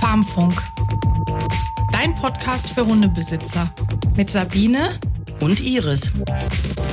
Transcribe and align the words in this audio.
Farmfunk. 0.00 0.60
Dein 1.92 2.14
Podcast 2.14 2.70
für 2.70 2.86
Hundebesitzer. 2.86 3.72
Mit 4.16 4.30
Sabine 4.30 4.98
und 5.40 5.60
Iris. 5.60 6.12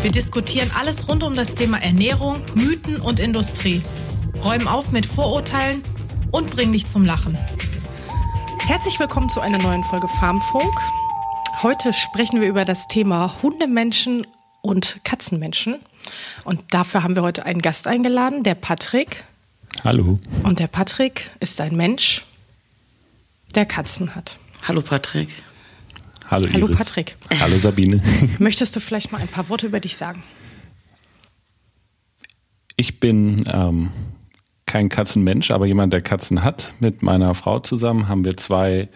Wir 0.02 0.12
diskutieren 0.12 0.70
alles 0.78 1.10
rund 1.10 1.24
um 1.24 1.34
das 1.34 1.56
Thema 1.56 1.82
Ernährung, 1.82 2.36
Mythen 2.56 2.98
und 3.02 3.20
Industrie. 3.20 3.82
Räumen 4.44 4.68
auf 4.68 4.92
mit 4.92 5.06
Vorurteilen 5.06 5.84
und 6.32 6.50
bringen 6.50 6.74
dich 6.74 6.88
zum 6.88 7.06
Lachen. 7.06 7.38
Herzlich 8.60 9.00
willkommen 9.00 9.30
zu 9.30 9.40
einer 9.42 9.58
neuen 9.58 9.84
Folge 9.84 10.08
Farmfunk. 10.08 10.74
Heute 11.64 11.94
sprechen 11.94 12.42
wir 12.42 12.48
über 12.48 12.66
das 12.66 12.88
Thema 12.88 13.42
Hundemenschen 13.42 14.28
und 14.62 15.04
Katzenmenschen. 15.04 15.80
Und 16.44 16.62
dafür 16.72 17.04
haben 17.04 17.16
wir 17.16 17.24
heute 17.24 17.46
einen 17.46 17.62
Gast 17.62 17.88
eingeladen, 17.88 18.44
der 18.44 18.56
Patrick. 18.56 19.24
Hallo. 19.84 20.20
Und 20.44 20.60
der 20.60 20.68
Patrick 20.68 21.30
ist 21.40 21.62
ein 21.62 21.76
Mensch, 21.76 22.26
der 23.56 23.66
Katzen 23.66 24.16
hat. 24.16 24.38
Hallo 24.68 24.82
Patrick. 24.82 25.30
Hallo 26.30 26.46
Iris. 26.46 26.54
Hallo 26.56 26.68
Patrick. 26.76 27.16
Hallo 27.40 27.58
Sabine. 27.58 28.02
Möchtest 28.40 28.76
du 28.76 28.80
vielleicht 28.80 29.12
mal 29.12 29.22
ein 29.22 29.28
paar 29.28 29.50
Worte 29.50 29.68
über 29.68 29.80
dich 29.80 29.96
sagen? 29.96 30.24
Ich 32.76 33.00
bin 33.00 33.46
ähm, 33.52 33.92
kein 34.66 34.90
Katzenmensch, 34.90 35.52
aber 35.52 35.66
jemand, 35.66 35.94
der 35.94 36.02
Katzen 36.02 36.44
hat. 36.44 36.74
Mit 36.80 37.02
meiner 37.02 37.34
Frau 37.34 37.60
zusammen 37.60 38.08
haben 38.08 38.26
wir 38.26 38.38
zwei 38.38 38.90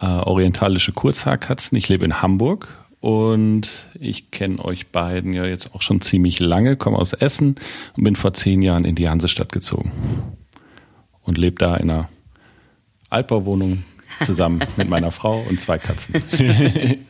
äh, 0.00 0.06
orientalische 0.06 0.92
Kurzhaarkatzen. 0.92 1.76
Ich 1.76 1.88
lebe 1.88 2.04
in 2.04 2.22
Hamburg 2.22 2.68
und 3.00 3.68
ich 3.98 4.30
kenne 4.30 4.62
euch 4.64 4.88
beiden 4.88 5.32
ja 5.32 5.46
jetzt 5.46 5.74
auch 5.74 5.82
schon 5.82 6.00
ziemlich 6.02 6.38
lange, 6.38 6.76
komme 6.76 6.98
aus 6.98 7.12
Essen 7.14 7.54
und 7.96 8.04
bin 8.04 8.14
vor 8.14 8.34
zehn 8.34 8.62
Jahren 8.62 8.84
in 8.84 8.94
die 8.94 9.08
Hansestadt 9.08 9.52
gezogen 9.52 9.92
und 11.22 11.38
lebe 11.38 11.56
da 11.56 11.76
in 11.76 11.90
einer 11.90 12.08
Altbauwohnung 13.08 13.84
zusammen 14.24 14.60
mit 14.76 14.88
meiner 14.88 15.10
Frau 15.10 15.40
und 15.48 15.60
zwei 15.60 15.78
Katzen. 15.78 16.22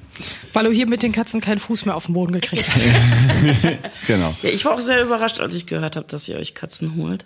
Weil 0.53 0.65
du 0.65 0.70
hier 0.70 0.87
mit 0.87 1.03
den 1.03 1.12
Katzen 1.12 1.41
keinen 1.41 1.59
Fuß 1.59 1.87
mehr 1.87 1.97
auf 1.97 2.06
den 2.06 2.15
Boden 2.15 2.33
gekriegt 2.33 2.69
hast. 2.69 2.83
genau. 4.06 4.34
Ja, 4.43 4.50
ich 4.50 4.65
war 4.65 4.75
auch 4.75 4.81
sehr 4.81 5.03
überrascht, 5.03 5.41
als 5.41 5.55
ich 5.55 5.67
gehört 5.67 5.97
habe, 5.97 6.06
dass 6.06 6.28
ihr 6.28 6.37
euch 6.37 6.55
Katzen 6.55 6.97
holt. 6.97 7.25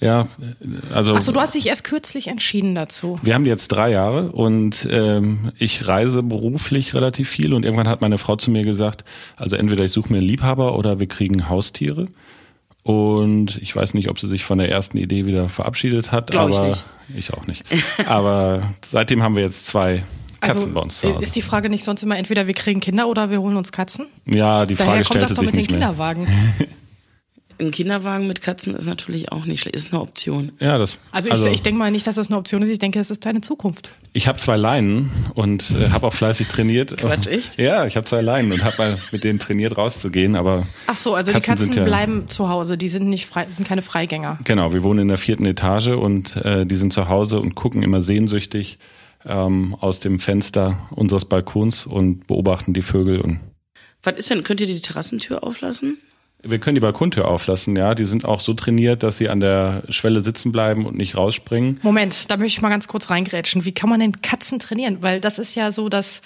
Ja, 0.00 0.28
also. 0.92 1.14
Achso, 1.14 1.32
du 1.32 1.40
hast 1.40 1.54
dich 1.54 1.66
erst 1.66 1.84
kürzlich 1.84 2.28
entschieden 2.28 2.74
dazu. 2.74 3.18
Wir 3.22 3.34
haben 3.34 3.46
jetzt 3.46 3.68
drei 3.68 3.90
Jahre 3.90 4.32
und 4.32 4.86
ähm, 4.90 5.52
ich 5.58 5.88
reise 5.88 6.22
beruflich 6.22 6.94
relativ 6.94 7.28
viel 7.28 7.54
und 7.54 7.64
irgendwann 7.64 7.88
hat 7.88 8.02
meine 8.02 8.18
Frau 8.18 8.36
zu 8.36 8.50
mir 8.50 8.62
gesagt, 8.62 9.04
also 9.36 9.56
entweder 9.56 9.84
ich 9.84 9.92
suche 9.92 10.12
mir 10.12 10.18
einen 10.18 10.26
Liebhaber 10.26 10.76
oder 10.76 11.00
wir 11.00 11.06
kriegen 11.06 11.48
Haustiere. 11.48 12.08
Und 12.82 13.56
ich 13.56 13.74
weiß 13.74 13.94
nicht, 13.94 14.08
ob 14.08 14.20
sie 14.20 14.28
sich 14.28 14.44
von 14.44 14.58
der 14.58 14.70
ersten 14.70 14.96
Idee 14.96 15.26
wieder 15.26 15.48
verabschiedet 15.48 16.12
hat, 16.12 16.30
Glaub 16.30 16.52
aber 16.52 16.68
ich, 16.68 16.76
nicht. 16.76 16.84
ich 17.16 17.34
auch 17.34 17.46
nicht. 17.46 17.64
aber 18.06 18.62
seitdem 18.84 19.24
haben 19.24 19.34
wir 19.34 19.42
jetzt 19.42 19.66
zwei 19.66 20.04
Katzen 20.40 20.60
also, 20.60 20.72
bei 20.72 20.80
uns 20.82 21.00
zu 21.00 21.12
Hause. 21.12 21.24
Ist 21.24 21.34
die 21.34 21.42
Frage 21.42 21.68
nicht 21.68 21.82
sonst 21.82 22.02
immer 22.02 22.16
entweder 22.16 22.46
wir 22.46 22.54
kriegen 22.54 22.80
Kinder 22.80 23.08
oder 23.08 23.30
wir 23.30 23.40
holen 23.40 23.56
uns 23.56 23.72
Katzen? 23.72 24.06
ja, 24.26 24.66
die 24.66 24.74
Daher 24.74 24.86
Frage 24.86 24.98
kommt 24.98 25.06
stellte 25.06 25.26
das 25.26 25.34
doch 25.34 25.40
sich 25.40 25.46
mit 25.46 25.54
den 25.54 25.58
nicht 25.58 25.70
mehr. 25.70 25.80
Kinderwagen. 25.80 26.28
Ein 27.58 27.70
Kinderwagen 27.70 28.26
mit 28.26 28.42
Katzen 28.42 28.74
ist 28.74 28.86
natürlich 28.86 29.32
auch 29.32 29.46
nicht 29.46 29.62
schlecht, 29.62 29.74
ist 29.76 29.92
eine 29.92 30.02
Option. 30.02 30.52
Ja, 30.60 30.76
das. 30.76 30.98
Also, 31.12 31.30
ich, 31.48 31.54
ich 31.54 31.62
denke 31.62 31.78
mal 31.78 31.90
nicht, 31.90 32.06
dass 32.06 32.16
das 32.16 32.28
eine 32.28 32.36
Option 32.36 32.60
ist. 32.62 32.68
Ich 32.68 32.78
denke, 32.78 32.98
das 32.98 33.10
ist 33.10 33.24
deine 33.24 33.40
Zukunft. 33.40 33.90
Ich 34.12 34.28
habe 34.28 34.38
zwei 34.38 34.56
Leinen 34.56 35.10
und 35.34 35.70
äh, 35.70 35.90
habe 35.90 36.06
auch 36.06 36.12
fleißig 36.12 36.48
trainiert. 36.48 36.96
Quatsch, 36.98 37.26
echt? 37.26 37.58
Ja, 37.58 37.86
ich 37.86 37.96
habe 37.96 38.06
zwei 38.06 38.20
Leinen 38.20 38.52
und 38.52 38.62
habe 38.64 38.76
mal 38.78 38.98
mit 39.12 39.24
denen 39.24 39.38
trainiert 39.38 39.76
rauszugehen, 39.78 40.36
aber 40.36 40.66
Ach 40.86 40.96
so, 40.96 41.14
also 41.14 41.32
Katzen 41.32 41.42
die 41.42 41.48
Katzen 41.50 41.64
sind 41.72 41.76
ja- 41.76 41.84
bleiben 41.84 42.28
zu 42.28 42.48
Hause. 42.48 42.76
Die 42.76 42.88
sind 42.88 43.08
nicht 43.08 43.26
frei, 43.26 43.46
sind 43.50 43.66
keine 43.66 43.82
Freigänger. 43.82 44.38
genau, 44.44 44.74
wir 44.74 44.82
wohnen 44.82 45.00
in 45.00 45.08
der 45.08 45.18
vierten 45.18 45.46
Etage 45.46 45.88
und 45.88 46.36
äh, 46.36 46.66
die 46.66 46.76
sind 46.76 46.92
zu 46.92 47.08
Hause 47.08 47.40
und 47.40 47.54
gucken 47.54 47.82
immer 47.82 48.00
sehnsüchtig 48.02 48.78
ähm, 49.24 49.74
aus 49.80 49.98
dem 50.00 50.18
Fenster 50.18 50.88
unseres 50.90 51.24
Balkons 51.24 51.86
und 51.86 52.26
beobachten 52.26 52.74
die 52.74 52.82
Vögel 52.82 53.20
und 53.20 53.40
Was 54.02 54.16
ist 54.18 54.30
denn, 54.30 54.44
könnt 54.44 54.60
ihr 54.60 54.66
die 54.66 54.80
Terrassentür 54.80 55.42
auflassen? 55.42 55.98
Wir 56.48 56.58
können 56.58 56.74
die 56.74 56.80
Balkontür 56.80 57.28
auflassen, 57.28 57.76
ja. 57.76 57.94
Die 57.94 58.04
sind 58.04 58.24
auch 58.24 58.40
so 58.40 58.54
trainiert, 58.54 59.02
dass 59.02 59.18
sie 59.18 59.28
an 59.28 59.40
der 59.40 59.82
Schwelle 59.88 60.22
sitzen 60.22 60.52
bleiben 60.52 60.86
und 60.86 60.96
nicht 60.96 61.16
rausspringen. 61.16 61.80
Moment, 61.82 62.30
da 62.30 62.36
möchte 62.36 62.58
ich 62.58 62.62
mal 62.62 62.68
ganz 62.68 62.88
kurz 62.88 63.10
reingrätschen. 63.10 63.64
Wie 63.64 63.72
kann 63.72 63.88
man 63.90 64.00
denn 64.00 64.12
Katzen 64.22 64.58
trainieren? 64.58 64.98
Weil 65.02 65.20
das 65.20 65.38
ist 65.38 65.54
ja 65.54 65.72
so 65.72 65.88
das 65.88 66.22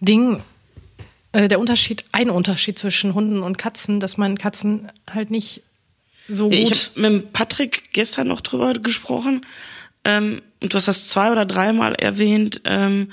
Ding, 0.00 0.40
äh, 1.32 1.48
der 1.48 1.58
Unterschied, 1.60 2.04
ein 2.12 2.30
Unterschied 2.30 2.78
zwischen 2.78 3.14
Hunden 3.14 3.42
und 3.42 3.58
Katzen, 3.58 4.00
dass 4.00 4.16
man 4.16 4.38
Katzen 4.38 4.90
halt 5.10 5.30
nicht 5.30 5.62
so 6.28 6.50
Ich 6.50 6.70
gut. 6.70 6.90
habe 6.96 7.10
mit 7.10 7.32
Patrick 7.32 7.92
gestern 7.92 8.28
noch 8.28 8.40
drüber 8.40 8.72
gesprochen 8.74 9.42
ähm, 10.04 10.42
und 10.60 10.72
du 10.72 10.76
hast 10.76 10.88
das 10.88 11.08
zwei 11.08 11.30
oder 11.30 11.44
dreimal 11.46 11.94
erwähnt. 11.94 12.62
Ähm, 12.64 13.12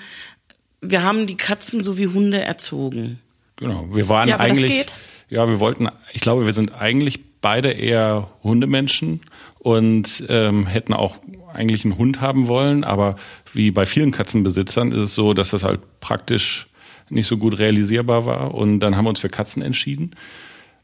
wir 0.81 1.03
haben 1.03 1.27
die 1.27 1.37
Katzen 1.37 1.81
so 1.81 1.97
wie 1.97 2.07
Hunde 2.07 2.41
erzogen. 2.41 3.19
Genau. 3.57 3.87
Wir 3.93 4.09
waren 4.09 4.27
Ja, 4.27 4.35
aber 4.35 4.47
das 4.49 4.57
eigentlich. 4.57 4.71
geht. 4.71 4.93
Ja, 5.33 5.47
wir 5.47 5.59
wollten, 5.59 5.88
ich 6.13 6.21
glaube, 6.21 6.45
wir 6.45 6.53
sind 6.53 6.75
eigentlich 6.75 7.41
beide 7.41 7.71
eher 7.71 8.29
Hundemenschen 8.44 9.21
und 9.57 10.23
ähm, 10.29 10.67
hätten 10.67 10.94
auch 10.94 11.17
eigentlich 11.51 11.83
einen 11.85 11.97
Hund 11.97 12.21
haben 12.21 12.47
wollen, 12.47 12.83
aber 12.83 13.16
wie 13.51 13.71
bei 13.71 13.88
vielen 13.88 14.11
Katzenbesitzern 14.11 14.91
ist 14.91 14.99
es 14.99 15.16
so, 15.16 15.33
dass 15.33 15.49
das 15.49 15.63
halt 15.63 15.79
praktisch 16.01 16.67
nicht 17.09 17.25
so 17.25 17.38
gut 17.38 17.57
realisierbar 17.57 18.27
war 18.27 18.53
und 18.53 18.79
dann 18.79 18.95
haben 18.95 19.05
wir 19.05 19.09
uns 19.09 19.21
für 19.21 19.27
Katzen 19.27 19.63
entschieden, 19.63 20.11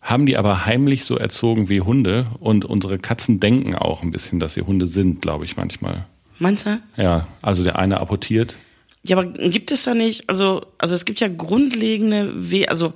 haben 0.01 0.25
die 0.25 0.35
aber 0.35 0.65
heimlich 0.65 1.05
so 1.05 1.15
erzogen 1.15 1.69
wie 1.69 1.81
Hunde 1.81 2.31
und 2.39 2.65
unsere 2.65 2.97
Katzen 2.97 3.39
denken 3.39 3.75
auch 3.75 4.01
ein 4.01 4.09
bisschen, 4.09 4.39
dass 4.39 4.55
sie 4.55 4.61
Hunde 4.61 4.87
sind, 4.87 5.21
glaube 5.21 5.45
ich 5.45 5.57
manchmal. 5.57 6.07
Meinst 6.39 6.65
du? 6.65 6.81
Ja, 6.97 7.27
also 7.43 7.63
der 7.63 7.77
eine 7.77 7.99
apportiert. 8.01 8.57
Ja, 9.03 9.15
aber 9.15 9.27
gibt 9.27 9.71
es 9.71 9.83
da 9.83 9.93
nicht, 9.93 10.27
also, 10.27 10.65
also 10.79 10.95
es 10.95 11.05
gibt 11.05 11.19
ja 11.19 11.27
grundlegende, 11.27 12.33
We 12.35 12.67
also 12.67 12.93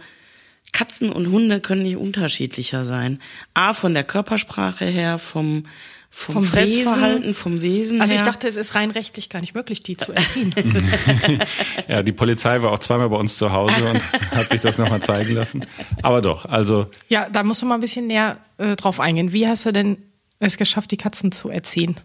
Katzen 0.74 1.12
und 1.12 1.32
Hunde 1.32 1.62
können 1.62 1.84
nicht 1.84 1.98
unterschiedlicher 1.98 2.84
sein. 2.84 3.20
A, 3.54 3.74
von 3.74 3.94
der 3.94 4.04
Körpersprache 4.04 4.86
her, 4.86 5.18
vom, 5.20 5.66
vom, 6.10 6.36
Vom 6.36 6.44
Fressverhalten, 6.44 7.34
vom 7.34 7.62
Wesen 7.62 8.02
Also 8.02 8.12
her. 8.14 8.22
ich 8.22 8.28
dachte, 8.28 8.48
es 8.48 8.56
ist 8.56 8.76
rein 8.76 8.92
rechtlich 8.92 9.30
gar 9.30 9.40
nicht 9.42 9.56
möglich, 9.56 9.82
die 9.84 9.96
zu 9.98 10.12
erziehen. 10.12 10.54
Ja, 11.88 12.02
die 12.04 12.12
Polizei 12.12 12.62
war 12.62 12.72
auch 12.72 12.80
zweimal 12.80 13.10
bei 13.10 13.18
uns 13.18 13.38
zu 13.38 13.52
Hause 13.52 13.86
und 13.90 14.02
hat 14.32 14.50
sich 14.50 14.62
das 14.62 14.78
nochmal 14.78 15.02
zeigen 15.02 15.34
lassen. 15.34 15.66
Aber 16.02 16.22
doch, 16.22 16.46
also 16.46 16.88
ja, 17.08 17.30
da 17.30 17.44
musst 17.44 17.62
du 17.62 17.66
mal 17.66 17.76
ein 17.76 17.82
bisschen 17.82 18.08
näher 18.08 18.38
äh, 18.58 18.76
drauf 18.76 19.00
eingehen. 19.00 19.32
Wie 19.34 19.48
hast 19.48 19.66
du 19.66 19.72
denn 19.74 19.98
es 20.40 20.58
geschafft, 20.58 20.92
die 20.92 20.98
Katzen 20.98 21.32
zu 21.32 21.50
erziehen? 21.50 21.96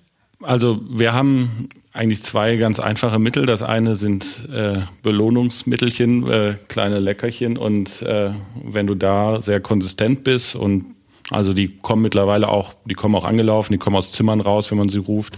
Also 0.42 0.80
wir 0.88 1.12
haben 1.12 1.68
eigentlich 1.92 2.22
zwei 2.22 2.56
ganz 2.56 2.78
einfache 2.78 3.18
Mittel. 3.18 3.44
Das 3.46 3.62
eine 3.62 3.96
sind 3.96 4.48
äh, 4.52 4.82
Belohnungsmittelchen, 5.02 6.30
äh, 6.30 6.54
kleine 6.68 7.00
Leckerchen. 7.00 7.56
Und 7.56 8.02
äh, 8.02 8.30
wenn 8.62 8.86
du 8.86 8.94
da 8.94 9.40
sehr 9.40 9.60
konsistent 9.60 10.22
bist 10.24 10.54
und 10.54 10.84
also 11.30 11.52
die 11.52 11.76
kommen 11.78 12.02
mittlerweile 12.02 12.48
auch, 12.48 12.74
die 12.84 12.94
kommen 12.94 13.14
auch 13.16 13.24
angelaufen, 13.24 13.72
die 13.72 13.78
kommen 13.78 13.96
aus 13.96 14.12
Zimmern 14.12 14.40
raus, 14.40 14.70
wenn 14.70 14.78
man 14.78 14.88
sie 14.88 14.98
ruft, 14.98 15.34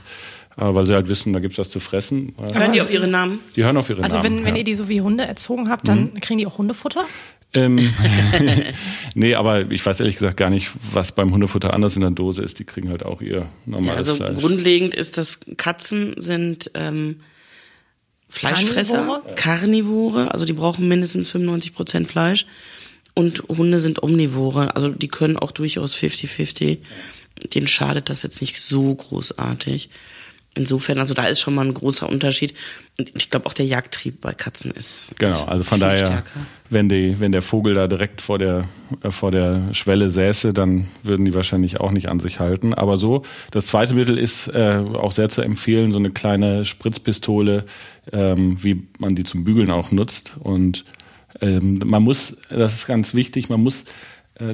äh, 0.57 0.63
weil 0.75 0.85
sie 0.87 0.93
halt 0.95 1.09
wissen, 1.09 1.33
da 1.33 1.41
gibt's 1.41 1.59
was 1.59 1.71
zu 1.71 1.81
fressen. 1.81 2.35
Hören 2.53 2.73
die 2.73 2.83
auf 2.83 2.91
ihre 2.91 3.09
Namen? 3.09 3.41
die 3.57 3.65
hören 3.65 3.77
auf 3.79 3.89
ihre 3.89 4.03
Also 4.03 4.19
Namen. 4.19 4.39
wenn, 4.39 4.45
wenn 4.45 4.55
ja. 4.55 4.59
ihr 4.59 4.65
die 4.65 4.75
so 4.75 4.89
wie 4.89 5.01
Hunde 5.01 5.25
erzogen 5.25 5.71
habt, 5.71 5.89
dann 5.89 6.15
kriegen 6.21 6.39
die 6.39 6.47
auch 6.47 6.59
Hundefutter? 6.59 7.07
Ähm, 7.53 7.79
nee, 9.15 9.35
aber 9.35 9.71
ich 9.71 9.85
weiß 9.85 10.01
ehrlich 10.01 10.17
gesagt 10.17 10.37
gar 10.37 10.51
nicht, 10.51 10.71
was 10.93 11.13
beim 11.13 11.33
Hundefutter 11.33 11.75
anders 11.75 11.97
in 11.97 12.03
der 12.03 12.11
Dose 12.11 12.43
ist. 12.43 12.59
Die 12.59 12.65
kriegen 12.65 12.89
halt 12.91 13.05
auch 13.05 13.21
ihr 13.21 13.39
Ja, 13.39 13.49
normales 13.67 14.09
also 14.09 14.17
Fleisch. 14.17 14.39
grundlegend 14.39 14.95
ist 14.95 15.19
das, 15.19 15.41
Katzen 15.57 16.15
sind 16.17 16.71
ähm, 16.75 17.21
Fleischfresser, 18.29 18.99
Karnivore? 18.99 19.35
Karnivore, 19.35 20.33
also 20.33 20.45
die 20.45 20.53
brauchen 20.53 20.87
mindestens 20.87 21.31
95 21.31 21.75
Prozent 21.75 22.09
Fleisch. 22.09 22.47
Und 23.15 23.43
Hunde 23.49 23.81
sind 23.81 24.03
Omnivore, 24.03 24.77
also 24.77 24.89
die 24.89 25.09
können 25.09 25.37
auch 25.37 25.51
durchaus 25.51 25.97
50-50. 25.97 26.79
Denen 27.55 27.67
schadet 27.67 28.09
das 28.09 28.23
jetzt 28.23 28.41
nicht 28.41 28.61
so 28.61 28.95
großartig. 28.95 29.91
Insofern, 30.57 30.99
also 30.99 31.15
da 31.15 31.27
ist 31.27 31.41
schon 31.41 31.55
mal 31.55 31.65
ein 31.65 31.75
großer 31.75 32.09
Unterschied. 32.09 32.55
Und 32.99 33.13
ich 33.15 33.31
glaube 33.31 33.47
auch 33.47 33.53
der 33.53 33.67
Jagdtrieb 33.67 34.21
bei 34.21 34.33
Katzen 34.33 34.73
ist. 34.73 35.07
Genau, 35.17 35.45
also 35.45 35.63
von 35.63 35.79
daher, 35.79 35.99
stärker. 35.99 36.41
wenn, 36.71 36.89
die, 36.89 37.21
wenn 37.21 37.31
der 37.31 37.43
Vogel 37.43 37.75
da 37.75 37.87
direkt 37.87 38.21
vor 38.21 38.39
der, 38.39 38.69
äh, 39.03 39.13
vor 39.13 39.31
der 39.31 39.73
Schwelle 39.75 40.11
säße, 40.11 40.53
dann 40.53 40.89
würden 41.05 41.25
die 41.25 41.35
wahrscheinlich 41.35 41.79
auch 41.79 41.93
nicht 41.93 42.09
an 42.09 42.19
sich 42.19 42.41
halten. 42.41 42.75
Aber 42.75 42.97
so, 42.97 43.23
das 43.53 43.67
zweite 43.67 43.95
Mittel 43.95 44.19
ist 44.19 44.49
äh, 44.49 44.83
auch 44.93 45.13
sehr 45.13 45.29
zu 45.29 45.41
empfehlen, 45.41 45.93
so 45.93 45.99
eine 45.99 46.11
kleine 46.11 46.65
Spritzpistole, 46.65 47.65
ähm, 48.13 48.59
wie 48.61 48.89
man 48.99 49.15
die 49.15 49.23
zum 49.23 49.45
Bügeln 49.45 49.71
auch 49.71 49.93
nutzt. 49.93 50.35
Und 50.41 50.85
ähm, 51.41 51.81
man 51.85 52.03
muss, 52.03 52.37
das 52.49 52.75
ist 52.75 52.87
ganz 52.89 53.15
wichtig, 53.15 53.51
man 53.51 53.63
muss 53.63 53.85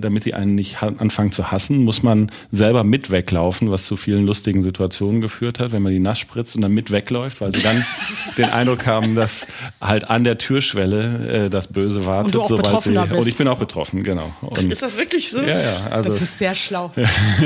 damit 0.01 0.25
die 0.25 0.35
einen 0.35 0.55
nicht 0.55 0.83
anfangen 0.83 1.33
zu 1.33 1.51
hassen, 1.51 1.85
muss 1.85 2.03
man 2.03 2.31
selber 2.51 2.85
mit 2.85 3.11
weglaufen, 3.11 3.71
was 3.71 3.87
zu 3.87 3.97
vielen 3.97 4.27
lustigen 4.27 4.63
Situationen 4.63 5.21
geführt 5.21 5.59
hat, 5.59 5.73
wenn 5.73 5.83
man 5.83 5.93
die 5.93 5.99
nass 5.99 6.19
spritzt 6.19 6.57
und 6.57 6.63
dann 6.63 6.73
mit 6.73 6.91
wegläuft, 6.91 7.41
weil 7.41 7.55
sie 7.55 7.63
dann 7.63 7.85
den 8.37 8.47
Eindruck 8.47 8.87
haben, 8.87 9.15
dass 9.15 9.47
halt 9.81 10.09
an 10.09 10.25
der 10.25 10.39
Türschwelle 10.39 11.47
äh, 11.47 11.51
das 11.51 11.69
Böse 11.69 12.07
wartet. 12.07 12.27
Und 12.27 12.35
du 12.35 12.43
auch 12.43 12.49
sobald 12.49 12.83
sie, 12.83 12.93
bist. 12.93 13.13
Und 13.13 13.29
ich 13.29 13.37
bin 13.37 13.49
auch 13.49 13.59
betroffen, 13.59 14.03
genau. 14.03 14.35
Und, 14.41 14.73
Ist 14.73 14.83
das 14.83 14.97
wirklich 14.97 15.31
so? 15.31 15.41
ja, 15.41 15.61
ja, 15.61 15.87
also 15.91 16.09
Das 16.09 16.23
ist 16.23 16.39
sehr 16.39 16.55
schlau. 16.55 16.93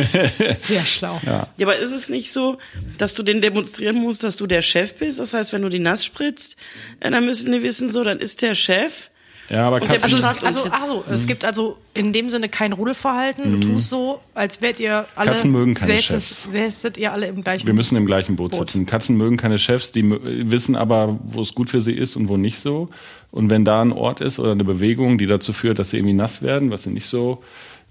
sehr 0.58 0.84
schlau. 0.84 1.20
Ja, 1.24 1.48
aber 1.60 1.76
ist 1.76 1.92
es 1.92 2.08
nicht 2.08 2.32
so, 2.32 2.58
dass 2.98 3.14
du 3.14 3.22
den 3.22 3.40
demonstrieren 3.40 3.96
musst, 3.96 4.24
dass 4.24 4.36
du 4.36 4.46
der 4.46 4.62
Chef 4.62 4.94
bist? 4.96 5.18
Das 5.18 5.34
heißt, 5.34 5.52
wenn 5.52 5.62
du 5.62 5.68
die 5.68 5.78
nass 5.78 6.04
spritzt, 6.04 6.56
äh, 7.00 7.10
dann 7.10 7.24
müssen 7.24 7.52
die 7.52 7.62
wissen, 7.62 7.88
so, 7.88 8.02
dann 8.04 8.18
ist 8.18 8.42
der 8.42 8.54
Chef. 8.54 9.10
Ja, 9.50 9.62
aber 9.66 9.82
Und 9.82 9.90
der 9.90 9.98
Katzen, 9.98 10.04
Also, 10.04 10.16
es, 10.16 10.22
bestraft 10.32 10.42
uns 10.44 10.56
also, 10.72 10.92
also 11.02 11.12
es 11.12 11.26
gibt 11.26 11.44
also 11.44 11.76
in 11.94 12.12
dem 12.12 12.30
Sinne 12.30 12.48
kein 12.48 12.72
Rudelverhalten. 12.72 13.60
Du 13.60 13.68
tust 13.72 13.88
so, 13.90 14.20
als 14.34 14.62
wärt 14.62 14.78
ihr 14.80 15.06
alle 15.16 15.30
Katzen 15.32 15.50
mögen 15.50 15.74
keine 15.74 15.92
säßes- 15.94 16.02
Chefs. 16.02 16.44
säßet 16.44 16.96
ihr 16.98 17.12
alle 17.12 17.26
im 17.26 17.42
gleichen 17.42 17.66
wir 17.66 17.74
müssen 17.74 17.96
im 17.96 18.06
gleichen 18.06 18.36
Boot, 18.36 18.52
Boot. 18.52 18.70
sitzen. 18.70 18.86
Katzen 18.86 19.16
mögen 19.16 19.36
keine 19.36 19.58
Chefs, 19.58 19.92
die 19.92 20.02
wissen 20.50 20.76
aber, 20.76 21.18
wo 21.24 21.40
es 21.40 21.54
gut 21.54 21.68
für 21.68 21.80
sie 21.80 21.92
ist 21.94 22.16
und 22.16 22.28
wo 22.28 22.36
nicht 22.36 22.60
so. 22.60 22.88
Und 23.32 23.50
wenn 23.50 23.64
da 23.64 23.80
ein 23.80 23.92
Ort 23.92 24.20
ist 24.20 24.38
oder 24.38 24.52
eine 24.52 24.64
Bewegung, 24.64 25.18
die 25.18 25.26
dazu 25.26 25.52
führt, 25.52 25.78
dass 25.78 25.90
sie 25.90 25.98
irgendwie 25.98 26.16
nass 26.16 26.42
werden, 26.42 26.70
was 26.70 26.84
sie 26.84 26.90
nicht 26.90 27.06
so 27.06 27.42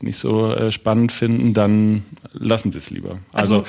nicht 0.03 0.17
so 0.17 0.51
äh, 0.53 0.71
spannend 0.71 1.11
finden, 1.11 1.53
dann 1.53 2.03
lassen 2.33 2.71
sie 2.71 2.77
es 2.77 2.89
lieber. 2.89 3.19
Also, 3.33 3.65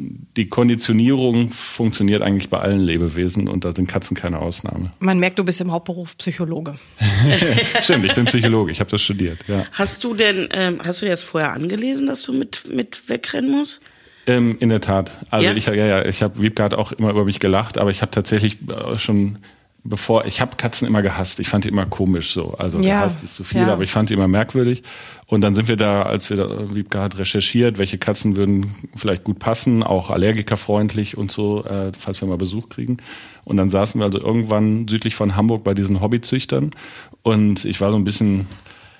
die 0.00 0.48
Konditionierung 0.48 1.50
funktioniert 1.50 2.22
eigentlich 2.22 2.50
bei 2.50 2.58
allen 2.58 2.80
Lebewesen 2.80 3.48
und 3.48 3.64
da 3.64 3.72
sind 3.72 3.88
Katzen 3.88 4.16
keine 4.16 4.38
Ausnahme. 4.38 4.92
Man 5.00 5.18
merkt, 5.18 5.38
du 5.38 5.44
bist 5.44 5.60
im 5.60 5.72
Hauptberuf 5.72 6.16
Psychologe. 6.18 6.74
Stimmt, 7.82 8.04
ich 8.04 8.14
bin 8.14 8.26
Psychologe, 8.26 8.70
ich 8.70 8.80
habe 8.80 8.90
das 8.90 9.02
studiert. 9.02 9.38
Ja. 9.48 9.64
Hast 9.72 10.04
du 10.04 10.14
denn, 10.14 10.48
ähm, 10.52 10.78
hast 10.84 11.02
du 11.02 11.06
dir 11.06 11.10
das 11.10 11.22
vorher 11.22 11.52
angelesen, 11.52 12.06
dass 12.06 12.22
du 12.22 12.32
mit, 12.32 12.68
mit 12.72 13.08
wegrennen 13.08 13.50
musst? 13.50 13.80
Ähm, 14.26 14.56
in 14.60 14.68
der 14.68 14.80
Tat. 14.80 15.18
Also 15.30 15.46
Ja? 15.46 15.54
ich 15.54 15.66
ja, 15.66 15.74
ja, 15.74 16.04
ich 16.04 16.22
habe 16.22 16.40
Wiebke 16.40 16.62
hat 16.62 16.74
auch 16.74 16.92
immer 16.92 17.10
über 17.10 17.24
mich 17.24 17.40
gelacht, 17.40 17.78
aber 17.78 17.90
ich 17.90 18.02
habe 18.02 18.10
tatsächlich 18.10 18.58
äh, 18.68 18.96
schon 18.98 19.38
bevor 19.84 20.26
ich 20.26 20.40
habe 20.40 20.56
Katzen 20.56 20.86
immer 20.86 21.02
gehasst. 21.02 21.40
Ich 21.40 21.48
fand 21.48 21.64
die 21.64 21.68
immer 21.68 21.86
komisch 21.86 22.32
so. 22.32 22.54
Also 22.58 22.78
Ja, 22.80 23.00
gehasst 23.00 23.24
ist 23.24 23.34
zu 23.36 23.44
viel, 23.44 23.62
ja. 23.62 23.72
aber 23.72 23.82
ich 23.82 23.90
fand 23.90 24.10
die 24.10 24.14
immer 24.14 24.28
merkwürdig. 24.28 24.82
Und 25.30 25.42
dann 25.42 25.52
sind 25.52 25.68
wir 25.68 25.76
da, 25.76 26.02
als 26.02 26.30
wir 26.30 26.38
da, 26.38 26.74
Wiebke 26.74 26.98
hat 26.98 27.18
recherchiert, 27.18 27.76
welche 27.76 27.98
Katzen 27.98 28.36
würden 28.36 28.74
vielleicht 28.96 29.24
gut 29.24 29.38
passen, 29.38 29.82
auch 29.82 30.08
allergikerfreundlich 30.08 31.18
und 31.18 31.30
so, 31.30 31.64
äh, 31.66 31.92
falls 31.96 32.22
wir 32.22 32.28
mal 32.28 32.38
Besuch 32.38 32.70
kriegen. 32.70 32.96
Und 33.44 33.58
dann 33.58 33.68
saßen 33.68 34.00
wir 34.00 34.06
also 34.06 34.18
irgendwann 34.18 34.88
südlich 34.88 35.14
von 35.14 35.36
Hamburg 35.36 35.64
bei 35.64 35.74
diesen 35.74 36.00
Hobbyzüchtern 36.00 36.70
und 37.22 37.66
ich 37.66 37.78
war 37.82 37.90
so 37.92 37.98
ein 37.98 38.04
bisschen 38.04 38.46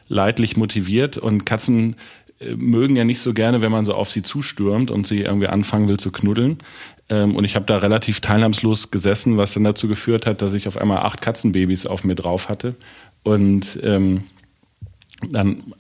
leidlich 0.09 0.59
motiviert 0.59 1.17
und 1.17 1.47
Katzen 1.47 1.97
äh, 2.41 2.55
mögen 2.55 2.97
ja 2.97 3.05
nicht 3.05 3.21
so 3.21 3.33
gerne, 3.33 3.63
wenn 3.63 3.73
man 3.73 3.87
so 3.87 3.95
auf 3.95 4.11
sie 4.11 4.23
zustürmt 4.23 4.91
und 4.91 5.07
sie 5.07 5.21
irgendwie 5.21 5.49
anfangen 5.49 5.89
will 5.89 5.99
zu 5.99 6.13
knuddeln. 6.13 6.59
Ähm, 7.09 7.37
und 7.37 7.45
ich 7.45 7.57
habe 7.57 7.65
da 7.65 7.79
relativ 7.79 8.21
teilnahmslos 8.21 8.91
gesessen, 8.91 9.39
was 9.39 9.55
dann 9.55 9.65
dazu 9.65 9.89
geführt 9.89 10.27
hat, 10.27 10.43
dass 10.43 10.53
ich 10.53 10.69
auf 10.69 10.77
einmal 10.77 10.99
acht 10.99 11.23
Katzenbabys 11.23 11.87
auf 11.87 12.05
mir 12.05 12.17
drauf 12.17 12.51
hatte. 12.51 12.77
Und 13.23 13.81
ähm, 13.83 14.25
dann 15.31 15.75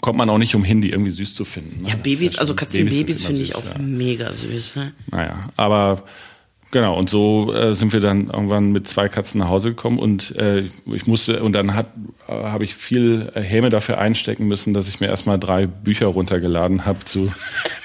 kommt 0.00 0.18
man 0.18 0.28
auch 0.30 0.38
nicht 0.38 0.54
umhin, 0.54 0.80
die 0.82 0.90
irgendwie 0.90 1.10
süß 1.12 1.34
zu 1.34 1.44
finden. 1.44 1.82
ne? 1.82 1.88
Ja, 1.88 1.94
Das 1.94 2.02
Babys, 2.02 2.38
also 2.38 2.54
Katzenbabys 2.54 3.24
finde 3.24 3.42
ich 3.42 3.54
auch 3.54 3.64
ja. 3.64 3.78
mega 3.78 4.32
süß. 4.32 4.76
Ne? 4.76 4.92
Naja, 5.10 5.48
aber 5.56 6.02
genau, 6.72 6.98
und 6.98 7.08
so 7.08 7.52
äh, 7.54 7.72
sind 7.74 7.92
wir 7.92 8.00
dann 8.00 8.30
irgendwann 8.30 8.72
mit 8.72 8.88
zwei 8.88 9.08
Katzen 9.08 9.38
nach 9.38 9.48
Hause 9.48 9.68
gekommen 9.70 9.98
und 10.00 10.34
äh, 10.36 10.68
ich 10.92 11.06
musste, 11.06 11.40
und 11.42 11.52
dann 11.52 11.74
hat 11.74 11.86
äh, 12.26 12.32
habe 12.32 12.64
ich 12.64 12.74
viel 12.74 13.30
äh, 13.34 13.42
Häme 13.42 13.68
dafür 13.68 13.98
einstecken 13.98 14.48
müssen, 14.48 14.74
dass 14.74 14.88
ich 14.88 14.98
mir 14.98 15.06
erstmal 15.06 15.38
drei 15.38 15.66
Bücher 15.66 16.06
runtergeladen 16.06 16.84
habe 16.84 17.04
zu 17.04 17.32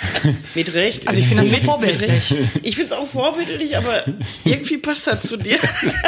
Mit 0.55 0.73
Recht. 0.73 1.07
Also 1.07 1.19
ich 1.19 1.27
finde 1.27 1.43
das 1.43 1.51
Mit- 1.51 1.61
vorbildlich. 1.65 2.33
Ich 2.63 2.75
finde 2.77 2.93
es 2.95 2.99
auch 2.99 3.05
vorbildlich, 3.07 3.77
aber 3.77 4.03
irgendwie 4.43 4.77
passt 4.77 5.05
das 5.05 5.21
zu 5.23 5.37
dir. 5.37 5.59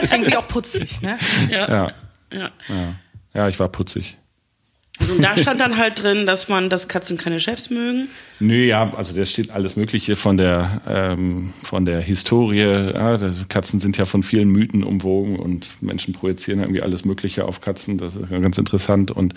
Ist 0.02 0.12
irgendwie 0.12 0.36
auch 0.38 0.48
putzig, 0.48 1.02
ne? 1.04 1.18
ja. 1.52 1.70
ja, 1.70 1.92
ja. 2.34 2.50
ja, 2.68 2.96
ja, 3.36 3.48
ich 3.48 3.60
war 3.60 3.70
putzig. 3.70 4.18
So, 5.06 5.14
und 5.14 5.22
da 5.24 5.36
stand 5.38 5.60
dann 5.60 5.78
halt 5.78 6.02
drin, 6.04 6.26
dass 6.26 6.48
man, 6.48 6.70
dass 6.70 6.88
Katzen 6.88 7.18
keine 7.18 7.40
Chefs 7.40 7.70
mögen. 7.70 8.10
Nö, 8.40 8.66
ja, 8.66 8.94
also 8.96 9.16
da 9.16 9.24
steht 9.26 9.52
alles 9.52 9.76
Mögliche 9.76 10.16
von 10.16 10.38
der 10.38 10.82
ähm, 10.88 11.54
von 11.64 11.86
der 11.86 12.02
Historie. 12.02 12.62
Ja, 12.62 13.18
Katzen 13.50 13.80
sind 13.80 13.98
ja 13.98 14.06
von 14.06 14.24
vielen 14.24 14.50
Mythen 14.50 14.84
umwogen 14.84 15.36
und 15.38 15.82
Menschen 15.82 16.14
projizieren 16.14 16.60
irgendwie 16.62 16.82
alles 16.82 17.06
Mögliche 17.06 17.46
auf 17.46 17.62
Katzen. 17.62 17.98
Das 17.98 18.16
ist 18.16 18.30
ganz 18.30 18.58
interessant 18.58 19.12
und 19.12 19.34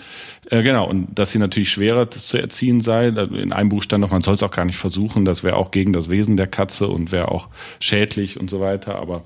äh, 0.49 0.63
genau 0.63 0.87
und 0.89 1.07
dass 1.17 1.31
sie 1.31 1.39
natürlich 1.39 1.69
schwerer 1.69 2.09
zu 2.09 2.37
erziehen 2.37 2.81
sei. 2.81 3.07
In 3.09 3.53
einem 3.53 3.69
Buch 3.69 3.83
stand 3.83 4.01
noch, 4.01 4.11
man 4.11 4.21
soll 4.23 4.33
es 4.35 4.43
auch 4.43 4.51
gar 4.51 4.65
nicht 4.65 4.77
versuchen. 4.77 5.25
Das 5.25 5.43
wäre 5.43 5.55
auch 5.55 5.71
gegen 5.71 5.93
das 5.93 6.09
Wesen 6.09 6.35
der 6.37 6.47
Katze 6.47 6.87
und 6.87 7.11
wäre 7.11 7.29
auch 7.29 7.49
schädlich 7.79 8.39
und 8.39 8.49
so 8.49 8.59
weiter. 8.59 8.95
Aber 8.95 9.23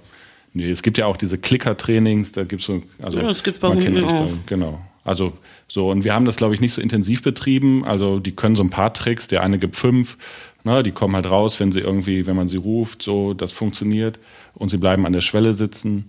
nee, 0.53 0.69
es 0.69 0.81
gibt 0.81 0.97
ja 0.97 1.05
auch 1.05 1.15
diese 1.17 1.37
Clicker-Trainings. 1.37 2.31
Da 2.33 2.43
gibt's 2.43 2.65
so 2.65 2.81
also 3.01 3.17
Ja, 3.17 3.23
das 3.23 3.43
gibt's 3.43 3.59
bei 3.61 3.69
Hunden 3.69 4.03
auch. 4.03 4.25
bei- 4.27 4.33
Genau. 4.47 4.81
Also 5.05 5.33
so, 5.71 5.91
und 5.91 6.03
wir 6.03 6.15
haben 6.15 6.25
das, 6.25 6.35
glaube 6.35 6.55
ich, 6.55 6.61
nicht 6.61 6.73
so 6.73 6.81
intensiv 6.81 7.21
betrieben. 7.21 7.85
Also 7.85 8.19
die 8.19 8.35
können 8.35 8.55
so 8.55 8.63
ein 8.63 8.71
paar 8.71 8.91
Tricks. 8.91 9.27
Der 9.27 9.43
eine 9.43 9.59
gibt 9.59 9.75
fünf, 9.75 10.17
ne, 10.63 10.81
die 10.81 10.91
kommen 10.91 11.15
halt 11.15 11.29
raus, 11.29 11.59
wenn 11.59 11.71
sie 11.71 11.79
irgendwie, 11.79 12.25
wenn 12.25 12.35
man 12.35 12.47
sie 12.47 12.57
ruft, 12.57 13.03
so, 13.03 13.35
das 13.35 13.51
funktioniert. 13.51 14.19
Und 14.55 14.69
sie 14.69 14.77
bleiben 14.77 15.05
an 15.05 15.13
der 15.13 15.21
Schwelle 15.21 15.53
sitzen. 15.53 16.07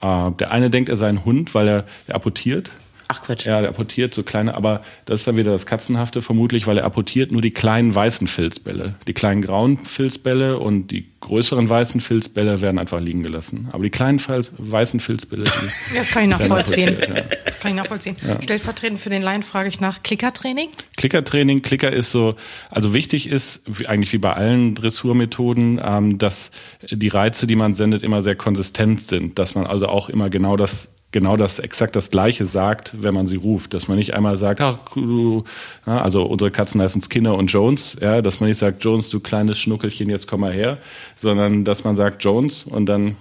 Äh, 0.00 0.32
der 0.32 0.50
eine 0.50 0.70
denkt, 0.70 0.88
er 0.88 0.96
sei 0.96 1.08
ein 1.08 1.26
Hund, 1.26 1.54
weil 1.54 1.68
er, 1.68 1.84
er 2.06 2.14
apportiert. 2.14 2.72
Ach 3.08 3.22
Quatsch. 3.22 3.44
Ja, 3.46 3.60
der 3.60 3.70
apportiert 3.70 4.14
so 4.14 4.22
kleine, 4.22 4.54
aber 4.54 4.82
das 5.04 5.20
ist 5.20 5.26
dann 5.26 5.36
wieder 5.36 5.52
das 5.52 5.66
Katzenhafte 5.66 6.22
vermutlich, 6.22 6.66
weil 6.66 6.78
er 6.78 6.84
apportiert 6.84 7.32
nur 7.32 7.42
die 7.42 7.50
kleinen 7.50 7.94
weißen 7.94 8.28
Filzbälle. 8.28 8.94
Die 9.06 9.12
kleinen 9.12 9.42
grauen 9.42 9.78
Filzbälle 9.78 10.58
und 10.58 10.88
die 10.88 11.06
größeren 11.20 11.68
weißen 11.68 12.00
Filzbälle 12.00 12.60
werden 12.62 12.78
einfach 12.78 13.00
liegen 13.00 13.22
gelassen. 13.22 13.68
Aber 13.72 13.84
die 13.84 13.90
kleinen 13.90 14.20
weißen 14.20 15.00
Filzbälle, 15.00 15.44
Das 15.94 16.10
kann 16.10 16.24
ich 16.24 16.28
nachvollziehen. 16.30 16.96
ja. 17.00 17.22
Das 17.44 17.58
kann 17.60 17.70
ich 17.72 17.76
nachvollziehen. 17.76 18.16
Stellvertretend 18.42 18.98
für 18.98 19.10
den 19.10 19.22
Laien 19.22 19.42
frage 19.42 19.68
ich 19.68 19.80
nach 19.80 20.02
Klickertraining. 20.02 20.68
Klickertraining, 20.96 21.62
Klicker 21.62 21.92
ist 21.92 22.10
so, 22.10 22.34
also 22.70 22.92
wichtig 22.92 23.28
ist, 23.28 23.62
eigentlich 23.86 24.12
wie 24.12 24.18
bei 24.18 24.32
allen 24.32 24.74
Dressurmethoden, 24.74 25.80
ähm, 25.82 26.18
dass 26.18 26.50
die 26.90 27.08
Reize, 27.08 27.46
die 27.46 27.56
man 27.56 27.74
sendet, 27.74 28.02
immer 28.02 28.22
sehr 28.22 28.34
konsistent 28.36 29.02
sind. 29.02 29.38
Dass 29.38 29.54
man 29.54 29.66
also 29.66 29.88
auch 29.88 30.08
immer 30.08 30.28
genau 30.28 30.56
das, 30.56 30.88
genau 31.12 31.36
das, 31.36 31.58
exakt 31.58 31.94
das 31.94 32.10
Gleiche 32.10 32.46
sagt, 32.46 33.02
wenn 33.02 33.14
man 33.14 33.26
sie 33.26 33.36
ruft. 33.36 33.74
Dass 33.74 33.88
man 33.88 33.98
nicht 33.98 34.14
einmal 34.14 34.36
sagt, 34.36 34.60
ach, 34.60 34.78
du, 34.94 35.44
ja, 35.86 36.00
also 36.00 36.24
unsere 36.24 36.50
Katzen 36.50 36.80
heißen 36.80 37.02
Skinner 37.02 37.36
und 37.36 37.52
Jones, 37.52 37.96
ja, 38.00 38.22
dass 38.22 38.40
man 38.40 38.48
nicht 38.48 38.58
sagt, 38.58 38.82
Jones, 38.82 39.10
du 39.10 39.20
kleines 39.20 39.58
Schnuckelchen, 39.58 40.10
jetzt 40.10 40.26
komm 40.26 40.40
mal 40.40 40.52
her, 40.52 40.78
sondern 41.16 41.64
dass 41.64 41.84
man 41.84 41.96
sagt 41.96 42.24
Jones 42.24 42.64
und 42.64 42.86
dann 42.86 43.16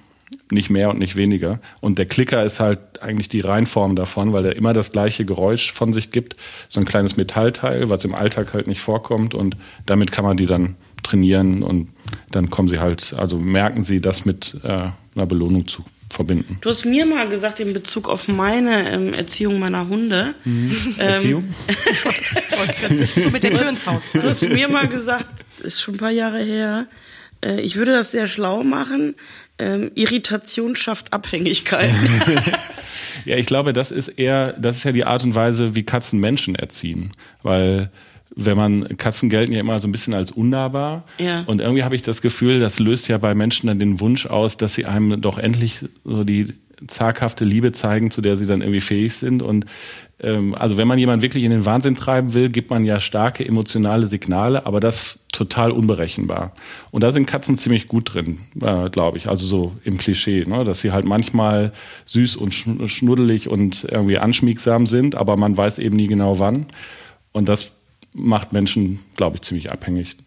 nicht 0.50 0.70
mehr 0.70 0.90
und 0.90 1.00
nicht 1.00 1.16
weniger. 1.16 1.60
Und 1.82 1.98
der 1.98 2.06
Klicker 2.06 2.44
ist 2.44 2.60
halt 2.60 3.02
eigentlich 3.02 3.30
die 3.30 3.42
Reinform 3.42 3.96
davon, 3.96 4.34
weil 4.34 4.46
er 4.46 4.56
immer 4.56 4.74
das 4.74 4.92
gleiche 4.92 5.26
Geräusch 5.26 5.74
von 5.74 5.94
sich 5.94 6.10
gibt. 6.10 6.36
So 6.70 6.80
ein 6.80 6.86
kleines 6.86 7.18
Metallteil, 7.18 7.90
was 7.90 8.06
im 8.06 8.16
Alltag 8.16 8.54
halt 8.54 8.68
nicht 8.68 8.82
vorkommt. 8.82 9.34
Und 9.34 9.58
damit 9.86 10.12
kann 10.12 10.24
man 10.24 10.38
die 10.38 10.46
dann 10.46 10.76
trainieren 11.04 11.64
und 11.64 11.90
dann 12.32 12.50
kommen 12.50 12.68
sie 12.68 12.80
halt, 12.80 13.14
also 13.18 13.40
merken 13.40 13.84
sie 13.84 14.02
das 14.02 14.26
mit 14.26 14.58
äh, 14.64 14.90
einer 15.16 15.26
Belohnung 15.26 15.68
zu 15.68 15.84
verbinden. 16.14 16.58
Du 16.62 16.70
hast 16.70 16.86
mir 16.86 17.06
mal 17.06 17.28
gesagt, 17.30 17.60
in 17.60 17.74
Bezug 17.74 18.10
auf 18.10 18.28
meine 18.28 18.92
ähm, 18.92 19.14
Erziehung 19.14 19.60
meiner 19.60 19.88
Hunde, 19.88 20.36
Erziehung? 20.98 21.54
So 23.16 23.30
mit 23.30 23.44
der 23.44 23.54
Tür 23.54 23.70
ins 23.70 23.88
Haus. 23.88 24.08
du 24.14 24.22
hast 24.22 24.48
mir 24.48 24.68
mal 24.68 24.88
gesagt, 24.88 25.46
ist 25.64 25.82
schon 25.82 25.96
ein 25.96 25.98
paar 25.98 26.12
Jahre 26.12 26.44
her, 26.44 26.88
äh, 27.44 27.60
ich 27.62 27.76
würde 27.76 27.92
das 27.94 28.12
sehr 28.12 28.28
schlau 28.28 28.64
machen. 28.64 29.16
Ähm, 29.58 29.92
Irritation 29.96 30.76
schafft 30.76 31.14
Abhängigkeit. 31.14 31.94
Ja, 33.26 33.38
ich 33.38 33.46
glaube, 33.46 33.74
das 33.74 33.92
ist 33.92 34.08
eher, 34.08 34.54
das 34.54 34.78
ist 34.78 34.84
ja 34.84 34.92
die 34.92 35.06
Art 35.06 35.24
und 35.24 35.36
Weise, 35.36 35.76
wie 35.76 35.84
Katzen 35.84 36.20
Menschen 36.20 36.56
erziehen. 36.56 37.12
Weil 37.44 37.92
wenn 38.36 38.58
man, 38.58 38.98
Katzen 38.98 39.30
gelten 39.30 39.54
ja 39.54 39.60
immer 39.60 39.80
so 39.80 39.88
ein 39.88 39.92
bisschen 39.92 40.14
als 40.14 40.32
unnahbar. 40.32 41.04
Ja. 41.18 41.44
Und 41.48 41.62
irgendwie 41.62 41.84
habe 41.84 41.96
ich 41.96 42.02
das 42.02 42.22
Gefühl, 42.22 42.60
das 42.60 42.80
löst 42.80 43.08
ja 43.08 43.18
bei 43.18 43.34
Menschen 43.34 43.68
dann 43.68 43.80
den 43.80 44.00
Wunsch 44.00 44.26
aus, 44.26 44.58
dass 44.58 44.74
sie 44.74 44.86
einem 44.86 45.22
doch 45.22 45.38
endlich 45.38 45.80
so 46.04 46.24
die 46.24 46.54
zaghafte 46.88 47.46
Liebe 47.46 47.72
zeigen, 47.74 48.10
zu 48.10 48.22
der 48.22 48.38
sie 48.38 48.48
dann 48.48 48.62
irgendwie 48.62 48.82
fähig 48.82 49.14
sind. 49.14 49.44
Und 49.44 49.66
ähm, 50.20 50.56
also 50.56 50.78
wenn 50.78 50.88
man 50.88 50.98
jemanden 50.98 51.22
wirklich 51.22 51.44
in 51.44 51.52
den 51.52 51.66
Wahnsinn 51.66 51.96
treiben 51.96 52.34
will, 52.34 52.50
gibt 52.50 52.70
man 52.72 52.86
ja 52.86 53.00
starke 53.00 53.46
emotionale 53.48 54.08
Signale, 54.08 54.66
aber 54.66 54.80
das 54.80 55.20
total 55.32 55.72
unberechenbar. 55.72 56.54
Und 56.90 57.04
da 57.04 57.12
sind 57.12 57.28
Katzen 57.28 57.56
ziemlich 57.56 57.88
gut 57.88 58.14
drin, 58.14 58.40
äh, 58.62 58.90
glaube 58.90 59.18
ich. 59.18 59.28
Also 59.28 59.46
so 59.46 59.74
im 59.84 59.98
Klischee, 59.98 60.44
ne? 60.48 60.64
dass 60.64 60.82
sie 60.82 60.92
halt 60.92 61.06
manchmal 61.06 61.72
süß 62.06 62.36
und 62.36 62.52
schn- 62.52 62.88
schnuddelig 62.88 63.48
und 63.48 63.86
irgendwie 63.90 64.18
anschmiegsam 64.18 64.88
sind, 64.88 65.16
aber 65.16 65.38
man 65.38 65.56
weiß 65.56 65.78
eben 65.80 65.96
nie 65.96 66.08
genau 66.08 66.40
wann. 66.40 66.66
Und 67.32 67.48
das 67.48 67.72
macht 68.14 68.54
Menschen, 68.54 69.00
glaube 69.16 69.38
ich, 69.38 69.42
ziemlich 69.42 69.72
abhängig. 69.72 70.18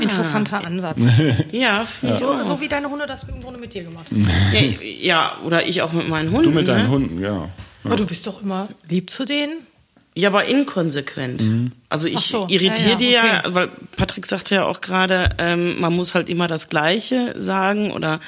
Interessanter 0.00 0.64
Ansatz. 0.64 1.00
ja, 1.52 1.86
ich 2.02 2.18
So, 2.18 2.60
wie 2.60 2.68
deine 2.68 2.90
Hunde 2.90 3.06
das 3.06 3.24
im 3.24 3.40
Grunde 3.40 3.60
mit 3.60 3.72
dir 3.72 3.84
gemacht 3.84 4.06
haben. 4.10 4.28
Ja, 4.52 4.60
ja, 4.82 5.38
oder 5.44 5.66
ich 5.66 5.80
auch 5.82 5.92
mit 5.92 6.08
meinen 6.08 6.30
Hunden. 6.32 6.50
Du 6.50 6.50
mit 6.50 6.68
deinen 6.68 6.86
ne? 6.86 6.90
Hunden, 6.90 7.22
ja. 7.22 7.48
Aber 7.84 7.96
du 7.96 8.04
bist 8.04 8.26
doch 8.26 8.42
immer 8.42 8.68
lieb 8.88 9.10
zu 9.10 9.24
denen. 9.24 9.58
Ja, 10.16 10.28
aber 10.28 10.44
inkonsequent. 10.46 11.40
Mhm. 11.40 11.72
Also 11.88 12.08
ich 12.08 12.18
so, 12.20 12.46
irritiere 12.48 12.90
ja, 12.90 12.94
dir 12.96 13.10
ja, 13.10 13.26
ja, 13.26 13.42
weil 13.54 13.68
Patrick 13.96 14.26
sagte 14.26 14.56
ja 14.56 14.64
auch 14.64 14.80
gerade, 14.80 15.30
ähm, 15.38 15.80
man 15.80 15.94
muss 15.94 16.14
halt 16.14 16.28
immer 16.28 16.48
das 16.48 16.68
Gleiche 16.68 17.34
sagen 17.40 17.92
oder 17.92 18.20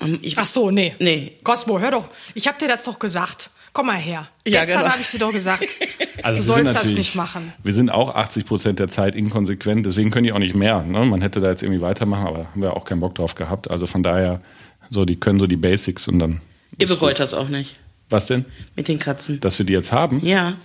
ähm, 0.00 0.18
ich, 0.22 0.36
Ach 0.38 0.46
so, 0.46 0.70
nee. 0.70 0.94
Nee. 0.98 1.36
Cosmo, 1.44 1.78
hör 1.78 1.92
doch. 1.92 2.08
Ich 2.34 2.48
hab 2.48 2.58
dir 2.58 2.68
das 2.68 2.84
doch 2.84 2.98
gesagt. 2.98 3.50
Komm 3.72 3.86
mal 3.86 3.96
her. 3.98 4.26
Ja, 4.46 4.60
Gestern 4.60 4.80
genau. 4.80 4.90
habe 4.92 5.00
ich 5.00 5.10
dir 5.10 5.18
doch 5.18 5.32
gesagt. 5.32 5.66
Also 6.22 6.36
du 6.36 6.42
sollst 6.42 6.74
das 6.74 6.84
nicht 6.84 7.14
machen. 7.14 7.54
Wir 7.62 7.72
sind 7.72 7.88
auch 7.88 8.14
80 8.14 8.44
Prozent 8.44 8.78
der 8.78 8.88
Zeit 8.88 9.14
inkonsequent, 9.14 9.86
deswegen 9.86 10.10
können 10.10 10.24
die 10.24 10.32
auch 10.32 10.38
nicht 10.38 10.54
mehr. 10.54 10.82
Ne? 10.82 11.06
Man 11.06 11.22
hätte 11.22 11.40
da 11.40 11.48
jetzt 11.48 11.62
irgendwie 11.62 11.80
weitermachen, 11.80 12.26
aber 12.26 12.44
haben 12.50 12.60
wir 12.60 12.76
auch 12.76 12.84
keinen 12.84 13.00
Bock 13.00 13.14
drauf 13.14 13.34
gehabt. 13.34 13.70
Also 13.70 13.86
von 13.86 14.02
daher, 14.02 14.42
so 14.90 15.06
die 15.06 15.16
können 15.18 15.38
so 15.38 15.46
die 15.46 15.56
Basics 15.56 16.08
und 16.08 16.18
dann. 16.18 16.42
ihr 16.76 16.86
bereut 16.88 17.12
gut. 17.12 17.20
das 17.20 17.32
auch 17.32 17.48
nicht 17.48 17.76
Was 18.10 18.26
denn? 18.26 18.44
mit 18.76 18.88
den 18.88 18.98
Katzen. 18.98 19.40
Dass 19.40 19.58
wir 19.58 19.64
die 19.64 19.72
jetzt 19.72 19.92
haben? 19.92 20.22
Ja. 20.22 20.56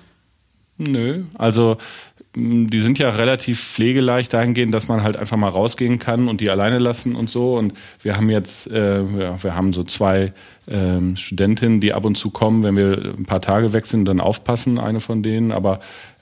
Nö, 0.78 1.24
also 1.36 1.78
die 2.36 2.82
sind 2.82 3.00
ja 3.00 3.10
relativ 3.12 3.62
pflegeleicht 3.62 4.34
dahingehend, 4.34 4.74
dass 4.74 4.88
man 4.88 5.04
halt 5.04 5.15
einfach 5.15 5.38
mal 5.38 5.50
rausgehen 5.50 6.00
kann 6.00 6.27
und 6.27 6.42
die 6.42 6.50
alleine 6.50 6.80
lassen 6.80 7.15
und 7.15 7.30
so. 7.30 7.56
Und 7.56 7.74
wir 8.01 8.18
haben 8.18 8.30
jetzt, 8.30 8.70
äh, 8.70 9.04
ja, 9.04 9.42
wir 9.42 9.56
haben 9.56 9.72
so 9.72 9.84
zwei 9.84 10.34
ähm, 10.68 11.15
Studentinnen, 11.15 11.80
die 11.80 11.94
ab 11.94 12.04
und 12.06 12.15
zu 12.15 12.32
kommen, 12.32 12.63
wenn 12.63 12.75
wir 12.75 13.13
ein 13.18 13.25
paar 13.25 13.42
Tage 13.42 13.74
weg 13.74 13.86
sind, 13.86 14.06
dann 14.06 14.20
aufpassen, 14.20 14.80
eine 14.80 15.00
von 15.00 15.24
denen. 15.24 15.51
Aber 15.51 15.80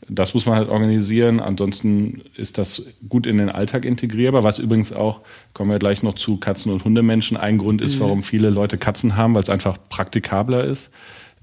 das 0.07 0.33
muss 0.33 0.45
man 0.45 0.55
halt 0.55 0.69
organisieren. 0.69 1.39
Ansonsten 1.39 2.21
ist 2.35 2.57
das 2.57 2.83
gut 3.09 3.25
in 3.25 3.39
den 3.39 3.49
Alltag 3.49 3.83
integrierbar, 3.83 4.43
was 4.43 4.59
übrigens 4.59 4.93
auch, 4.93 5.21
kommen 5.53 5.71
wir 5.71 5.79
gleich 5.79 6.03
noch 6.03 6.13
zu 6.13 6.37
Katzen- 6.37 6.71
und 6.71 6.83
Hundemenschen, 6.83 7.37
ein 7.37 7.57
Grund 7.57 7.81
ist, 7.81 7.99
warum 7.99 8.21
viele 8.21 8.49
Leute 8.49 8.77
Katzen 8.77 9.17
haben, 9.17 9.33
weil 9.33 9.43
es 9.43 9.49
einfach 9.49 9.77
praktikabler 9.89 10.63
ist 10.65 10.91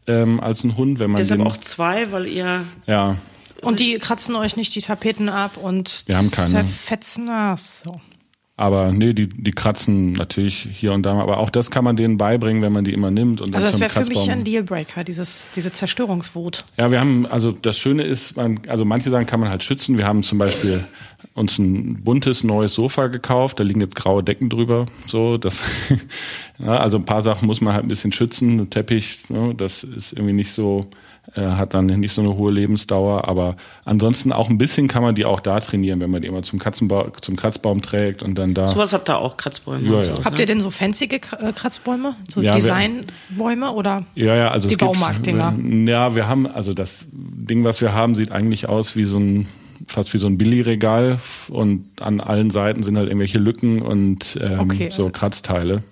ähm, 0.06 0.40
als 0.40 0.64
ein 0.64 0.76
Hund, 0.76 0.98
wenn 0.98 1.10
man 1.10 1.18
Deshalb 1.18 1.40
den, 1.40 1.46
auch 1.46 1.56
zwei, 1.58 2.12
weil 2.12 2.26
ihr 2.26 2.64
ja, 2.86 3.16
Und 3.62 3.80
die 3.80 3.98
kratzen 3.98 4.34
euch 4.36 4.56
nicht 4.56 4.74
die 4.74 4.80
Tapeten 4.80 5.28
ab 5.28 5.56
und 5.56 6.04
Wir 6.06 6.16
haben 6.16 6.30
keine. 6.30 6.50
zerfetzen. 6.50 7.28
Ach 7.30 7.58
so. 7.58 8.00
Aber 8.60 8.92
nee, 8.92 9.14
die, 9.14 9.26
die 9.26 9.52
kratzen 9.52 10.12
natürlich 10.12 10.68
hier 10.70 10.92
und 10.92 11.02
da 11.02 11.14
mal. 11.14 11.22
Aber 11.22 11.38
auch 11.38 11.48
das 11.48 11.70
kann 11.70 11.82
man 11.82 11.96
denen 11.96 12.18
beibringen, 12.18 12.60
wenn 12.60 12.74
man 12.74 12.84
die 12.84 12.92
immer 12.92 13.10
nimmt. 13.10 13.40
Und 13.40 13.54
Also 13.54 13.66
das 13.66 13.80
wäre 13.80 13.88
für 13.88 14.04
mich 14.04 14.30
ein 14.30 14.44
Dealbreaker, 14.44 15.02
dieses, 15.02 15.50
diese 15.56 15.72
Zerstörungswut. 15.72 16.66
Ja, 16.78 16.90
wir 16.90 17.00
haben, 17.00 17.24
also 17.24 17.52
das 17.52 17.78
Schöne 17.78 18.02
ist, 18.02 18.36
man, 18.36 18.60
also 18.68 18.84
manche 18.84 19.08
Sachen 19.08 19.24
kann 19.26 19.40
man 19.40 19.48
halt 19.48 19.62
schützen. 19.62 19.96
Wir 19.96 20.06
haben 20.06 20.22
zum 20.22 20.36
Beispiel 20.36 20.84
uns 21.32 21.58
ein 21.58 22.04
buntes 22.04 22.44
neues 22.44 22.74
Sofa 22.74 23.06
gekauft, 23.06 23.60
da 23.60 23.64
liegen 23.64 23.80
jetzt 23.80 23.96
graue 23.96 24.22
Decken 24.22 24.50
drüber. 24.50 24.84
So, 25.06 25.38
das, 25.38 25.64
ja, 26.58 26.76
also 26.76 26.98
ein 26.98 27.06
paar 27.06 27.22
Sachen 27.22 27.46
muss 27.46 27.62
man 27.62 27.72
halt 27.72 27.86
ein 27.86 27.88
bisschen 27.88 28.12
schützen. 28.12 28.60
Ein 28.60 28.68
Teppich, 28.68 29.30
ne, 29.30 29.54
das 29.54 29.84
ist 29.84 30.12
irgendwie 30.12 30.34
nicht 30.34 30.52
so, 30.52 30.86
äh, 31.34 31.40
hat 31.42 31.74
dann 31.74 31.86
nicht 31.86 32.12
so 32.12 32.20
eine 32.22 32.34
hohe 32.36 32.52
Lebensdauer. 32.52 33.28
Aber 33.28 33.56
ansonsten 33.84 34.32
auch 34.32 34.48
ein 34.50 34.58
bisschen 34.58 34.88
kann 34.88 35.02
man 35.02 35.14
die 35.14 35.24
auch 35.24 35.40
da 35.40 35.60
trainieren, 35.60 36.00
wenn 36.00 36.10
man 36.10 36.22
die 36.22 36.28
immer 36.28 36.42
zum 36.42 36.58
Katzenba 36.58 37.12
zum 37.20 37.36
Kratzbaum 37.36 37.82
trägt 37.82 38.22
und 38.22 38.34
dann 38.36 38.54
da. 38.54 38.68
sowas 38.68 38.92
habt 38.92 39.08
ihr 39.08 39.18
auch 39.18 39.36
Kratzbäume. 39.36 39.86
Ja, 39.88 39.94
ja. 39.96 40.02
so, 40.16 40.24
Habt 40.24 40.36
ne? 40.36 40.40
ihr 40.42 40.46
denn 40.46 40.60
so 40.60 40.70
fancy 40.70 41.04
äh, 41.06 41.18
Kratzbäume? 41.18 42.16
So 42.28 42.42
Ja, 42.42 42.52
Designbäume 42.52 43.72
oder? 43.72 44.04
Ja, 44.14 44.34
ja, 44.36 44.50
also 44.50 44.68
Die 44.68 44.76
Baumarktdinger. 44.76 45.54
Ja, 45.86 46.14
wir 46.14 46.28
haben, 46.28 46.46
also 46.46 46.74
das 46.74 47.06
Ding, 47.12 47.64
was 47.64 47.80
wir 47.80 47.92
haben, 47.94 48.14
sieht 48.14 48.32
eigentlich 48.32 48.68
aus 48.68 48.96
wie 48.96 49.04
so 49.04 49.18
ein, 49.18 49.48
fast 49.86 50.12
wie 50.14 50.18
so 50.18 50.26
ein 50.26 50.38
Billigregal 50.38 51.18
und 51.48 51.86
an 52.00 52.20
allen 52.20 52.50
Seiten 52.50 52.82
sind 52.82 52.96
halt 52.96 53.08
irgendwelche 53.08 53.38
Lücken 53.38 53.82
und 53.82 54.38
ähm, 54.42 54.60
Okay. 54.60 54.90
so 54.90 55.08
Kratzteile. 55.10 55.82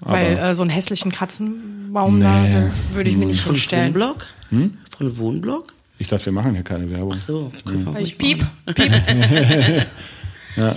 Aber 0.00 0.12
Weil 0.14 0.36
äh, 0.36 0.54
so 0.54 0.62
einen 0.62 0.70
hässlichen 0.70 1.12
Katzenbaum 1.12 2.20
da, 2.20 2.42
Nee. 2.42 2.50
da 2.52 2.70
würde 2.94 3.10
ich 3.10 3.16
mir 3.16 3.26
nicht. 3.26 3.46
Wohnblock? 3.46 4.26
Hm? 4.50 4.76
Von 5.02 5.18
Wohnblock? 5.18 5.72
ich 5.98 6.08
dachte, 6.08 6.26
wir 6.26 6.32
machen 6.32 6.54
hier 6.54 6.62
keine 6.64 6.88
Werbung. 6.90 7.16
So, 7.18 7.50
können 7.66 7.92
wir 7.94 8.00
Ich 8.00 8.18
piep, 8.18 8.44
piep. 8.74 8.92
Ja. 10.56 10.76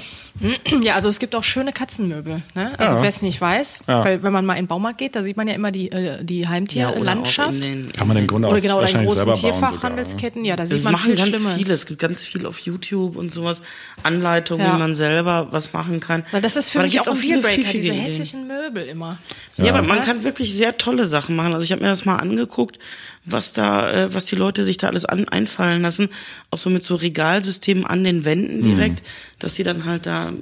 Ja, 0.81 0.95
also 0.95 1.07
es 1.07 1.19
gibt 1.19 1.33
auch 1.33 1.43
schöne 1.45 1.71
Katzenmöbel. 1.71 2.35
Ne? 2.55 2.77
Also 2.77 2.95
Ja. 2.95 3.01
wer 3.01 3.07
es 3.09 3.21
nicht 3.21 3.39
weiß, 3.39 3.79
Ja. 3.87 4.03
weil 4.03 4.21
wenn 4.21 4.33
man 4.33 4.45
mal 4.45 4.55
in 4.55 4.63
den 4.63 4.67
Baumarkt 4.67 4.97
geht, 4.97 5.15
da 5.15 5.23
sieht 5.23 5.37
man 5.37 5.47
ja 5.47 5.53
immer 5.53 5.71
die, 5.71 5.89
äh, 5.91 6.23
die 6.25 6.39
Ja, 6.39 6.47
oder 6.47 6.51
Heimtierlandschaft. 6.55 7.63
in 7.65 7.73
den- 7.85 7.91
Kann 7.93 8.07
man 8.07 8.17
im 8.17 8.27
Grunde 8.27 8.49
oder 8.49 8.57
auch 8.57 8.61
genau, 8.61 8.75
in 8.75 8.81
wahrscheinlich 8.81 9.07
großen 9.07 9.23
selber 9.25 9.31
bauen 9.33 9.53
sogar, 9.53 9.61
ne? 9.61 9.69
Tierfachhandelsketten. 9.69 10.43
Ja, 10.45 10.55
da 10.57 10.65
sieht 10.65 10.77
Das 10.77 10.83
man 10.83 10.93
machen 10.93 11.05
viel 11.05 11.15
ganz 11.15 11.29
Schlimmes. 11.37 11.53
viele. 11.55 11.73
Es 11.73 11.85
gibt 11.85 11.99
ganz 12.01 12.23
viel 12.23 12.45
auf 12.45 12.59
YouTube 12.59 13.15
und 13.15 13.31
sowas. 13.31 13.61
Anleitungen, 14.03 14.65
Ja. 14.65 14.75
wie 14.75 14.79
man 14.79 14.93
selber 14.95 15.47
was 15.51 15.71
machen 15.71 16.01
kann. 16.01 16.23
Weil 16.31 16.41
das 16.41 16.57
ist 16.57 16.69
für 16.69 16.79
da 16.79 16.83
mich 16.83 16.99
auch 16.99 17.07
ein 17.07 17.15
viele 17.15 17.39
Dealbreaker, 17.39 17.55
pfiffige 17.61 17.79
diese 17.79 17.93
Ideen. 17.93 18.03
hässlichen 18.05 18.47
Möbel 18.47 18.83
immer. 18.85 19.17
Ja, 19.55 19.73
aber 19.73 19.87
man 19.87 19.99
Ja. 19.99 20.03
kann 20.03 20.23
wirklich 20.25 20.53
sehr 20.53 20.77
tolle 20.77 21.05
Sachen 21.05 21.35
machen. 21.37 21.53
Also 21.53 21.63
ich 21.63 21.71
habe 21.71 21.81
mir 21.81 21.87
das 21.87 22.03
mal 22.03 22.17
angeguckt, 22.17 22.77
was 23.25 23.53
da, 23.53 23.91
äh, 23.91 24.13
was 24.13 24.25
die 24.25 24.35
Leute 24.35 24.63
sich 24.63 24.77
da 24.77 24.87
alles 24.87 25.05
an, 25.05 25.27
einfallen 25.27 25.81
lassen. 25.81 26.09
Auch 26.51 26.57
so 26.57 26.69
mit 26.69 26.83
so 26.83 26.95
Regalsystemen 26.95 27.85
an 27.85 28.03
den 28.03 28.25
Wänden 28.25 28.63
direkt, 28.63 29.03
dass 29.39 29.55
sie 29.55 29.63
dann 29.63 29.85
halt 29.85 30.05
da 30.05 30.33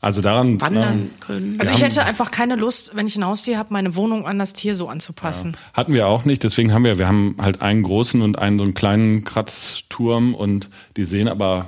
Also 0.00 0.20
daran 0.20 0.60
wandern 0.60 1.10
können. 1.20 1.56
Also 1.58 1.72
ich 1.72 1.82
hätte 1.82 2.04
einfach 2.04 2.30
keine 2.30 2.54
Lust, 2.54 2.92
wenn 2.94 3.06
ich 3.08 3.16
ein 3.16 3.24
Haustier 3.24 3.58
habe, 3.58 3.72
meine 3.72 3.96
Wohnung 3.96 4.26
an 4.26 4.38
das 4.38 4.52
Tier 4.52 4.76
so 4.76 4.88
anzupassen. 4.88 5.56
Hatten 5.74 5.92
wir 5.92 6.06
auch 6.06 6.24
nicht, 6.24 6.44
deswegen 6.44 6.72
haben 6.72 6.84
wir, 6.84 6.98
wir 6.98 7.08
haben 7.08 7.36
halt 7.40 7.62
einen 7.62 7.82
großen 7.82 8.22
und 8.22 8.38
einen 8.38 8.58
so 8.58 8.64
einen 8.64 8.74
kleinen 8.74 9.24
Kratzturm 9.24 10.34
und 10.34 10.68
die 10.96 11.04
sehen 11.04 11.28
aber, 11.28 11.66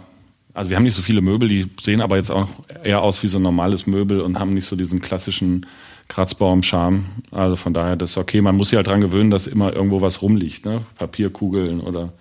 also 0.54 0.70
wir 0.70 0.76
haben 0.76 0.84
nicht 0.84 0.94
so 0.94 1.02
viele 1.02 1.22
Möbel, 1.22 1.48
die 1.48 1.66
sehen 1.82 2.00
aber 2.00 2.18
jetzt 2.18 2.30
auch 2.30 2.48
eher 2.84 3.02
aus 3.02 3.22
wie 3.22 3.28
so 3.28 3.38
ein 3.38 3.42
normales 3.42 3.86
Möbel 3.86 4.20
und 4.20 4.38
haben 4.38 4.54
nicht 4.54 4.66
so 4.66 4.76
diesen 4.76 5.00
klassischen 5.00 5.66
Kratzbaum-Charme. 6.10 7.06
Also 7.30 7.56
von 7.56 7.72
daher, 7.72 7.96
das 7.96 8.10
ist 8.10 8.18
okay. 8.18 8.42
Man 8.42 8.56
muss 8.56 8.68
sich 8.68 8.76
halt 8.76 8.86
dran 8.88 9.00
gewöhnen, 9.00 9.30
dass 9.30 9.46
immer 9.46 9.72
irgendwo 9.72 10.02
was 10.02 10.20
rumliegt, 10.20 10.66
ne? 10.66 10.82
Papierkugeln 10.98 11.80
oder 11.80 12.12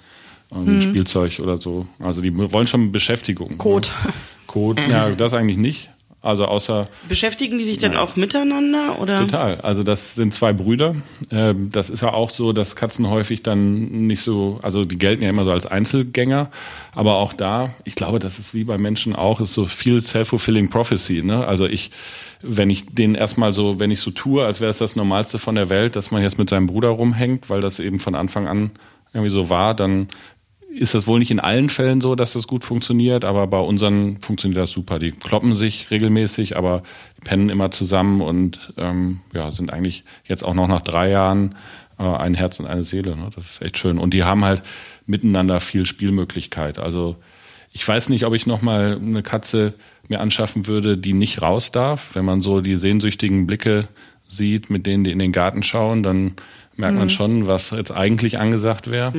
ein 0.51 0.81
Spielzeug 0.81 1.39
oder 1.39 1.57
so. 1.57 1.85
Also 1.99 2.21
die 2.21 2.35
wollen 2.35 2.67
schon 2.67 2.91
Beschäftigung. 2.91 3.57
Kot. 3.57 3.91
Ne? 4.05 4.13
Kot, 4.47 4.79
ja, 4.89 5.09
das 5.17 5.33
eigentlich 5.33 5.57
nicht. 5.57 5.89
Also 6.21 6.45
außer 6.45 6.89
Beschäftigen 7.07 7.57
die 7.57 7.63
sich 7.63 7.77
denn 7.77 7.95
auch 7.95 8.17
miteinander 8.17 8.99
oder? 8.99 9.19
Total. 9.19 9.61
Also 9.61 9.83
das 9.83 10.15
sind 10.15 10.33
zwei 10.33 10.51
Brüder. 10.51 10.95
Ähm, 11.31 11.71
Das 11.71 11.89
ist 11.89 12.01
ja 12.01 12.13
auch 12.13 12.29
so, 12.29 12.51
dass 12.51 12.75
Katzen 12.75 13.07
häufig 13.09 13.41
dann 13.41 14.07
nicht 14.07 14.21
so, 14.21 14.59
also 14.61 14.83
die 14.83 14.97
gelten 14.97 15.23
ja 15.23 15.29
immer 15.29 15.45
so 15.45 15.51
als 15.51 15.65
Einzelgänger, 15.65 16.51
aber 16.93 17.15
auch 17.15 17.31
da, 17.31 17.73
ich 17.85 17.95
glaube, 17.95 18.19
das 18.19 18.37
ist 18.37 18.53
wie 18.53 18.65
bei 18.65 18.77
Menschen 18.77 19.15
auch, 19.15 19.39
ist 19.39 19.53
so 19.53 19.65
viel 19.65 20.01
self-fulfilling 20.01 20.69
prophecy. 20.69 21.21
Ne? 21.23 21.47
Also 21.47 21.65
ich, 21.65 21.91
wenn 22.41 22.69
ich 22.69 22.85
den 22.85 23.15
erstmal 23.15 23.53
so, 23.53 23.79
wenn 23.79 23.91
ich 23.91 23.99
so 23.99 24.11
tue, 24.11 24.45
als 24.45 24.61
wäre 24.61 24.69
es 24.69 24.77
das 24.77 24.95
Normalste 24.95 25.39
von 25.39 25.55
der 25.55 25.69
Welt, 25.69 25.95
dass 25.95 26.11
man 26.11 26.21
jetzt 26.21 26.37
mit 26.37 26.49
seinem 26.49 26.67
Bruder 26.67 26.89
rumhängt, 26.89 27.49
weil 27.49 27.61
das 27.61 27.79
eben 27.79 27.99
von 27.99 28.15
Anfang 28.15 28.47
an 28.47 28.71
irgendwie 29.13 29.31
so 29.31 29.49
war, 29.49 29.73
dann 29.73 30.07
ist 30.71 30.93
das 30.93 31.07
wohl 31.07 31.19
nicht 31.19 31.31
in 31.31 31.39
allen 31.39 31.69
Fällen 31.69 31.99
so, 31.99 32.15
dass 32.15 32.33
das 32.33 32.47
gut 32.47 32.63
funktioniert, 32.63 33.25
aber 33.25 33.47
bei 33.47 33.59
unseren 33.59 34.21
funktioniert 34.21 34.61
das 34.61 34.71
super. 34.71 34.99
Die 34.99 35.11
kloppen 35.11 35.55
sich 35.55 35.89
regelmäßig, 35.89 36.55
aber 36.55 36.83
pennen 37.25 37.49
immer 37.49 37.71
zusammen 37.71 38.21
und 38.21 38.73
ähm, 38.77 39.21
ja, 39.33 39.51
sind 39.51 39.73
eigentlich 39.73 40.03
jetzt 40.25 40.43
auch 40.43 40.53
noch 40.53 40.67
nach 40.67 40.81
drei 40.81 41.09
Jahren 41.09 41.55
äh, 41.97 42.03
ein 42.03 42.35
Herz 42.35 42.59
und 42.59 42.67
eine 42.67 42.83
Seele. 42.83 43.15
Ne? 43.15 43.29
Das 43.35 43.45
ist 43.45 43.61
echt 43.61 43.79
schön. 43.79 43.97
Und 43.97 44.13
die 44.13 44.23
haben 44.23 44.45
halt 44.45 44.61
miteinander 45.07 45.59
viel 45.59 45.85
Spielmöglichkeit. 45.85 46.77
Also 46.77 47.15
ich 47.71 47.87
weiß 47.87 48.09
nicht, 48.09 48.25
ob 48.25 48.33
ich 48.33 48.45
noch 48.45 48.61
mal 48.61 48.99
eine 49.01 49.23
Katze 49.23 49.73
mir 50.09 50.19
anschaffen 50.19 50.67
würde, 50.67 50.97
die 50.97 51.13
nicht 51.13 51.41
raus 51.41 51.71
darf. 51.71 52.09
Wenn 52.15 52.25
man 52.25 52.41
so 52.41 52.61
die 52.61 52.75
sehnsüchtigen 52.75 53.47
Blicke 53.47 53.87
sieht, 54.27 54.69
mit 54.69 54.85
denen 54.85 55.03
die 55.03 55.11
in 55.11 55.19
den 55.19 55.31
Garten 55.31 55.63
schauen, 55.63 56.03
dann 56.03 56.33
merkt 56.75 56.97
man 56.97 57.09
schon, 57.09 57.45
was 57.45 57.71
jetzt 57.71 57.91
eigentlich 57.91 58.39
angesagt 58.39 58.89
wäre. 58.89 59.13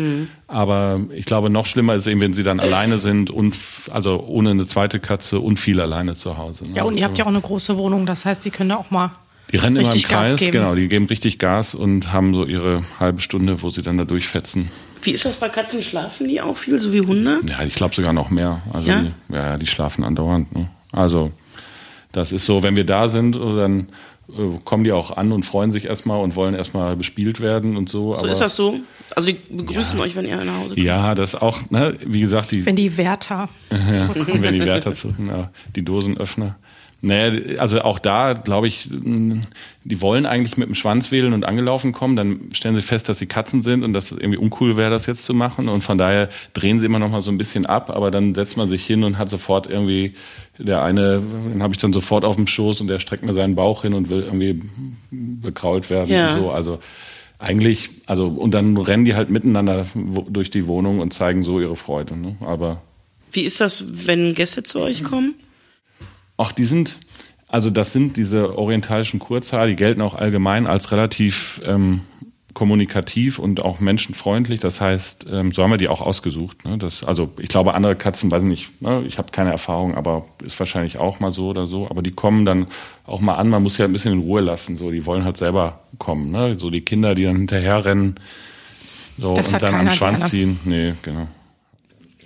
Aber 0.46 1.00
ich 1.14 1.26
glaube, 1.26 1.50
noch 1.50 1.66
schlimmer 1.66 1.94
ist 1.94 2.06
eben, 2.06 2.20
wenn 2.20 2.32
sie 2.32 2.42
dann 2.42 2.58
alleine 2.58 2.98
sind 2.98 3.30
und 3.30 3.54
also 3.90 4.24
ohne 4.26 4.50
eine 4.50 4.66
zweite 4.66 4.98
Katze 4.98 5.40
und 5.40 5.60
viel 5.60 5.78
alleine 5.80 6.14
zu 6.14 6.38
Hause. 6.38 6.64
ne? 6.64 6.70
Ja, 6.74 6.84
und 6.84 6.96
ihr 6.96 7.04
habt 7.04 7.18
ja 7.18 7.24
auch 7.24 7.28
eine 7.28 7.40
große 7.40 7.76
Wohnung, 7.76 8.06
das 8.06 8.24
heißt, 8.24 8.44
die 8.44 8.50
können 8.50 8.70
da 8.70 8.76
auch 8.76 8.90
mal 8.90 9.12
Die 9.52 9.58
rennen 9.58 9.76
immer 9.76 9.86
im 9.88 9.92
richtig 9.92 10.08
Gas 10.08 10.30
Kreis, 10.36 10.50
genau, 10.50 10.74
die 10.74 10.88
geben 10.88 11.06
richtig 11.06 11.38
Gas 11.38 11.74
und 11.74 12.12
haben 12.12 12.34
so 12.34 12.46
ihre 12.46 12.82
halbe 12.98 13.20
Stunde, 13.20 13.62
wo 13.62 13.68
sie 13.68 13.82
dann 13.82 13.98
da 13.98 14.04
durchfetzen. 14.04 14.70
Wie 15.02 15.10
ist 15.12 15.24
das 15.24 15.36
bei 15.36 15.48
Katzen? 15.48 15.82
Schlafen 15.82 16.28
die 16.28 16.40
auch 16.40 16.56
viel, 16.56 16.78
so 16.78 16.92
wie 16.92 17.00
Hunde? 17.00 17.40
Ja, 17.46 17.62
ich 17.62 17.74
glaube 17.74 17.94
sogar 17.94 18.12
noch 18.12 18.30
mehr. 18.30 18.62
Also 18.72 18.88
Ja? 18.88 19.02
Die, 19.28 19.34
ja, 19.34 19.56
die 19.58 19.66
schlafen 19.66 20.04
andauernd. 20.04 20.54
Ne? 20.54 20.70
Also 20.92 21.32
das 22.12 22.32
ist 22.32 22.46
so, 22.46 22.62
wenn 22.62 22.76
wir 22.76 22.84
da 22.84 23.08
sind, 23.08 23.36
dann 23.36 23.88
äh, 24.28 24.58
kommen 24.64 24.84
die 24.84 24.92
auch 24.92 25.16
an 25.16 25.32
und 25.32 25.44
freuen 25.44 25.70
sich 25.70 25.84
erstmal 25.84 26.20
und 26.20 26.34
wollen 26.36 26.54
erstmal 26.54 26.96
bespielt 26.96 27.40
werden 27.40 27.76
und 27.76 27.88
so. 27.88 28.14
So 28.16 28.26
ist 28.26 28.40
das 28.40 28.56
so? 28.56 28.80
Also 29.14 29.32
die 29.32 29.38
begrüßen 29.54 29.98
Ja. 29.98 30.04
euch, 30.04 30.16
wenn 30.16 30.26
ihr 30.26 30.44
nach 30.44 30.58
Hause 30.58 30.74
kommt? 30.74 30.86
Ja, 30.86 31.14
das 31.14 31.34
auch, 31.34 31.58
ne, 31.70 31.96
wie 32.04 32.20
gesagt, 32.20 32.50
die, 32.52 32.64
wenn 32.66 32.76
die 32.76 32.96
Wärter 32.96 33.48
ja, 33.70 34.10
wenn 34.26 34.54
die 34.54 34.64
Wärter 34.66 34.94
zu, 34.94 35.14
ja, 35.26 35.50
die 35.76 35.84
Dosenöffner. 35.84 36.56
Naja, 37.02 37.56
also 37.58 37.80
auch 37.80 37.98
da, 37.98 38.34
glaube 38.34 38.66
ich, 38.68 38.90
mh, 38.90 39.40
die 39.84 40.02
wollen 40.02 40.26
eigentlich 40.26 40.58
mit 40.58 40.68
dem 40.68 40.74
Schwanz 40.74 41.10
wedeln 41.10 41.32
und 41.32 41.46
angelaufen 41.46 41.92
kommen, 41.92 42.14
dann 42.14 42.50
stellen 42.52 42.74
sie 42.74 42.82
fest, 42.82 43.08
dass 43.08 43.18
sie 43.18 43.24
Katzen 43.26 43.62
sind 43.62 43.84
und 43.84 43.94
dass 43.94 44.12
es 44.12 44.18
irgendwie 44.18 44.36
uncool 44.36 44.76
wäre, 44.76 44.90
das 44.90 45.06
jetzt 45.06 45.24
zu 45.24 45.32
machen. 45.32 45.70
Und 45.70 45.82
von 45.82 45.96
daher 45.96 46.28
drehen 46.52 46.78
sie 46.78 46.84
immer 46.84 46.98
noch 46.98 47.08
mal 47.10 47.22
so 47.22 47.30
ein 47.30 47.38
bisschen 47.38 47.64
ab, 47.64 47.88
aber 47.88 48.10
dann 48.10 48.34
setzt 48.34 48.58
man 48.58 48.68
sich 48.68 48.84
hin 48.84 49.02
und 49.02 49.16
hat 49.16 49.30
sofort 49.30 49.66
irgendwie, 49.66 50.12
der 50.62 50.82
eine, 50.82 51.20
den 51.20 51.62
habe 51.62 51.74
ich 51.74 51.80
dann 51.80 51.92
sofort 51.92 52.24
auf 52.24 52.36
dem 52.36 52.46
Schoß 52.46 52.80
und 52.80 52.86
der 52.88 52.98
streckt 52.98 53.24
mir 53.24 53.32
seinen 53.32 53.54
Bauch 53.54 53.82
hin 53.82 53.94
und 53.94 54.10
will 54.10 54.22
irgendwie 54.22 54.60
bekrault 55.10 55.90
werden 55.90 56.10
Ja. 56.12 56.26
und 56.28 56.32
so. 56.32 56.50
Also 56.50 56.78
eigentlich, 57.38 57.90
also 58.06 58.26
und 58.28 58.52
dann 58.52 58.76
rennen 58.76 59.04
die 59.04 59.14
halt 59.14 59.30
miteinander 59.30 59.86
durch 60.28 60.50
die 60.50 60.66
Wohnung 60.66 61.00
und 61.00 61.12
zeigen 61.12 61.42
so 61.42 61.60
ihre 61.60 61.76
Freude. 61.76 62.16
Ne? 62.16 62.36
Aber 62.40 62.82
Wie 63.32 63.42
ist 63.42 63.60
das, 63.60 64.06
wenn 64.06 64.34
Gäste 64.34 64.62
zu 64.62 64.80
euch 64.80 65.02
kommen? 65.02 65.34
Ach, 66.36 66.52
die 66.52 66.64
sind, 66.66 66.98
also 67.48 67.70
das 67.70 67.92
sind 67.92 68.16
diese 68.16 68.56
orientalischen 68.58 69.20
Kurzhaare, 69.20 69.68
die 69.68 69.76
gelten 69.76 70.02
auch 70.02 70.14
allgemein 70.14 70.66
als 70.66 70.92
relativ 70.92 71.60
ähm, 71.64 72.00
kommunikativ 72.60 73.38
und 73.38 73.62
auch 73.62 73.80
menschenfreundlich. 73.80 74.60
Das 74.60 74.82
heißt, 74.82 75.24
ähm, 75.32 75.50
so 75.50 75.62
haben 75.62 75.70
wir 75.70 75.78
die 75.78 75.88
auch 75.88 76.02
ausgesucht. 76.02 76.66
Ne? 76.66 76.76
Das, 76.76 77.02
also 77.02 77.30
ich 77.38 77.48
glaube, 77.48 77.72
andere 77.72 77.96
Katzen, 77.96 78.30
weiß 78.30 78.42
ich 78.42 78.48
nicht, 78.50 78.82
ne? 78.82 79.02
ich 79.06 79.16
habe 79.16 79.32
keine 79.32 79.50
Erfahrung, 79.50 79.94
aber 79.94 80.26
ist 80.44 80.58
wahrscheinlich 80.58 80.98
auch 80.98 81.20
mal 81.20 81.30
so 81.30 81.48
oder 81.48 81.66
so. 81.66 81.88
Aber 81.88 82.02
die 82.02 82.10
kommen 82.10 82.44
dann 82.44 82.66
auch 83.06 83.20
mal 83.20 83.36
an, 83.36 83.48
man 83.48 83.62
muss 83.62 83.78
ja 83.78 83.86
ein 83.86 83.92
bisschen 83.92 84.12
in 84.12 84.18
Ruhe 84.18 84.42
lassen. 84.42 84.76
So, 84.76 84.90
die 84.90 85.06
wollen 85.06 85.24
halt 85.24 85.38
selber 85.38 85.80
kommen. 85.96 86.30
Ne? 86.32 86.58
So 86.58 86.68
die 86.68 86.82
Kinder, 86.82 87.14
die 87.14 87.24
dann 87.24 87.36
hinterherrennen 87.36 88.20
so, 89.16 89.32
Das 89.32 89.54
und 89.54 89.62
dann 89.62 89.74
am 89.74 89.90
Schwanz 89.90 90.18
gerne. 90.18 90.30
ziehen. 90.30 90.60
Nee, 90.66 90.92
genau. 91.00 91.28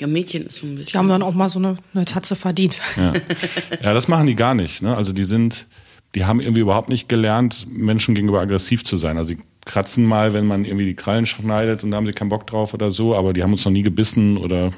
Ja, 0.00 0.08
Mädchen 0.08 0.46
ist 0.46 0.56
so 0.56 0.66
ein 0.66 0.70
Die 0.70 0.76
bisschen. 0.78 0.98
haben 0.98 1.08
dann 1.08 1.22
auch 1.22 1.34
mal 1.34 1.48
so 1.48 1.60
eine, 1.60 1.76
eine 1.94 2.06
Tatze 2.06 2.34
verdient. 2.34 2.80
Ja. 2.96 3.12
ja, 3.84 3.94
das 3.94 4.08
machen 4.08 4.26
die 4.26 4.34
gar 4.34 4.56
nicht. 4.56 4.82
Ne? 4.82 4.96
Also 4.96 5.12
die 5.12 5.22
sind, 5.22 5.68
die 6.16 6.24
haben 6.24 6.40
irgendwie 6.40 6.62
überhaupt 6.62 6.88
nicht 6.88 7.08
gelernt, 7.08 7.68
Menschen 7.70 8.16
gegenüber 8.16 8.40
aggressiv 8.40 8.82
zu 8.82 8.96
sein. 8.96 9.16
Also 9.16 9.34
sie 9.34 9.38
kratzen 9.64 10.04
mal, 10.04 10.34
wenn 10.34 10.46
man 10.46 10.64
irgendwie 10.64 10.86
die 10.86 10.94
Krallen 10.94 11.26
schneidet 11.26 11.84
und 11.84 11.90
da 11.90 11.96
haben 11.96 12.06
sie 12.06 12.12
keinen 12.12 12.28
Bock 12.28 12.46
drauf 12.46 12.74
oder 12.74 12.90
so, 12.90 13.14
aber 13.14 13.32
die 13.32 13.42
haben 13.42 13.52
uns 13.52 13.64
noch 13.64 13.72
nie 13.72 13.82
gebissen 13.82 14.36
oder 14.36 14.70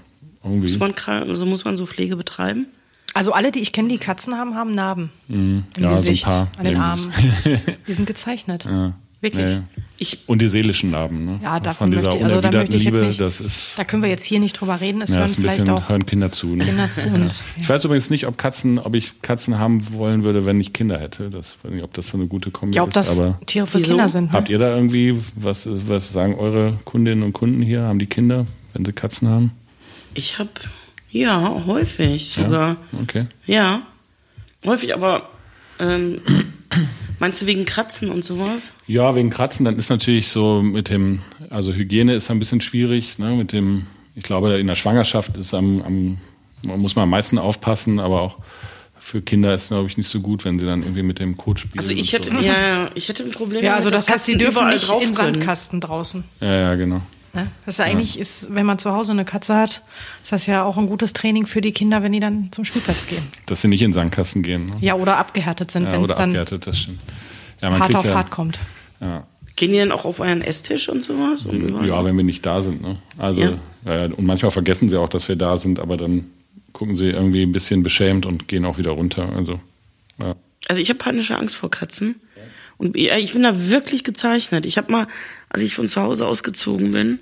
irgendwie. 0.44 0.68
Muss 0.68 0.78
man, 0.78 0.94
also 1.28 1.46
muss 1.46 1.64
man 1.64 1.76
so 1.76 1.86
Pflege 1.86 2.16
betreiben? 2.16 2.66
Also 3.14 3.32
alle, 3.32 3.50
die 3.50 3.60
ich 3.60 3.72
kenne, 3.72 3.88
die 3.88 3.98
Katzen 3.98 4.34
haben, 4.34 4.54
haben 4.54 4.74
Narben 4.74 5.10
im 5.28 5.64
ja, 5.78 5.82
so 5.82 5.86
ein 5.86 5.94
Gesicht, 5.94 6.24
paar 6.24 6.48
an 6.58 6.64
den. 6.64 6.76
Armen. 6.76 7.12
Die 7.88 7.92
sind 7.94 8.06
gezeichnet. 8.06 8.66
Wirklich. 9.22 9.46
Nee. 9.46 9.62
Ich, 9.98 10.18
Und 10.26 10.42
die 10.42 10.48
seelischen 10.48 10.90
Narben. 10.90 11.24
Ne? 11.24 11.40
Ja, 11.42 11.58
davon 11.58 11.88
Von 11.88 11.92
dieser 11.92 12.08
möchte 12.10 12.18
ich- 12.18 12.24
also 12.24 12.40
da 12.42 12.48
unerwiderten 12.48 12.58
möchte 12.60 12.76
ich 12.76 12.84
jetzt 12.84 12.94
Liebe, 12.94 13.06
nicht- 13.06 13.20
das 13.20 13.40
ist, 13.40 13.78
Da 13.78 13.84
können 13.84 14.02
wir 14.02 14.10
jetzt 14.10 14.24
hier 14.24 14.40
nicht 14.40 14.52
drüber 14.60 14.78
reden. 14.78 15.00
Es 15.00 15.08
ja, 15.10 15.16
hören 15.16 15.24
ist 15.24 15.38
ein 15.38 15.40
vielleicht 15.42 15.60
bisschen, 15.60 15.70
auch 15.74 15.88
hören 15.88 16.04
Kinder 16.04 16.30
zu. 16.32 16.48
Ne? 16.48 16.66
Kinder 16.66 16.90
zu. 16.90 17.06
Und, 17.14 17.32
Ich 17.58 17.66
weiß 17.66 17.82
übrigens 17.86 18.10
nicht, 18.10 18.26
ob 18.26 18.36
Katzen, 18.36 18.78
ob 18.78 18.94
ich 18.94 19.22
Katzen 19.22 19.58
haben 19.58 19.90
wollen 19.94 20.22
würde, 20.22 20.44
wenn 20.44 20.60
ich 20.60 20.74
Kinder 20.74 21.00
hätte. 21.00 21.30
Das 21.30 21.56
weiß 21.62 21.72
nicht, 21.72 21.82
ob 21.82 21.94
das 21.94 22.08
so 22.08 22.18
eine 22.18 22.26
gute 22.26 22.50
Kombi 22.50 22.76
ja, 22.76 22.82
ob 22.82 22.90
ist. 22.90 22.96
das 22.96 23.18
aber 23.18 23.40
Tiere 23.46 23.66
für 23.66 23.78
Wieso? 23.78 23.88
Kinder 23.88 24.08
sind. 24.10 24.24
Ne? 24.26 24.32
Habt 24.32 24.50
ihr 24.50 24.58
da 24.58 24.74
irgendwie, 24.74 25.18
was, 25.34 25.66
was 25.66 26.12
sagen 26.12 26.34
eure 26.34 26.78
Kundinnen 26.84 27.22
und 27.24 27.32
Kunden 27.32 27.62
hier? 27.62 27.82
Haben 27.82 27.98
die 27.98 28.06
Kinder, 28.06 28.46
wenn 28.74 28.84
sie 28.84 28.92
Katzen 28.92 29.28
haben? 29.28 29.52
ich 30.12 30.38
habe, 30.38 30.50
ja, 31.10 31.62
häufig 31.66 32.30
sogar. 32.30 32.76
Ja? 32.92 32.98
Okay. 33.02 33.26
Ja, 33.46 33.82
häufig, 34.66 34.94
aber 34.94 35.28
ähm, 35.78 36.20
meinst 37.18 37.42
du 37.42 37.46
wegen 37.46 37.64
Kratzen 37.64 38.10
und 38.10 38.24
sowas? 38.24 38.72
Ja, 38.86 39.14
wegen 39.14 39.30
Kratzen, 39.30 39.64
dann 39.64 39.76
ist 39.76 39.90
natürlich 39.90 40.28
so 40.28 40.62
mit 40.62 40.88
dem, 40.88 41.20
also 41.50 41.72
Hygiene 41.72 42.14
ist 42.14 42.30
ein 42.30 42.38
bisschen 42.38 42.60
schwierig, 42.60 43.18
ne, 43.18 43.34
mit 43.34 43.52
dem, 43.52 43.86
ich 44.14 44.24
glaube, 44.24 44.58
in 44.58 44.66
der 44.66 44.74
Schwangerschaft 44.74 45.36
ist 45.36 45.54
am, 45.54 45.82
am 45.82 46.18
man 46.64 46.80
muss 46.80 46.96
man 46.96 47.04
am 47.04 47.10
meisten 47.10 47.38
aufpassen, 47.38 48.00
aber 48.00 48.22
auch 48.22 48.38
für 48.98 49.22
Kinder 49.22 49.54
ist, 49.54 49.68
glaube 49.68 49.88
ich, 49.88 49.96
nicht 49.96 50.08
so 50.08 50.20
gut, 50.20 50.44
wenn 50.44 50.58
sie 50.58 50.66
dann 50.66 50.82
irgendwie 50.82 51.02
mit 51.02 51.20
dem 51.20 51.36
Kot 51.36 51.60
spielen. 51.60 51.78
Also 51.78 51.92
ich 51.92 52.12
hätte, 52.12 52.30
so. 52.32 52.38
ja, 52.40 52.90
ich 52.94 53.08
hätte 53.08 53.22
ein 53.22 53.30
Problem 53.30 53.62
Ja, 53.64 53.76
also 53.76 53.88
das 53.88 54.06
dass 54.06 54.14
heißt, 54.14 54.26
sie 54.26 54.36
dürfen 54.36 54.68
nicht 54.68 54.88
drauf 54.88 55.02
in. 55.02 55.14
Sandkasten 55.14 55.80
draußen. 55.80 56.24
Ja, 56.40 56.54
ja, 56.54 56.74
genau. 56.74 57.02
Ne? 57.36 57.48
Das 57.64 57.74
ist 57.74 57.78
ja 57.78 57.84
eigentlich, 57.84 58.18
ist, 58.18 58.54
wenn 58.54 58.66
man 58.66 58.78
zu 58.78 58.92
Hause 58.92 59.12
eine 59.12 59.24
Katze 59.24 59.54
hat, 59.54 59.82
ist 60.22 60.32
das 60.32 60.46
ja 60.46 60.64
auch 60.64 60.78
ein 60.78 60.86
gutes 60.86 61.12
Training 61.12 61.46
für 61.46 61.60
die 61.60 61.72
Kinder, 61.72 62.02
wenn 62.02 62.12
die 62.12 62.20
dann 62.20 62.48
zum 62.50 62.64
Spielplatz 62.64 63.06
gehen. 63.06 63.22
Dass 63.46 63.60
sie 63.60 63.68
nicht 63.68 63.82
in 63.82 63.92
Sandkasten 63.92 64.42
gehen. 64.42 64.66
Ne? 64.66 64.76
Ja, 64.80 64.94
oder 64.94 65.18
abgehärtet 65.18 65.70
sind, 65.70 65.84
Ja, 65.84 65.92
wenn 65.92 66.02
es 66.02 66.14
dann 66.14 66.30
abgehärtet, 66.30 66.66
das 66.66 66.78
stimmt. 66.80 67.00
Ja, 67.60 67.70
man 67.70 67.80
hart 67.80 67.94
auf 67.94 68.06
ja, 68.06 68.14
hart 68.14 68.30
kommt. 68.30 68.58
Ja. 69.00 69.26
Gehen 69.54 69.72
die 69.72 69.78
denn 69.78 69.92
auch 69.92 70.04
auf 70.04 70.20
euren 70.20 70.42
Esstisch 70.42 70.88
und 70.88 71.02
sowas? 71.02 71.46
Und 71.46 71.62
überall? 71.62 71.86
ja, 71.86 72.04
wenn 72.04 72.16
wir 72.16 72.24
nicht 72.24 72.44
da 72.44 72.60
sind. 72.62 72.82
Ne? 72.82 72.98
Also. 73.16 73.58
Ja, 73.84 74.04
und 74.04 74.24
manchmal 74.24 74.50
vergessen 74.50 74.88
sie 74.88 74.98
auch, 74.98 75.08
dass 75.08 75.28
wir 75.28 75.36
da 75.36 75.56
sind, 75.56 75.78
aber 75.78 75.96
dann 75.96 76.26
gucken 76.72 76.96
sie 76.96 77.06
irgendwie 77.06 77.42
ein 77.42 77.52
bisschen 77.52 77.82
beschämt 77.82 78.26
und 78.26 78.48
gehen 78.48 78.64
auch 78.64 78.76
wieder 78.76 78.90
runter. 78.90 79.30
Also, 79.34 79.60
ja. 80.18 80.34
Also 80.68 80.82
ich 80.82 80.88
habe 80.88 80.98
panische 80.98 81.36
Angst 81.36 81.56
vor 81.56 81.70
Katzen. 81.70 82.16
Und 82.78 82.96
ich 82.96 83.32
bin 83.32 83.42
da 83.42 83.68
wirklich 83.70 84.04
gezeichnet. 84.04 84.66
Ich 84.66 84.76
habe 84.76 84.92
mal, 84.92 85.06
als 85.48 85.62
ich 85.62 85.74
von 85.74 85.88
zu 85.88 86.02
Hause 86.02 86.26
ausgezogen 86.26 86.90
bin, 86.90 87.18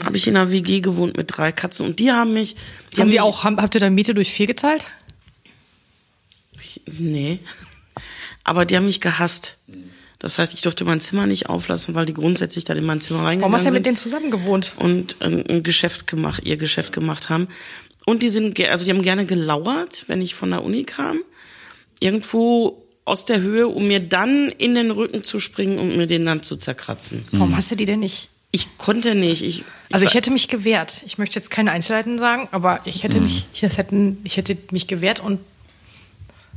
habe 0.00 0.16
ich 0.16 0.28
in 0.28 0.36
einer 0.36 0.52
WG 0.52 0.80
gewohnt 0.80 1.16
mit 1.16 1.36
drei 1.36 1.52
Katzen 1.52 1.86
und 1.86 1.98
die 1.98 2.12
haben 2.12 2.32
mich. 2.32 2.56
Die 2.94 3.00
haben 3.00 3.10
die 3.10 3.16
mich, 3.16 3.20
auch, 3.20 3.44
haben, 3.44 3.56
habt 3.56 3.74
ihr 3.74 3.80
dann 3.80 3.94
Miete 3.94 4.14
durch 4.14 4.30
vier 4.30 4.46
geteilt? 4.46 4.86
Nee. 6.86 7.40
Aber 8.44 8.64
die 8.64 8.76
haben 8.76 8.86
mich 8.86 9.00
gehasst. 9.00 9.58
Das 10.18 10.38
heißt, 10.38 10.54
ich 10.54 10.62
durfte 10.62 10.84
mein 10.84 11.00
Zimmer 11.00 11.26
nicht 11.26 11.48
auflassen, 11.48 11.94
weil 11.94 12.06
die 12.06 12.14
grundsätzlich 12.14 12.64
dann 12.64 12.78
in 12.78 12.84
mein 12.84 13.00
Zimmer 13.00 13.20
reingegangen 13.20 13.42
Warum 13.42 13.54
hast 13.54 13.64
du 13.64 13.68
ja 13.68 13.74
mit 13.74 13.84
denen 13.84 13.96
zusammen 13.96 14.30
gewohnt? 14.30 14.72
und 14.78 15.16
ähm, 15.20 15.44
ein 15.48 15.62
Geschäft 15.62 16.06
gemacht, 16.06 16.42
ihr 16.44 16.56
Geschäft 16.56 16.92
gemacht 16.92 17.28
haben. 17.28 17.48
Und 18.06 18.22
die 18.22 18.28
sind, 18.28 18.58
also 18.68 18.84
die 18.84 18.90
haben 18.92 19.02
gerne 19.02 19.26
gelauert, 19.26 20.04
wenn 20.06 20.22
ich 20.22 20.34
von 20.34 20.50
der 20.50 20.62
Uni 20.62 20.84
kam, 20.84 21.20
irgendwo 22.00 22.85
aus 23.06 23.24
der 23.24 23.40
Höhe, 23.40 23.68
um 23.68 23.86
mir 23.88 24.00
dann 24.00 24.50
in 24.50 24.74
den 24.74 24.90
Rücken 24.90 25.24
zu 25.24 25.40
springen 25.40 25.78
und 25.78 25.96
mir 25.96 26.06
den 26.06 26.26
dann 26.26 26.42
zu 26.42 26.56
zerkratzen. 26.56 27.24
Warum 27.30 27.56
hast 27.56 27.70
du 27.70 27.76
die 27.76 27.86
denn 27.86 28.00
nicht? 28.00 28.28
Ich 28.50 28.78
konnte 28.78 29.14
nicht. 29.14 29.42
Ich, 29.42 29.64
Also 29.92 30.04
ich 30.04 30.14
hätte 30.14 30.30
mich 30.30 30.48
gewehrt. 30.48 31.02
Ich 31.06 31.16
möchte 31.16 31.36
jetzt 31.36 31.50
keine 31.50 31.72
Einzelheiten 31.72 32.18
sagen, 32.18 32.48
aber 32.50 32.80
ich 32.84 33.04
hätte 33.04 33.20
mich, 33.20 33.46
ich, 33.54 33.60
das 33.60 33.78
hätten, 33.78 34.18
ich 34.24 34.36
hätte 34.36 34.56
mich 34.72 34.86
gewehrt 34.86 35.20
und 35.20 35.40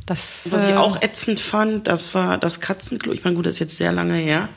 das. 0.06 0.42
was 0.46 0.70
ich 0.70 0.76
äh, 0.76 0.78
auch 0.78 1.02
ätzend 1.02 1.40
fand, 1.40 1.88
das 1.88 2.16
war 2.16 2.38
das 2.38 2.62
Katzenklo. 2.62 3.14
Ich 3.14 3.24
meine, 3.24 3.36
gut, 3.36 3.46
das 3.46 3.56
ist 3.56 3.60
jetzt 3.60 3.78
sehr 3.78 3.92
lange 3.92 4.16
her. 4.16 4.50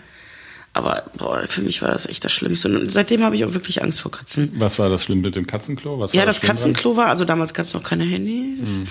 Aber 0.75 1.05
boah, 1.19 1.43
für 1.47 1.61
mich 1.61 1.83
war 1.83 1.91
das 1.91 2.07
echt 2.07 2.25
das 2.25 2.33
Schlimmste. 2.33 2.69
Und 2.69 2.91
seitdem 2.91 3.23
habe 3.23 3.35
ich 3.37 3.45
auch 3.45 3.53
wirklich 3.53 3.83
Angst 3.83 4.01
vor 4.01 4.11
Katzen. 4.11 4.53
Was 4.57 4.79
war 4.79 4.89
das 4.89 5.05
schlimm 5.05 5.21
mit 5.21 5.35
dem 5.35 5.47
Katzenklo? 5.47 5.99
Was 5.99 6.15
Ja, 6.15 6.25
das 6.25 6.41
dran? 6.41 6.49
Katzenklo 6.49 6.97
war, 6.97 7.09
also 7.09 7.27
damals 7.27 7.53
gab 7.53 7.67
es 7.67 7.75
noch 7.75 7.83
keine 7.83 8.05
Handys. 8.05 8.79
Mhm. 8.79 8.85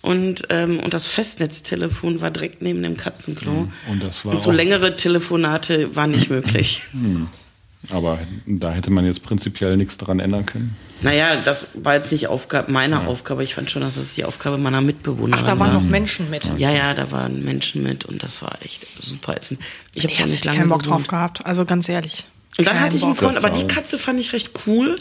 Und, 0.00 0.42
ähm, 0.48 0.80
und 0.80 0.94
das 0.94 1.08
Festnetztelefon 1.08 2.22
war 2.22 2.30
direkt 2.30 2.62
neben 2.62 2.82
dem 2.82 2.96
Katzenklo. 2.96 3.50
Mhm. 3.52 3.72
Und 3.90 4.02
das 4.02 4.24
war 4.24 4.32
Und 4.32 4.40
so 4.40 4.50
längere 4.50 4.96
Telefonate 4.96 5.94
waren 5.94 6.10
nicht 6.12 6.30
möglich. 6.30 6.82
Aber 7.90 8.18
da 8.46 8.72
hätte 8.72 8.90
man 8.90 9.04
jetzt 9.06 9.22
prinzipiell 9.22 9.76
nichts 9.76 9.96
dran 9.96 10.18
ändern 10.20 10.44
können. 10.46 10.74
naja, 11.02 11.36
das 11.36 11.68
war 11.74 11.94
jetzt 11.94 12.10
nicht 12.12 12.26
Aufgabe, 12.28 12.72
meine 12.72 13.06
Aufgabe. 13.06 13.44
Ich 13.44 13.54
fand 13.54 13.70
schon, 13.70 13.82
dass 13.82 13.94
das 13.94 14.14
die 14.14 14.24
Aufgabe 14.24 14.58
meiner 14.58 14.80
Mitbewohner 14.80 15.36
Ach, 15.38 15.42
da 15.44 15.58
waren 15.58 15.72
noch 15.72 15.82
Menschen 15.82 16.28
mit. 16.30 16.50
Ja, 16.58 16.72
ja, 16.72 16.94
da 16.94 17.10
waren 17.10 17.44
Menschen 17.44 17.82
mit 17.82 18.04
und 18.04 18.22
das 18.22 18.42
war 18.42 18.58
echt 18.62 18.86
super 19.02 19.36
ätzend. 19.36 19.60
Ich 19.94 20.02
habe 20.04 20.12
Ich 20.12 20.18
da 20.18 20.26
nicht 20.26 20.44
lange 20.44 20.58
keinen 20.58 20.68
Bock 20.68 20.82
gewohnt. 20.82 21.00
drauf 21.00 21.06
gehabt. 21.06 21.46
Also 21.46 21.64
ganz 21.64 21.88
ehrlich. 21.88 22.26
Und 22.58 22.66
dann 22.66 22.80
hatte 22.80 22.96
ich 22.96 23.02
einen 23.04 23.12
Bock. 23.12 23.32
Freund, 23.32 23.36
aber 23.36 23.50
die. 23.50 23.66
Katze 23.66 23.98
fand 23.98 24.18
ich 24.18 24.32
recht 24.32 24.50
cool. 24.66 24.96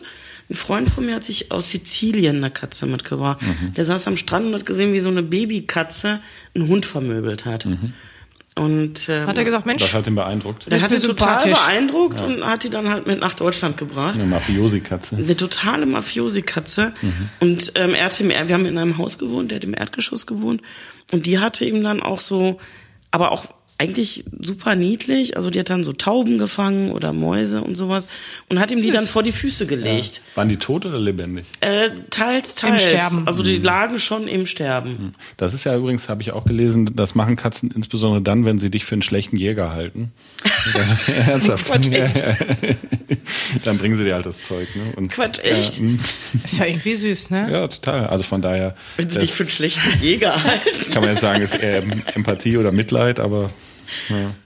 Ein 0.47 0.55
Freund 0.55 0.89
von 0.91 1.05
mir 1.07 1.15
hat 1.15 1.23
sich 1.23 1.51
aus 1.51 1.71
Sizilien 1.71 2.35
eine 2.35 2.51
Katze 2.51 2.85
mitgebracht. 2.85 3.41
Mhm. 3.41 3.73
Der 3.73 3.83
saß 3.83 4.05
am 4.07 4.15
Strand 4.17 4.45
und 4.45 4.53
hat 4.53 4.65
gesehen, 4.65 4.93
wie 4.93 4.99
so 4.99 5.09
eine 5.09 5.23
Babykatze 5.23 6.19
einen 6.53 6.67
Hund 6.67 6.85
vermöbelt 6.85 7.45
hat. 7.45 7.65
Mhm. 7.65 7.93
Und 8.57 9.09
ähm, 9.09 9.27
Hat 9.27 9.37
er 9.37 9.43
gesagt, 9.43 9.65
Mensch, 9.65 9.81
Das 9.83 9.93
hat 9.93 10.07
ihn 10.07 10.15
beeindruckt. 10.15 10.65
ist 10.67 10.83
hat 10.83 10.89
mir 10.89 10.95
ihn 10.97 11.01
total 11.03 11.45
beeindruckt 11.45 12.21
und 12.21 12.45
hat 12.45 12.63
die 12.63 12.69
dann 12.69 12.89
halt 12.89 13.05
mit 13.05 13.19
nach 13.19 13.33
Deutschland 13.33 13.75
gebracht. 13.75 14.15
Eine 14.15 14.25
Mafiosi-Katze. 14.25 15.17
Eine 15.17 15.35
totale 15.35 15.85
Mafiosi-Katze. 15.85 16.93
Und 17.41 17.73
ähm, 17.75 17.93
er 17.93 18.05
hatte 18.05 18.23
im, 18.23 18.29
wir 18.29 18.53
haben 18.53 18.65
in 18.65 18.77
einem 18.77 18.97
Haus 18.97 19.17
gewohnt, 19.17 19.51
der 19.51 19.57
hat 19.57 19.65
im 19.65 19.73
Erdgeschoss 19.73 20.25
gewohnt. 20.25 20.61
Und 21.11 21.25
die 21.25 21.39
hatte 21.39 21.65
ihm 21.65 21.83
dann 21.83 22.01
auch 22.01 22.21
so, 22.21 22.57
aber 23.11 23.33
auch 23.33 23.45
eigentlich 23.77 24.23
super 24.39 24.75
niedlich. 24.75 25.35
Also 25.35 25.49
die 25.49 25.59
hat 25.59 25.69
dann 25.69 25.83
so 25.83 25.91
Tauben 25.91 26.37
gefangen 26.37 26.91
oder 26.91 27.11
Mäuse 27.11 27.61
und 27.61 27.75
sowas. 27.75 28.07
Und 28.49 28.59
hat 28.59 28.71
ihm 28.71 28.81
die 28.81 28.91
dann 28.91 29.05
vor 29.05 29.21
die 29.21 29.33
Füße 29.33 29.67
gelegt. 29.67 30.21
Waren 30.35 30.47
die 30.47 30.57
tot 30.57 30.85
oder 30.85 30.99
lebendig? 30.99 31.45
Äh, 31.59 31.89
teils, 32.09 32.55
teils. 32.55 32.83
Sterben. 32.85 33.27
Also 33.27 33.43
die 33.43 33.57
lagen 33.57 33.99
schon 33.99 34.27
im 34.29 34.45
Sterben. 34.45 35.13
Das 35.35 35.53
ist 35.53 35.65
ja 35.65 35.75
übrigens, 35.75 36.07
habe 36.07 36.21
ich 36.21 36.31
auch 36.31 36.45
gelesen, 36.45 36.91
das 36.95 37.15
machen 37.15 37.35
Katzen 37.35 37.69
insbesondere 37.71 38.21
dann, 38.21 38.45
wenn 38.45 38.59
sie 38.59 38.71
dich 38.71 38.85
für 38.85 38.95
einen 38.95 39.01
schlechten 39.01 39.35
Jäger 39.35 39.71
halten. 39.71 40.11
Ernsthaft. 41.27 41.65
Quatsch, 41.65 41.87
echt? 41.91 42.23
dann 43.63 43.77
bringen 43.77 43.97
sie 43.97 44.05
dir 44.05 44.15
halt 44.15 44.25
das 44.25 44.41
Zeug. 44.41 44.73
Ne? 44.75 44.93
Und, 44.95 45.11
Quatsch, 45.11 45.39
echt? 45.43 45.79
Ja, 45.79 45.83
mm, 45.83 45.99
ist 46.45 46.57
ja 46.59 46.65
irgendwie 46.65 46.95
süß, 46.95 47.31
ne? 47.31 47.49
ja, 47.51 47.67
total. 47.67 48.07
Also 48.07 48.23
von 48.23 48.41
daher 48.41 48.75
Wenn 48.95 49.09
sie 49.09 49.19
dich 49.19 49.33
für 49.33 49.43
einen 49.43 49.49
schlechten 49.49 50.01
Jäger 50.01 50.43
halten. 50.43 50.91
kann 50.91 51.01
man 51.01 51.11
jetzt 51.11 51.21
sagen, 51.21 51.41
ist 51.41 51.55
eher 51.55 51.83
Empathie 52.13 52.57
oder 52.57 52.71
Mitleid, 52.71 53.19
aber 53.19 53.49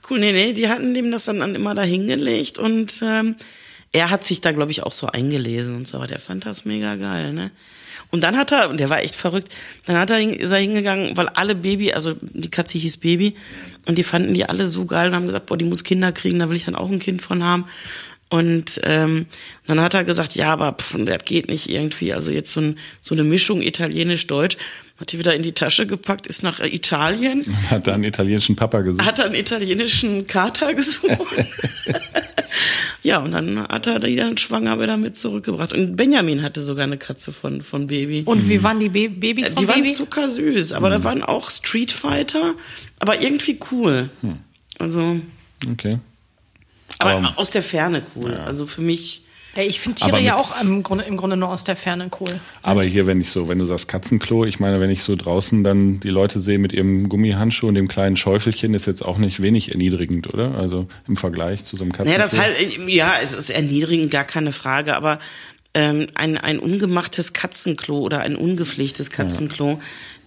Cool, 0.08 0.20
nee, 0.20 0.32
nee, 0.32 0.52
die 0.52 0.68
hatten 0.68 0.94
dem 0.94 1.10
das 1.10 1.24
dann 1.24 1.54
immer 1.54 1.74
da 1.74 1.82
hingelegt 1.82 2.58
und 2.58 3.00
ähm, 3.02 3.36
er 3.92 4.10
hat 4.10 4.24
sich 4.24 4.40
da, 4.40 4.52
glaube 4.52 4.70
ich, 4.70 4.82
auch 4.82 4.92
so 4.92 5.08
eingelesen 5.08 5.74
und 5.74 5.88
so, 5.88 5.96
aber 5.96 6.06
der 6.06 6.18
fand 6.18 6.46
das 6.46 6.64
mega 6.64 6.96
geil, 6.96 7.32
ne? 7.32 7.50
Und 8.12 8.24
dann 8.24 8.36
hat 8.36 8.50
er, 8.50 8.70
und 8.70 8.80
der 8.80 8.90
war 8.90 9.02
echt 9.02 9.14
verrückt, 9.14 9.48
dann 9.86 9.96
hat 9.96 10.10
er, 10.10 10.18
ist 10.18 10.50
er 10.50 10.58
hingegangen, 10.58 11.16
weil 11.16 11.28
alle 11.28 11.54
Baby, 11.54 11.92
also 11.92 12.14
die 12.20 12.50
Katze 12.50 12.78
hieß 12.78 12.96
Baby, 12.98 13.36
und 13.86 13.98
die 13.98 14.04
fanden 14.04 14.34
die 14.34 14.44
alle 14.44 14.66
so 14.66 14.84
geil 14.86 15.08
und 15.08 15.14
haben 15.14 15.26
gesagt, 15.26 15.46
boah, 15.46 15.56
die 15.56 15.64
muss 15.64 15.84
Kinder 15.84 16.12
kriegen, 16.12 16.38
da 16.38 16.48
will 16.48 16.56
ich 16.56 16.64
dann 16.64 16.74
auch 16.74 16.90
ein 16.90 16.98
Kind 16.98 17.22
von 17.22 17.44
haben. 17.44 17.66
Und 18.30 18.80
ähm, 18.84 19.26
dann 19.66 19.80
hat 19.80 19.92
er 19.94 20.04
gesagt, 20.04 20.34
ja, 20.36 20.52
aber 20.52 20.72
pff, 20.72 20.96
das 21.04 21.24
geht 21.24 21.48
nicht 21.48 21.68
irgendwie. 21.68 22.12
Also 22.14 22.30
jetzt 22.30 22.52
so, 22.52 22.60
ein, 22.60 22.78
so 23.00 23.14
eine 23.14 23.24
Mischung 23.24 23.60
italienisch-deutsch. 23.60 24.56
Hat 24.98 25.12
die 25.12 25.18
wieder 25.18 25.34
in 25.34 25.42
die 25.42 25.52
Tasche 25.52 25.86
gepackt, 25.86 26.26
ist 26.26 26.42
nach 26.42 26.60
Italien, 26.60 27.44
hat 27.70 27.86
da 27.86 27.94
einen 27.94 28.04
italienischen 28.04 28.54
Papa 28.54 28.82
gesucht. 28.82 29.04
hat 29.04 29.18
einen 29.18 29.34
italienischen 29.34 30.26
Kater 30.26 30.74
gesucht. 30.74 31.18
Ja, 33.02 33.18
und 33.20 33.30
dann 33.32 33.60
hat 33.68 33.86
er 33.86 33.98
die 34.00 34.16
dann 34.16 34.36
schwanger 34.36 34.78
wieder 34.80 34.96
mit 34.96 35.16
zurückgebracht. 35.16 35.72
Und 35.72 35.96
Benjamin 35.96 36.42
hatte 36.42 36.62
sogar 36.62 36.84
eine 36.84 36.98
Katze 36.98 37.32
von, 37.32 37.60
von 37.62 37.86
Baby. 37.86 38.22
Und 38.26 38.48
wie 38.48 38.62
waren 38.62 38.78
die 38.80 38.88
Ba- 38.90 39.08
Babys 39.14 39.46
Äh, 39.46 39.50
vom 39.52 39.54
die 39.56 39.68
waren 39.68 39.82
Baby? 39.82 39.94
zuckersüß, 39.94 40.72
aber 40.72 40.90
da 40.90 41.02
waren 41.04 41.22
auch 41.22 41.50
Street 41.50 41.92
Fighter, 41.92 42.54
aber 42.98 43.22
irgendwie 43.22 43.58
cool. 43.72 44.10
Also, 44.78 45.20
Okay. 45.72 45.98
Aber 47.00 47.12
Aber- 47.12 47.32
aus 47.38 47.50
der 47.50 47.62
Ferne 47.62 48.02
cool. 48.16 48.34
Also 48.34 48.66
für 48.66 48.80
mich, 48.82 49.22
Ja, 49.56 49.62
ich 49.64 49.80
finde 49.80 49.98
Tiere 49.98 50.20
ja 50.20 50.34
mit- 50.34 50.40
auch 50.40 50.60
im 50.62 50.82
Grunde, 50.84 51.04
im 51.04 51.16
Grunde 51.16 51.36
nur 51.36 51.48
aus 51.48 51.64
der 51.64 51.74
Ferne 51.74 52.08
cool. 52.20 52.40
Aber 52.62 52.84
hier, 52.84 53.06
wenn 53.08 53.20
ich 53.20 53.30
so, 53.30 53.48
wenn 53.48 53.58
du 53.58 53.64
sagst 53.64 53.88
Katzenklo, 53.88 54.44
ich 54.44 54.60
meine, 54.60 54.78
wenn 54.80 54.90
ich 54.90 55.02
so 55.02 55.16
draußen 55.16 55.64
dann 55.64 55.98
die 55.98 56.08
Leute 56.10 56.38
sehe 56.38 56.58
mit 56.60 56.72
ihrem 56.72 57.08
Gummihandschuh 57.08 57.66
und 57.66 57.74
dem 57.74 57.88
kleinen 57.88 58.16
Schäufelchen, 58.16 58.74
ist 58.74 58.86
jetzt 58.86 59.04
auch 59.04 59.18
nicht 59.18 59.42
wenig 59.42 59.72
erniedrigend, 59.72 60.32
oder? 60.32 60.54
Also 60.56 60.86
im 61.08 61.16
Vergleich 61.16 61.64
zu 61.64 61.76
so 61.76 61.82
einem 61.82 61.92
Katzenklo. 61.92 62.12
naja, 62.18 62.22
das 62.22 62.38
halt, 62.38 62.78
ja, 62.88 63.14
es 63.20 63.34
ist 63.34 63.50
erniedrigend, 63.50 64.10
gar 64.12 64.24
keine 64.24 64.52
Frage, 64.52 64.94
aber 64.94 65.18
ähm, 65.74 66.08
ein, 66.16 66.36
ein 66.36 66.58
ungemachtes 66.58 67.32
Katzenklo 67.32 67.98
oder 68.00 68.20
ein 68.20 68.34
ungepflegtes 68.36 69.10
Katzenklo 69.10 69.80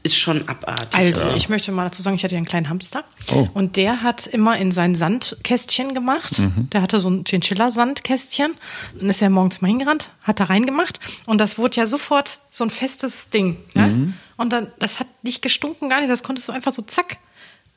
ist 0.04 0.18
schon 0.18 0.48
abartig. 0.50 0.94
Also, 0.94 1.32
ich 1.34 1.48
möchte 1.48 1.72
mal 1.72 1.86
dazu 1.86 2.02
sagen, 2.02 2.18
ich 2.18 2.24
hatte 2.24 2.36
ja 2.36 2.38
einen 2.38 2.46
kleinen 2.46 2.70
Hamster. 2.70 3.06
Oh. 3.32 3.48
Und 3.54 3.78
der 3.78 4.04
hat 4.04 4.28
immer 4.28 4.58
in 4.58 4.72
sein 4.72 4.96
Sandkästchen 4.96 5.94
gemacht. 5.94 6.42
Der 6.74 6.82
hatte 6.82 7.00
so 7.00 7.10
ein 7.10 7.24
Chinchilla-Sandkästchen. 7.24 8.56
Dann 9.00 9.10
ist 9.10 9.22
er 9.22 9.30
morgens 9.30 9.62
mal 9.62 9.70
hingerannt, 9.70 10.10
hat 10.24 10.42
da 10.42 10.46
reingemacht. 10.46 11.00
Und 11.26 11.40
das 11.40 11.58
wurde 11.58 11.78
ja 11.78 11.86
sofort 11.86 12.40
so 12.52 12.66
ein 12.66 12.70
festes 12.70 13.30
Ding. 13.30 13.58
Ne? 13.74 14.14
Und 14.36 14.52
dann, 14.52 14.68
das 14.80 15.00
hat 15.00 15.08
nicht 15.24 15.42
gestunken, 15.42 15.90
gar 15.90 16.02
nicht. 16.02 16.10
Das 16.10 16.24
konntest 16.24 16.50
du 16.50 16.52
einfach 16.52 16.72
so 16.72 16.82
zack, 16.82 17.18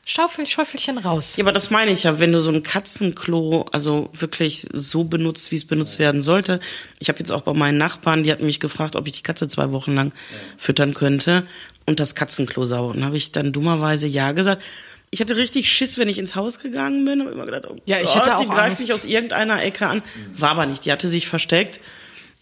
Schaufel, 0.08 0.46
Schäufelchen 0.46 0.98
raus. 0.98 1.36
Ja, 1.36 1.42
aber 1.42 1.50
das 1.50 1.70
meine 1.70 1.90
ich 1.90 2.04
ja, 2.04 2.20
wenn 2.20 2.30
du 2.30 2.40
so 2.40 2.52
ein 2.52 2.62
Katzenklo 2.62 3.66
also 3.72 4.08
wirklich 4.12 4.64
so 4.72 5.02
benutzt, 5.02 5.50
wie 5.50 5.56
es 5.56 5.64
benutzt 5.64 5.98
werden 5.98 6.20
sollte. 6.20 6.60
Ich 7.00 7.08
habe 7.08 7.18
jetzt 7.18 7.32
auch 7.32 7.40
bei 7.40 7.54
meinen 7.54 7.76
Nachbarn, 7.76 8.22
die 8.22 8.30
hatten 8.30 8.46
mich 8.46 8.60
gefragt, 8.60 8.94
ob 8.94 9.08
ich 9.08 9.14
die 9.14 9.22
Katze 9.22 9.48
zwei 9.48 9.72
Wochen 9.72 9.94
lang 9.94 10.12
füttern 10.56 10.94
könnte 10.94 11.44
und 11.87 12.01
das 12.01 12.14
Katzenklo 12.14 12.64
sauber. 12.64 12.94
Und 12.94 13.05
habe 13.05 13.16
ich 13.16 13.33
dann 13.33 13.53
dummerweise 13.53 14.07
ja 14.07 14.33
gesagt. 14.33 14.62
Ich 15.11 15.20
hatte 15.20 15.37
richtig 15.37 15.70
Schiss, 15.72 15.99
wenn 15.99 16.09
ich 16.09 16.18
ins 16.18 16.35
Haus 16.35 16.59
gegangen 16.59 17.05
bin. 17.05 17.20
Habe 17.20 17.31
immer 17.31 17.44
gedacht, 17.44 17.66
oh 17.70 17.77
Ja, 17.87 17.99
ich 18.01 18.07
Gott, 18.07 18.16
hätte 18.27 18.37
die 18.40 18.46
auch 18.49 18.55
greift 18.55 18.70
Angst. 18.70 18.81
mich 18.81 18.92
aus 18.92 19.05
irgendeiner 19.05 19.62
Ecke 19.62 19.87
an. 19.87 20.03
War 20.37 20.51
aber 20.51 20.66
nicht. 20.66 20.85
Die 20.85 20.92
hatte 20.92 21.09
sich 21.09 21.29
versteckt 21.29 21.81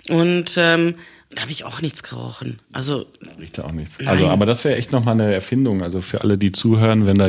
und 0.08 0.54
ähm, 0.56 0.94
da 1.30 1.42
habe 1.42 1.50
ich 1.50 1.64
auch 1.64 1.80
nichts 1.82 2.02
gerochen. 2.02 2.60
Also 2.72 3.06
Riecht 3.40 3.58
ja 3.58 3.64
auch 3.64 3.72
nichts. 3.72 3.98
Also, 4.06 4.28
aber 4.28 4.46
das 4.46 4.64
wäre 4.64 4.76
echt 4.76 4.92
nochmal 4.92 5.14
eine 5.14 5.32
Erfindung. 5.32 5.82
Also 5.82 6.00
für 6.00 6.20
alle, 6.20 6.38
die 6.38 6.52
zuhören, 6.52 7.06
wenn 7.06 7.18
da 7.18 7.28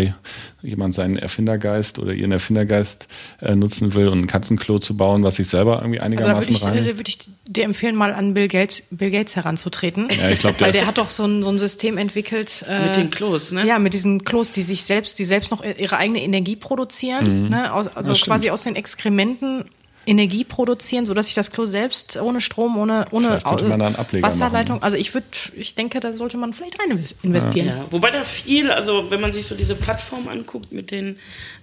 jemand 0.61 0.93
seinen 0.93 1.17
Erfindergeist 1.17 1.99
oder 1.99 2.13
ihren 2.13 2.31
Erfindergeist 2.31 3.07
äh, 3.41 3.55
nutzen 3.55 3.93
will, 3.93 4.07
um 4.07 4.21
ein 4.21 4.27
Katzenklo 4.27 4.79
zu 4.79 4.95
bauen, 4.97 5.23
was 5.23 5.35
sich 5.35 5.47
selber 5.47 5.79
irgendwie 5.81 5.99
Also 5.99 6.27
da 6.27 6.35
würde 6.35 6.47
einigermaßen 6.47 6.53
ich, 6.53 6.61
äh, 6.61 6.65
reinigt. 6.65 6.97
würde 6.97 7.09
ich 7.09 7.19
dir 7.47 7.63
empfehlen, 7.63 7.95
mal 7.95 8.13
an 8.13 8.33
Bill 8.33 8.47
Gates, 8.47 8.83
Bill 8.91 9.11
Gates 9.11 9.35
heranzutreten. 9.35 10.07
Ja, 10.09 10.29
ich 10.29 10.39
glaub, 10.39 10.57
der 10.57 10.67
Weil 10.67 10.73
der 10.73 10.85
hat 10.85 10.97
doch 10.97 11.09
so 11.09 11.25
ein, 11.25 11.41
so 11.41 11.49
ein 11.49 11.57
System 11.57 11.97
entwickelt. 11.97 12.63
Äh, 12.67 12.87
Mit 12.87 12.95
den 12.95 13.09
Klos, 13.09 13.51
ne? 13.51 13.65
Ja, 13.65 13.79
mit 13.79 13.93
diesen 13.93 14.23
Klos, 14.23 14.51
die 14.51 14.61
sich 14.61 14.83
selbst, 14.83 15.17
die 15.19 15.25
selbst 15.25 15.51
noch 15.51 15.63
ihre 15.63 15.97
eigene 15.97 16.21
Energie 16.21 16.55
produzieren. 16.55 17.49
Ne? 17.49 17.73
Aus, 17.73 17.87
also 17.95 18.13
quasi 18.13 18.49
aus 18.49 18.63
den 18.63 18.75
Exkrementen 18.75 19.65
Energie 20.07 20.43
produzieren, 20.43 21.05
sodass 21.05 21.25
sich 21.25 21.35
das 21.35 21.51
Klo 21.51 21.65
selbst 21.65 22.17
ohne 22.21 22.41
Strom, 22.41 22.77
ohne, 22.77 23.05
ohne 23.11 23.41
Wasserleitung, 23.43 24.75
machen, 24.75 24.83
also 24.83 24.97
ich 24.97 25.13
würde, 25.13 25.25
ich 25.55 25.75
denke, 25.75 25.99
da 25.99 26.13
sollte 26.13 26.37
man 26.37 26.53
vielleicht 26.53 26.79
rein 26.79 26.99
investieren. 27.23 27.67
Ja, 27.67 27.85
wobei 27.91 28.11
da 28.11 28.21
viel, 28.21 28.69
also 28.71 29.09
wenn 29.09 29.21
man 29.21 29.31
sich 29.31 29.45
so 29.45 29.55
diese 29.55 29.75
Plattform 29.75 30.27
anguckt 30.27 30.71
mit 30.71 30.91
den, 30.91 31.17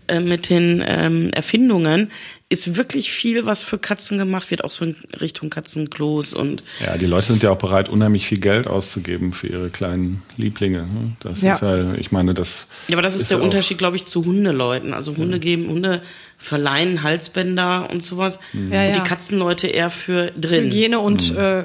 äh, 0.09 0.21
mit 0.21 0.49
den 0.51 0.83
ähm, 0.87 1.31
Erfindungen, 1.33 2.11
ist 2.49 2.77
wirklich 2.77 3.13
viel, 3.13 3.47
was 3.47 3.63
für 3.63 3.79
Katzen 3.79 4.19
gemacht 4.19 4.51
wird, 4.51 4.63
auch 4.65 4.71
so 4.71 4.85
in 4.85 4.97
Richtung 5.21 5.49
Katzenklos 5.49 6.35
und 6.35 6.63
Ja, 6.85 6.99
die 6.99 7.07
Leute 7.07 7.29
sind 7.29 7.43
ja 7.43 7.51
auch 7.51 7.57
bereit, 7.59 7.89
unheimlich 7.89 8.27
viel 8.27 8.41
Geld 8.41 8.67
auszugeben 8.67 9.33
für 9.33 9.47
ihre 9.47 9.71
kleinen 9.71 10.23
Lieblinge. 10.37 10.83
ne? 10.83 11.13
Das 11.21 11.41
Ja. 11.41 11.55
ist 11.55 11.63
ja, 11.63 11.95
ich 11.95 12.13
meine, 12.13 12.35
das. 12.35 12.67
ja, 12.89 12.97
aber 12.97 13.03
das 13.03 13.17
ist, 13.17 13.31
der 13.31 13.39
ja 13.39 13.41
auch- 13.43 13.47
Unterschied, 13.47 13.79
glaube 13.79 13.97
ich, 13.97 14.05
zu 14.05 14.25
Hundeleuten. 14.25 14.93
Also 14.93 15.17
Hunde 15.17 15.39
geben, 15.39 15.69
Hunde 15.69 16.03
verleihen 16.43 17.03
Halsbänder 17.03 17.89
und 17.91 18.03
sowas. 18.03 18.41
Ja, 18.53 18.61
und 18.61 18.71
die 18.71 18.99
ja. 18.99 19.05
Katzenleute 19.05 19.69
eher 19.69 19.91
für 19.91 20.31
drin. 20.33 20.65
Hygiene 20.65 20.99
und 20.99 21.33
Mhm. 21.33 21.39
äh, 21.39 21.65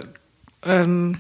ähm, 0.66 1.18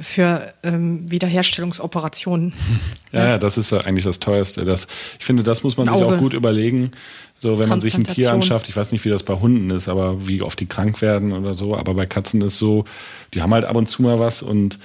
für 0.00 0.54
ähm, 0.62 1.10
Wiederherstellungsoperationen. 1.10 2.52
Ja, 3.10 3.26
ja, 3.26 3.38
das 3.38 3.56
ist 3.56 3.72
ja 3.72 3.78
eigentlich 3.78 4.04
das 4.04 4.18
Teuerste. 4.20 4.66
Das, 4.66 4.86
ich 5.18 5.24
finde, 5.24 5.42
das 5.42 5.62
muss 5.62 5.78
man 5.78 5.88
Ein 5.88 5.94
sich 5.94 6.04
auch 6.04 6.18
gut 6.18 6.34
überlegen. 6.34 6.90
So, 7.38 7.58
wenn 7.58 7.66
man 7.70 7.80
sich 7.80 7.94
ein 7.94 8.04
Tier 8.04 8.34
anschafft, 8.34 8.68
ich 8.68 8.76
weiß 8.76 8.92
nicht, 8.92 9.02
wie 9.06 9.08
das 9.08 9.22
bei 9.22 9.32
Hunden 9.32 9.70
ist, 9.70 9.88
aber 9.88 10.28
wie 10.28 10.42
oft 10.42 10.60
die 10.60 10.66
krank 10.66 11.00
werden 11.00 11.32
oder 11.32 11.54
so, 11.54 11.74
aber 11.74 11.94
bei 11.94 12.04
Katzen 12.04 12.42
ist 12.42 12.58
so, 12.58 12.84
die 13.32 13.40
haben 13.40 13.54
halt 13.54 13.64
ab 13.64 13.76
und 13.76 13.86
zu 13.86 14.02
mal 14.02 14.20
was 14.20 14.42
und 14.42 14.78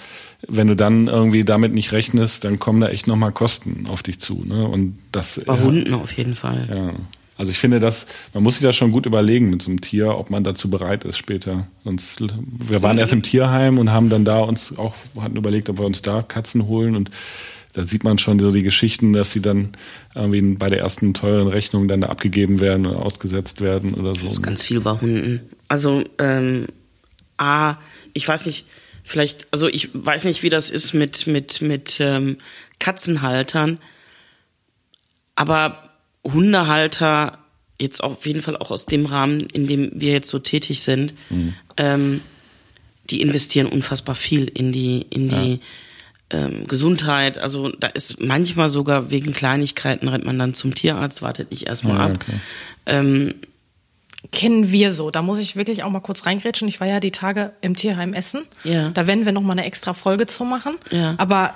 wenn 0.47 0.69
du 0.69 0.75
dann 0.77 1.07
irgendwie 1.09 1.43
damit 1.43 1.73
nicht 1.73 1.91
rechnest, 1.91 2.45
dann 2.45 2.59
kommen 2.59 2.79
da 2.79 2.87
echt 2.87 3.07
nochmal 3.07 3.33
Kosten 3.33 3.87
auf 3.89 4.03
dich 4.03 4.21
zu. 4.21 4.41
Ne? 4.45 4.65
Und 4.65 4.97
das, 5.11 5.41
Bei 5.45 5.55
ja, 5.55 5.61
Hunden 5.61 5.93
auf 5.93 6.13
jeden 6.13 6.35
Fall. 6.35 6.65
Ja. 6.69 6.93
Also 7.43 7.51
ich 7.51 7.59
finde 7.59 7.81
das, 7.81 8.05
man 8.33 8.41
muss 8.41 8.55
sich 8.55 8.63
das 8.63 8.73
schon 8.73 8.93
gut 8.93 9.05
überlegen 9.05 9.49
mit 9.49 9.61
so 9.61 9.69
einem 9.69 9.81
Tier, 9.81 10.17
ob 10.17 10.29
man 10.29 10.45
dazu 10.45 10.69
bereit 10.69 11.03
ist 11.03 11.17
später. 11.17 11.67
Sonst, 11.83 12.21
wir 12.21 12.81
waren 12.81 12.97
erst 12.97 13.11
im 13.11 13.21
Tierheim 13.21 13.79
und 13.79 13.91
haben 13.91 14.09
dann 14.09 14.23
da 14.23 14.39
uns 14.39 14.77
auch, 14.77 14.95
hatten 15.19 15.35
überlegt, 15.35 15.69
ob 15.69 15.77
wir 15.77 15.85
uns 15.85 16.01
da 16.01 16.21
Katzen 16.21 16.67
holen 16.67 16.95
und 16.95 17.11
da 17.73 17.83
sieht 17.83 18.05
man 18.05 18.17
schon 18.17 18.39
so 18.39 18.49
die 18.49 18.63
Geschichten, 18.63 19.11
dass 19.11 19.33
sie 19.33 19.41
dann 19.41 19.73
irgendwie 20.15 20.53
bei 20.53 20.69
der 20.69 20.79
ersten 20.79 21.13
teuren 21.13 21.49
Rechnung 21.49 21.89
dann 21.89 21.99
da 21.99 22.07
abgegeben 22.07 22.61
werden 22.61 22.85
oder 22.85 23.05
ausgesetzt 23.05 23.59
werden 23.59 23.93
oder 23.93 24.15
so. 24.15 24.25
Das 24.27 24.37
ist 24.37 24.41
ganz 24.41 24.63
viel 24.63 24.79
bei 24.79 24.91
Hunden. 24.91 25.41
Also, 25.67 26.05
ähm, 26.19 26.67
A, 27.35 27.75
ich 28.13 28.25
weiß 28.25 28.45
nicht, 28.45 28.67
vielleicht, 29.03 29.49
also 29.51 29.67
ich 29.67 29.89
weiß 29.91 30.23
nicht, 30.23 30.43
wie 30.43 30.49
das 30.49 30.69
ist 30.69 30.93
mit, 30.93 31.27
mit, 31.27 31.61
mit 31.61 31.97
ähm, 31.99 32.37
Katzenhaltern, 32.79 33.79
aber 35.35 35.89
Hundehalter, 36.23 37.39
jetzt 37.79 38.03
auf 38.03 38.25
jeden 38.25 38.41
Fall 38.41 38.55
auch 38.57 38.71
aus 38.71 38.85
dem 38.85 39.05
Rahmen, 39.05 39.41
in 39.41 39.67
dem 39.67 39.91
wir 39.93 40.11
jetzt 40.13 40.29
so 40.29 40.39
tätig 40.39 40.81
sind, 40.81 41.13
ähm, 41.77 42.21
die 43.09 43.21
investieren 43.21 43.67
unfassbar 43.67 44.15
viel 44.15 44.45
in 44.47 44.71
die, 44.71 45.05
in 45.09 45.27
die 45.29 45.59
ähm, 46.29 46.65
Gesundheit. 46.67 47.37
Also 47.37 47.69
da 47.69 47.87
ist 47.87 48.21
manchmal 48.21 48.69
sogar 48.69 49.11
wegen 49.11 49.33
Kleinigkeiten 49.33 50.07
rennt 50.07 50.23
man 50.25 50.39
dann 50.39 50.53
zum 50.53 50.73
Tierarzt, 50.73 51.21
wartet 51.21 51.51
nicht 51.51 51.67
erstmal 51.67 51.97
Ja, 51.97 52.07
ja, 52.07 52.13
ab. 52.13 52.19
klar. 52.19 52.37
Ähm, 52.85 53.35
Kennen 54.31 54.71
wir 54.71 54.93
so. 54.93 55.11
Da 55.11 55.21
muss 55.21 55.37
ich 55.37 55.57
wirklich 55.57 55.83
auch 55.83 55.89
mal 55.89 55.99
kurz 55.99 56.25
reingrätschen. 56.25 56.69
Ich 56.69 56.79
war 56.79 56.87
ja 56.87 57.01
die 57.01 57.11
Tage 57.11 57.51
im 57.59 57.75
Tierheim 57.75 58.13
Essen. 58.13 58.43
Ja. 58.63 58.89
Da 58.91 59.05
werden 59.05 59.25
wir 59.25 59.33
noch 59.33 59.41
mal 59.41 59.51
eine 59.51 59.65
extra 59.65 59.93
Folge 59.93 60.27
zu 60.27 60.45
machen. 60.45 60.75
Ja. 60.91 61.15
Aber 61.17 61.55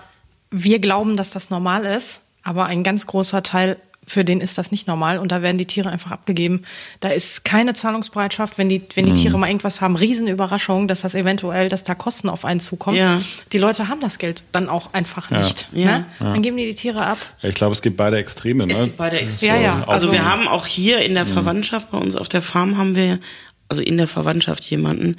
wir 0.52 0.80
glauben, 0.80 1.16
dass 1.16 1.30
das 1.32 1.50
normal 1.50 1.86
ist. 1.86 2.20
Aber 2.44 2.66
ein 2.66 2.84
ganz 2.84 3.08
großer 3.08 3.42
Teil, 3.42 3.78
für 4.10 4.24
den 4.24 4.40
ist 4.40 4.58
das 4.58 4.72
nicht 4.72 4.88
normal. 4.88 5.18
Und 5.20 5.34
da 5.34 5.42
werden 5.42 5.58
die 5.58 5.66
Tiere 5.66 5.90
einfach 5.90 6.12
abgegeben. 6.12 6.62
Da 7.02 7.10
ist 7.10 7.44
keine 7.44 7.74
Zahlungsbereitschaft. 7.74 8.58
Wenn 8.58 8.70
die, 8.70 8.82
wenn 8.96 9.04
Mhm. 9.06 9.14
die 9.14 9.22
Tiere 9.22 9.38
mal 9.38 9.48
irgendwas 9.48 9.82
haben, 9.82 9.98
Riesenüberraschung, 9.98 10.88
dass 10.88 11.02
das 11.02 11.14
eventuell, 11.14 11.68
dass 11.68 11.84
da 11.84 11.94
Kosten 11.94 12.30
auf 12.30 12.46
einen 12.46 12.62
zukommen. 12.62 12.96
Ja. 12.98 13.20
Die 13.52 13.58
Leute 13.58 13.90
haben 13.90 14.00
das 14.00 14.18
Geld 14.18 14.44
dann 14.54 14.70
auch 14.70 14.94
einfach 14.94 15.30
nicht. 15.30 15.68
Ja. 15.74 16.00
Ne? 16.00 16.06
Dann 16.20 16.42
geben 16.42 16.56
die 16.56 16.66
die 16.66 16.74
Tiere 16.76 17.06
ab. 17.06 17.18
Ja, 17.42 17.50
ich 17.50 17.56
glaube, 17.56 17.74
es 17.76 17.82
gibt 17.82 17.98
beide 17.98 18.18
Extreme. 18.18 18.66
Ne? 18.66 18.74
Es 18.74 18.80
gibt 18.82 18.96
beide 18.98 19.20
Extreme. 19.20 19.56
Ja, 19.56 19.62
ja. 19.62 19.74
Also 19.82 19.92
Also- 20.08 20.12
wir 20.14 20.24
haben 20.26 20.48
auch 20.48 20.66
hier 20.66 21.00
in 21.00 21.14
der 21.14 21.26
Verwandtschaft, 21.26 21.92
bei 21.92 21.98
uns 21.98 22.16
auf 22.16 22.30
der 22.30 22.42
Farm 22.42 22.78
haben 22.78 22.96
wir, 22.96 23.20
also 23.68 23.82
in 23.82 23.98
der 23.98 24.08
Verwandtschaft 24.08 24.64
jemanden, 24.70 25.18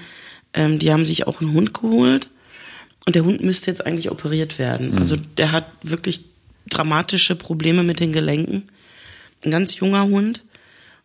ähm, 0.55 0.79
die 0.79 0.91
haben 0.93 1.05
sich 1.05 1.27
auch 1.27 1.43
einen 1.43 1.53
Hund 1.53 1.75
geholt 1.75 2.29
und 3.05 3.15
der 3.17 3.25
Hund 3.27 3.43
müsste 3.43 3.71
jetzt 3.71 3.85
eigentlich 3.85 4.11
operiert 4.11 4.59
werden. 4.59 4.97
Also 4.97 5.17
der 5.37 5.53
hat 5.53 5.67
wirklich 5.83 6.25
dramatische 6.71 7.35
Probleme 7.37 7.83
mit 7.83 8.01
den 8.01 8.13
Gelenken. 8.13 8.69
Ein 9.45 9.51
ganz 9.51 9.77
junger 9.77 10.05
Hund. 10.05 10.43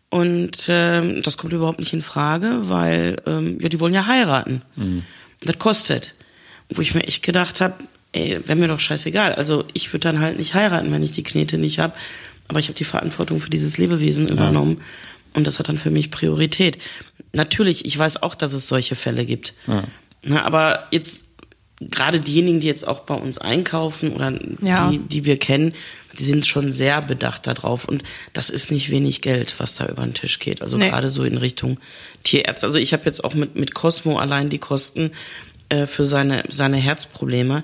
Und 0.10 0.66
ähm, 0.70 1.22
das 1.24 1.38
kommt 1.38 1.54
überhaupt 1.54 1.80
nicht 1.80 1.94
in 1.94 2.02
Frage, 2.02 2.70
weil 2.70 3.16
ähm, 3.26 3.58
ja, 3.60 3.70
die 3.70 3.80
wollen 3.80 3.94
ja 3.96 4.06
heiraten. 4.06 4.62
Und 4.76 5.04
das 5.42 5.58
kostet. 5.58 6.14
Wo 6.70 6.82
ich 6.82 6.94
mir 6.94 7.04
echt 7.04 7.24
gedacht 7.24 7.62
habe, 7.62 7.76
ey, 8.12 8.40
wäre 8.46 8.56
mir 8.58 8.68
doch 8.68 8.80
scheißegal. 8.80 9.34
Also 9.36 9.66
ich 9.74 9.92
würde 9.92 10.02
dann 10.10 10.20
halt 10.20 10.38
nicht 10.38 10.54
heiraten, 10.54 10.92
wenn 10.92 11.04
ich 11.04 11.12
die 11.14 11.24
Knete 11.24 11.58
nicht 11.58 11.80
habe. 11.80 11.94
Aber 12.48 12.60
ich 12.60 12.68
habe 12.68 12.78
die 12.78 12.84
Verantwortung 12.84 13.40
für 13.40 13.50
dieses 13.50 13.78
Lebewesen 13.78 14.28
übernommen. 14.28 14.82
Und 15.34 15.48
das 15.48 15.58
hat 15.58 15.68
dann 15.68 15.80
für 15.80 15.90
mich 15.90 16.12
Priorität. 16.12 16.78
Natürlich, 17.32 17.86
ich 17.86 17.98
weiß 17.98 18.22
auch, 18.22 18.36
dass 18.36 18.54
es 18.54 18.68
solche 18.68 18.94
Fälle 18.96 19.26
gibt. 19.26 19.56
Na, 20.22 20.44
aber 20.44 20.88
jetzt 20.92 21.30
gerade 21.82 22.20
diejenigen, 22.20 22.60
die 22.60 22.68
jetzt 22.68 22.88
auch 22.88 23.00
bei 23.02 23.16
uns 23.16 23.40
einkaufen 23.40 24.14
oder 24.14 24.32
Ja. 24.62 24.90
die, 24.92 25.00
die 25.00 25.26
wir 25.26 25.38
kennen, 25.38 25.74
die 26.20 26.24
sind 26.24 26.46
schon 26.46 26.72
sehr 26.72 27.02
bedacht 27.02 27.48
darauf. 27.48 27.86
Und 27.86 28.04
das 28.34 28.50
ist 28.50 28.72
nicht 28.72 28.90
wenig 28.90 29.22
Geld, 29.22 29.60
was 29.60 29.76
da 29.76 29.88
über 29.88 30.04
den 30.04 30.14
Tisch 30.14 30.40
geht. 30.40 30.62
Also 30.62 30.78
Nee. 30.78 30.90
gerade 30.90 31.10
so 31.10 31.24
in 31.24 31.38
Richtung 31.38 31.80
Tierärzte. 32.24 32.66
Also 32.66 32.78
ich 32.78 32.94
habe 32.94 33.04
jetzt 33.06 33.24
auch 33.24 33.34
mit, 33.34 33.56
mit 33.56 33.74
Cosmo 33.74 34.20
allein 34.20 34.50
die 34.50 34.60
Kosten 34.60 35.12
äh, 35.70 35.86
für 35.86 36.04
seine, 36.06 36.44
seine 36.50 36.78
Herzprobleme. 36.78 37.64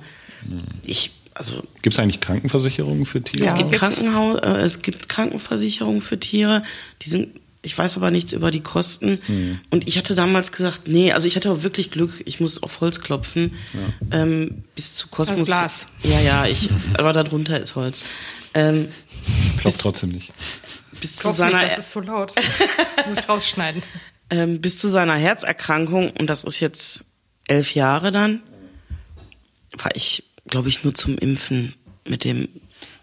Ich, 0.85 1.11
also 1.33 1.63
Gibt 1.81 1.95
es 1.95 1.99
eigentlich 1.99 2.21
Krankenversicherungen 2.21 3.05
für 3.05 3.21
Tiere? 3.21 3.45
Ja. 3.45 3.51
es 3.51 3.57
gibt. 3.57 3.71
Krankenhaus, 3.71 4.39
äh, 4.41 4.61
es 4.61 4.81
gibt 4.81 5.09
Krankenversicherungen 5.09 6.01
für 6.01 6.19
Tiere, 6.19 6.63
die 7.01 7.09
sind 7.09 7.29
Ich 7.61 7.77
weiß 7.77 7.97
aber 7.97 8.09
nichts 8.09 8.31
über 8.31 8.51
die 8.51 8.61
Kosten. 8.61 9.19
Hm. 9.25 9.59
Und 9.69 9.85
ich 9.87 9.97
hatte 9.97 10.15
damals 10.15 10.53
gesagt, 10.53 10.87
nee, 10.87 11.11
also 11.11 11.27
ich 11.27 11.35
hatte 11.35 11.51
auch 11.51 11.63
wirklich 11.63 11.91
Glück, 11.91 12.21
ich 12.25 12.39
muss 12.39 12.63
auf 12.63 12.79
Holz 12.79 13.01
klopfen. 13.01 13.53
Ähm, 14.11 14.63
bis 14.75 14.95
zu 14.95 15.09
Kosmos. 15.09 15.39
Das 15.39 15.47
Glas. 15.47 15.87
Ja, 16.03 16.21
ja, 16.21 16.45
ich, 16.45 16.69
aber 16.93 17.11
darunter 17.11 17.59
ist 17.59 17.75
Holz. 17.75 17.99
Ähm, 18.59 18.87
bis, 19.63 19.77
trotzdem 19.77 20.09
nicht. 20.09 20.31
bis 20.99 21.11
Ich 21.11 21.17
zu 21.17 21.31
seiner 21.31 21.57
nicht, 21.57 21.77
das 21.77 21.85
ist 21.85 21.91
so 21.91 21.99
laut. 21.99 22.33
Ich 22.37 23.05
muss 23.07 23.27
rausschneiden. 23.29 23.83
ähm, 24.29 24.61
bis 24.61 24.77
zu 24.79 24.87
seiner 24.89 25.15
Herzerkrankung, 25.15 26.11
und 26.11 26.27
das 26.29 26.43
ist 26.43 26.59
jetzt 26.59 27.03
elf 27.47 27.73
Jahre 27.75 28.11
dann, 28.11 28.41
war 29.77 29.91
ich, 29.95 30.23
glaube 30.47 30.69
ich, 30.69 30.83
nur 30.83 30.93
zum 30.93 31.17
Impfen 31.17 31.75
mit 32.05 32.23
dem. 32.23 32.47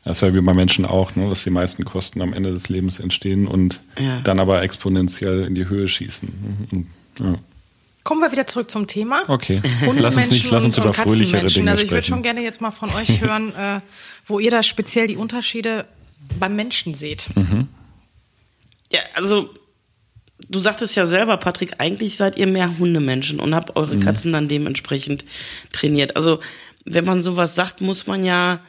Das 0.05 0.19
ist 0.19 0.21
ja 0.23 0.33
wie 0.35 0.41
bei 0.41 0.55
Menschen 0.55 0.85
auch, 0.85 1.17
ne, 1.17 1.29
dass 1.29 1.43
die 1.43 1.51
meisten 1.51 1.85
Kosten 1.85 2.23
am 2.23 2.33
Ende 2.33 2.53
des 2.53 2.69
Lebens 2.69 3.01
entstehen 3.01 3.47
und 3.49 3.81
Ja. 3.99 4.21
dann 4.21 4.39
aber 4.39 4.63
exponentiell 4.63 5.43
in 5.45 5.55
die 5.57 5.69
Höhe 5.69 5.89
schießen. 5.89 6.29
Und, 6.71 6.87
ja. 7.19 7.39
Kommen 8.07 8.21
wir 8.21 8.31
wieder 8.31 8.47
zurück 8.47 8.71
zum 8.71 8.87
Thema. 8.87 9.25
Okay, 9.27 9.61
Hundemenschen 9.81 10.03
lass 10.03 10.17
uns 10.17 10.31
nicht, 10.31 10.49
lass 10.49 10.65
uns 10.65 10.79
und, 10.79 10.85
über 10.85 10.93
fröhlichere 10.93 11.43
Katzenmenschen. 11.43 11.55
Dinge 11.55 11.71
Also 11.73 11.85
ich 11.85 11.91
würde 11.91 12.07
schon 12.07 12.23
gerne 12.23 12.41
jetzt 12.41 12.61
mal 12.61 12.71
von 12.71 12.89
euch 12.95 13.21
hören, 13.21 13.53
äh, 13.57 13.81
wo 14.25 14.39
ihr 14.39 14.51
da 14.53 14.63
speziell 14.63 15.09
die 15.09 15.17
Unterschiede 15.17 15.87
beim 16.39 16.55
Menschen 16.55 16.95
seht. 16.95 17.27
Mhm. 17.35 17.67
Ja, 18.93 19.01
also 19.15 19.51
du 20.49 20.59
sagtest 20.61 20.95
ja 20.95 21.05
selber, 21.05 21.37
Patrick, 21.37 21.81
eigentlich 21.81 22.17
seid 22.17 22.37
ihr 22.37 22.47
mehr 22.47 22.79
Hundemenschen 22.79 23.41
und 23.41 23.57
habt 23.57 23.71
Mhm. 23.71 23.77
eure 23.77 23.99
Katzen 23.99 24.33
dann 24.33 24.47
dementsprechend 24.47 25.25
trainiert. 25.73 26.15
Also 26.15 26.39
wenn 26.85 27.05
man 27.05 27.23
sowas 27.23 27.57
sagt, 27.57 27.81
muss 27.81 28.07
man 28.07 28.23
ja 28.23 28.61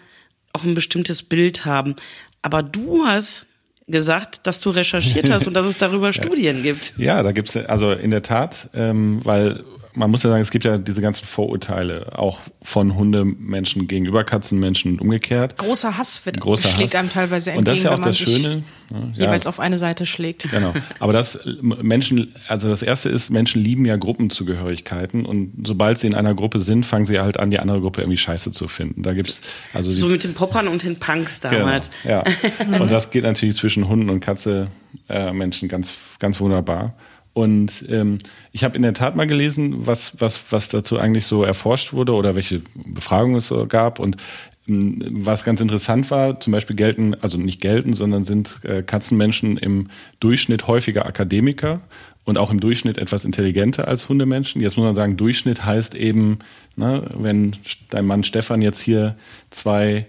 auch 0.51 0.63
ein 0.63 0.73
bestimmtes 0.73 1.21
Bild 1.21 1.65
haben. 1.65 1.95
Aber 2.41 2.63
du 2.63 3.05
hast 3.05 3.45
gesagt, 3.87 4.45
dass 4.45 4.59
du 4.61 4.69
recherchiert 4.69 5.29
hast 5.29 5.47
und 5.47 5.53
dass 5.53 5.65
es 5.65 5.77
darüber 5.77 6.11
Studien 6.13 6.61
gibt. 6.63 6.93
Ja, 6.97 7.23
da 7.23 7.31
gibt's 7.31 7.55
also 7.55 7.91
in 7.91 8.11
der 8.11 8.21
Tat, 8.21 8.69
ähm, 8.73 9.21
weil 9.23 9.63
man 9.97 10.11
muss 10.11 10.23
ja 10.23 10.29
sagen, 10.29 10.41
es 10.41 10.51
gibt 10.51 10.63
ja 10.63 10.77
diese 10.77 11.01
ganzen 11.01 11.25
Vorurteile 11.25 12.17
auch 12.17 12.39
von 12.61 12.95
Hundemenschen 12.95 13.87
gegenüber 13.87 14.23
Katzenmenschen 14.23 14.93
und 14.93 15.01
umgekehrt. 15.01 15.57
Großer 15.57 15.97
Hass 15.97 16.25
wird, 16.25 16.39
Großer 16.39 16.69
schlägt 16.69 16.93
Hass. 16.93 16.99
einem 16.99 17.09
teilweise 17.09 17.51
entgegen, 17.51 17.59
Und 17.59 17.67
das 17.67 17.77
ist 17.77 17.83
ja 17.83 17.89
auch 17.89 17.93
wenn 17.95 18.01
man 18.01 18.09
das 18.09 18.17
Schöne. 18.17 18.63
ne, 18.89 19.13
ja, 19.15 19.25
jeweils 19.25 19.47
auf 19.47 19.59
eine 19.59 19.79
Seite 19.79 20.05
schlägt. 20.05 20.49
Genau. 20.51 20.73
Aber 20.99 21.13
das 21.13 21.39
Menschen, 21.61 22.35
also 22.47 22.69
das 22.69 22.83
erste 22.83 23.09
ist, 23.09 23.31
Menschen 23.31 23.61
lieben 23.61 23.85
ja 23.85 23.97
Gruppenzugehörigkeiten 23.97 25.25
und 25.25 25.65
sobald 25.65 25.97
sie 25.97 26.07
in 26.07 26.15
einer 26.15 26.35
Gruppe 26.35 26.59
sind, 26.59 26.85
fangen 26.85 27.05
sie 27.05 27.19
halt 27.19 27.39
an, 27.39 27.49
die 27.51 27.59
andere 27.59 27.81
Gruppe 27.81 28.01
irgendwie 28.01 28.17
scheiße 28.17 28.51
zu 28.51 28.67
finden. 28.67 29.01
Da 29.03 29.13
gibt's 29.13 29.41
also 29.73 29.89
So 29.89 30.07
mit 30.07 30.23
den 30.23 30.33
Poppern 30.35 30.67
und 30.67 30.83
den 30.83 30.97
Punks 30.97 31.39
damals. 31.39 31.89
Genau, 32.03 32.23
ja. 32.69 32.79
Und 32.79 32.91
das 32.91 33.09
geht 33.11 33.23
natürlich 33.23 33.55
zwischen 33.57 33.87
Hunden 33.87 34.09
und 34.09 34.19
Katze 34.19 34.67
äh, 35.09 35.31
Menschen 35.31 35.67
ganz, 35.67 35.95
ganz 36.19 36.39
wunderbar. 36.39 36.93
Und 37.37 37.85
ähm, 37.87 38.17
ich 38.51 38.63
habe 38.63 38.75
in 38.77 38.81
der 38.81 38.95
Tat 38.95 39.15
mal 39.15 39.27
gelesen, 39.27 39.85
was, 39.85 40.19
was, 40.19 40.51
was 40.51 40.69
dazu 40.69 40.97
eigentlich 40.97 41.27
so 41.27 41.43
erforscht 41.43 41.93
wurde 41.93 42.13
oder 42.13 42.33
welche 42.33 42.63
Befragungen 42.73 43.35
es 43.35 43.47
so 43.47 43.67
gab. 43.67 43.99
Und 43.99 44.17
ähm, 44.67 44.97
was 45.11 45.43
ganz 45.43 45.61
interessant 45.61 46.09
war, 46.09 46.39
zum 46.39 46.51
Beispiel 46.51 46.75
gelten, 46.75 47.13
also 47.13 47.37
nicht 47.37 47.61
gelten, 47.61 47.93
sondern 47.93 48.23
sind 48.23 48.57
äh, 48.63 48.81
Katzenmenschen 48.81 49.57
im 49.57 49.89
Durchschnitt 50.19 50.65
häufiger 50.65 51.05
Akademiker 51.05 51.81
und 52.25 52.39
auch 52.39 52.49
im 52.49 52.59
Durchschnitt 52.59 52.97
etwas 52.97 53.23
intelligenter 53.23 53.87
als 53.87 54.09
Hundemenschen. 54.09 54.59
Jetzt 54.59 54.75
muss 54.75 54.87
man 54.87 54.95
sagen, 54.95 55.15
Durchschnitt 55.15 55.63
heißt 55.63 55.93
eben, 55.93 56.39
ne, 56.75 57.03
wenn 57.13 57.55
dein 57.91 58.07
Mann 58.07 58.23
Stefan 58.23 58.63
jetzt 58.63 58.79
hier 58.79 59.15
zwei 59.51 60.07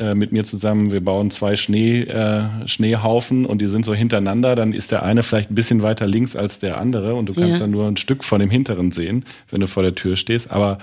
äh, 0.00 0.14
mit 0.14 0.32
mir 0.32 0.44
zusammen, 0.44 0.90
wir 0.92 1.04
bauen 1.04 1.30
zwei 1.30 1.54
Schnee, 1.56 2.00
äh, 2.02 2.44
Schneehaufen 2.66 3.44
und 3.44 3.60
die 3.60 3.66
sind 3.66 3.84
so 3.84 3.94
hintereinander, 3.94 4.54
dann 4.56 4.72
ist 4.72 4.90
der 4.90 5.02
eine 5.02 5.22
vielleicht 5.22 5.50
ein 5.50 5.54
bisschen 5.54 5.82
weiter 5.82 6.06
links 6.06 6.34
als 6.34 6.58
der 6.58 6.78
andere 6.78 7.14
und 7.14 7.28
du 7.28 7.34
kannst 7.34 7.52
Ja. 7.52 7.58
dann 7.60 7.70
nur 7.70 7.86
ein 7.86 7.96
Stück 7.98 8.24
von 8.24 8.40
dem 8.40 8.50
hinteren 8.50 8.90
sehen, 8.92 9.24
wenn 9.50 9.60
du 9.60 9.66
vor 9.66 9.82
der 9.82 9.94
Tür 9.94 10.16
stehst. 10.16 10.50
Aber 10.50 10.78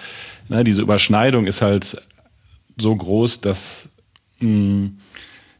ne, 0.49 0.63
diese 0.63 0.81
Überschneidung 0.83 1.47
ist 1.47 1.61
halt 1.61 2.01
so 2.77 2.95
groß, 2.95 3.41
dass 3.41 3.89
mh, 4.39 4.91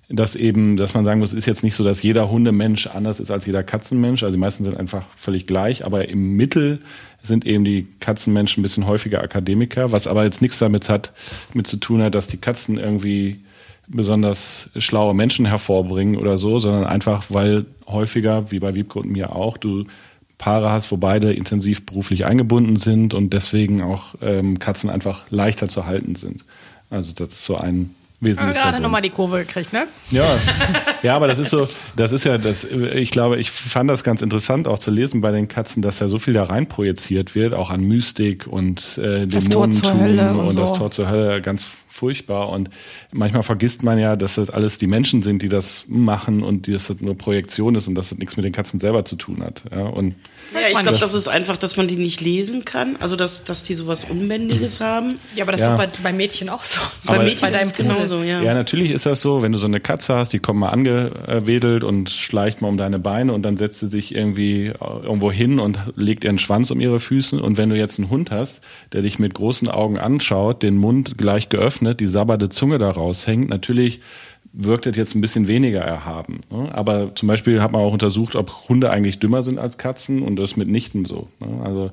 dass 0.10 0.36
eben, 0.38 0.78
dass 0.78 0.94
man 0.94 1.04
sagen 1.04 1.20
muss, 1.20 1.34
ist 1.34 1.48
jetzt 1.48 1.64
nicht 1.66 1.76
so, 1.76 1.84
dass 1.84 2.02
jeder 2.02 2.30
Hundemensch 2.32 2.88
anders 2.88 3.20
ist 3.20 3.30
als 3.30 3.46
jeder 3.46 3.62
Katzenmensch. 3.64 4.24
Also 4.24 4.36
die 4.36 4.40
meisten 4.40 4.64
sind 4.64 4.78
einfach 4.78 5.06
völlig 5.18 5.48
gleich, 5.48 5.84
aber 5.84 6.08
im 6.08 6.38
Mittel 6.38 6.80
sind 7.24 7.46
eben 7.46 7.66
die 7.66 7.88
Katzenmenschen 8.00 8.62
ein 8.62 8.64
bisschen 8.64 8.86
häufiger 8.86 9.22
Akademiker, 9.22 9.92
was 9.92 10.08
aber 10.08 10.24
jetzt 10.24 10.42
nichts 10.42 10.60
damit 10.60 10.88
hat, 10.88 11.12
mit 11.54 11.68
zu 11.68 11.76
tun 11.76 12.02
hat, 12.02 12.16
dass 12.16 12.28
die 12.28 12.38
Katzen 12.38 12.78
irgendwie 12.78 13.42
besonders 13.88 14.70
schlaue 14.78 15.14
Menschen 15.14 15.46
hervorbringen 15.46 16.18
oder 16.18 16.38
so, 16.38 16.60
sondern 16.60 16.84
einfach, 16.86 17.26
weil 17.30 17.66
häufiger, 17.88 18.52
wie 18.52 18.60
bei 18.60 18.76
Wiebke 18.76 19.00
und 19.00 19.10
mir 19.10 19.36
auch, 19.36 19.58
du 19.58 19.86
Paare 20.38 20.72
hast, 20.72 20.92
wo 20.92 20.98
beide 20.98 21.34
intensiv 21.34 21.86
beruflich 21.86 22.26
eingebunden 22.26 22.76
sind 22.76 23.14
und 23.14 23.34
deswegen 23.34 23.82
auch 23.82 24.16
ähm, 24.22 24.60
Katzen 24.60 24.90
einfach 24.90 25.26
leichter 25.32 25.68
zu 25.68 25.86
halten 25.86 26.16
sind. 26.16 26.46
Also 26.90 27.14
das 27.16 27.30
ist 27.30 27.46
so 27.46 27.58
ein 27.58 27.96
wesentlicher 28.20 28.54
gerade 28.54 28.72
Grund. 28.74 28.84
nochmal 28.84 29.02
die 29.02 29.10
Kurve 29.10 29.40
gekriegt, 29.40 29.74
ne? 29.74 29.88
Ja, 30.12 30.38
ja, 31.02 31.16
aber 31.16 31.28
das 31.28 31.40
ist 31.40 31.50
so, 31.50 31.68
das 31.96 32.12
ist 32.12 32.24
ja 32.24 32.38
das, 32.38 32.64
ich 32.66 33.12
glaube, 33.12 33.38
ich 33.38 33.50
fand 33.52 33.90
das 33.90 34.04
ganz 34.04 34.22
interessant 34.22 34.68
auch 34.68 34.80
zu 34.80 34.92
lesen 34.92 35.22
bei 35.22 35.32
den 35.32 35.48
Katzen, 35.48 35.82
dass 35.82 35.98
da 35.98 36.08
so 36.08 36.20
viel 36.20 36.34
da 36.34 36.44
rein 36.44 36.68
projiziert 36.68 37.34
wird, 37.34 37.54
auch 37.54 37.70
an 37.72 37.82
Mystik 37.82 38.46
und 38.48 39.00
äh, 39.00 39.26
Das 39.26 39.50
Tor 39.50 39.72
zur 39.72 39.92
Dämonentum 39.92 40.02
Hölle 40.02 40.32
und 40.34 40.40
und 40.48 40.58
das 40.58 40.70
so. 40.70 40.76
Tor 40.76 40.92
zur 40.92 41.10
Hölle, 41.10 41.42
ganz 41.42 41.72
furchtbar. 41.98 42.50
Und 42.50 42.70
manchmal 43.12 43.44
vergisst 43.44 43.84
man 43.84 44.00
ja, 44.00 44.16
dass 44.16 44.36
das 44.36 44.50
alles 44.50 44.78
die 44.78 44.88
Menschen 44.88 45.24
sind, 45.24 45.42
die 45.42 45.50
das 45.50 45.86
machen 45.88 46.44
und 46.44 46.68
dass 46.68 46.88
das 46.88 47.02
nur 47.02 47.18
Projektion 47.18 47.76
ist 47.76 47.88
und 47.88 47.96
dass 47.96 48.10
das 48.10 48.18
nichts 48.18 48.38
mit 48.38 48.46
den 48.46 48.54
Katzen 48.54 48.80
selber 48.80 49.04
zu 49.04 49.16
tun 49.16 49.44
hat. 49.44 49.64
Ja, 49.72 49.88
und 49.88 50.16
Ja, 50.54 50.62
ich 50.72 50.80
glaube, 50.84 50.98
das 50.98 51.14
ist 51.14 51.28
einfach, 51.28 51.58
dass 51.58 51.78
man 51.78 51.88
die 51.88 51.98
nicht 51.98 52.22
lesen 52.22 52.66
kann. 52.66 52.96
Also, 52.98 53.16
dass, 53.16 53.44
dass 53.44 53.64
die 53.64 53.74
sowas 53.74 54.06
Unbändiges 54.06 54.80
haben. 54.80 55.20
Ja, 55.36 55.44
aber 55.44 55.52
das 55.52 55.62
Ja. 55.62 55.74
ist 55.74 55.78
bei, 55.78 56.04
bei 56.04 56.14
Mädchen 56.14 56.50
auch 56.50 56.64
so. 56.64 56.80
Aber- 57.06 57.18
Bei 57.18 57.24
Mädchen 57.26 57.52
bei 57.52 57.60
ist 57.62 57.76
genauso, 57.76 58.22
ja. 58.24 58.42
Ja, 58.42 58.54
natürlich 58.54 58.92
ist 58.92 59.06
das 59.06 59.22
so, 59.22 59.42
wenn 59.42 59.52
du 59.52 59.58
so 59.58 59.68
eine 59.68 59.80
Katze 59.80 60.16
hast, 60.16 60.34
die 60.34 60.40
kommt 60.40 60.60
mal 60.60 60.70
angewedelt 60.70 61.84
und 61.84 62.10
schleicht 62.10 62.62
mal 62.62 62.68
um 62.70 62.78
deine 62.78 63.00
Beine 63.00 63.34
und 63.34 63.44
dann 63.44 63.58
setzt 63.58 63.80
sie 63.80 63.88
sich 63.88 64.16
irgendwie 64.16 64.72
irgendwo 65.04 65.32
hin 65.32 65.60
und 65.60 65.78
legt 65.96 66.24
ihren 66.24 66.40
Schwanz 66.40 66.72
um 66.72 66.80
ihre 66.80 67.00
Füße. 67.00 67.42
Und 67.42 67.58
wenn 67.58 67.70
du 67.70 67.76
jetzt 67.76 68.00
einen 68.00 68.10
Hund 68.10 68.32
hast, 68.32 68.62
der 68.94 69.02
dich 69.02 69.20
mit 69.20 69.34
großen 69.34 69.68
Augen 69.68 69.98
anschaut, 69.98 70.64
den 70.64 70.78
Mund 70.78 71.18
gleich 71.18 71.50
geöffnet, 71.50 72.00
die 72.00 72.08
sabbernde 72.08 72.50
Zunge 72.50 72.78
da 72.78 72.90
raushängt, 72.92 73.50
natürlich 73.50 74.00
wirkt 74.60 74.86
das 74.88 74.96
jetzt 74.96 75.14
ein 75.16 75.22
bisschen 75.22 75.48
weniger 75.48 75.82
erhaben. 75.82 76.42
ne? 76.50 76.70
Aber 76.74 77.14
zum 77.16 77.28
Beispiel 77.28 77.62
hat 77.62 77.72
man 77.72 77.82
auch 77.82 77.94
untersucht, 77.94 78.36
ob 78.36 78.68
Hunde 78.70 78.90
eigentlich 78.90 79.20
dümmer 79.20 79.44
sind 79.44 79.60
als 79.60 79.78
Katzen 79.78 80.24
und 80.24 80.36
das 80.36 80.58
mitnichten 80.58 81.06
so. 81.06 81.28
ne? 81.40 81.48
Also 81.64 81.92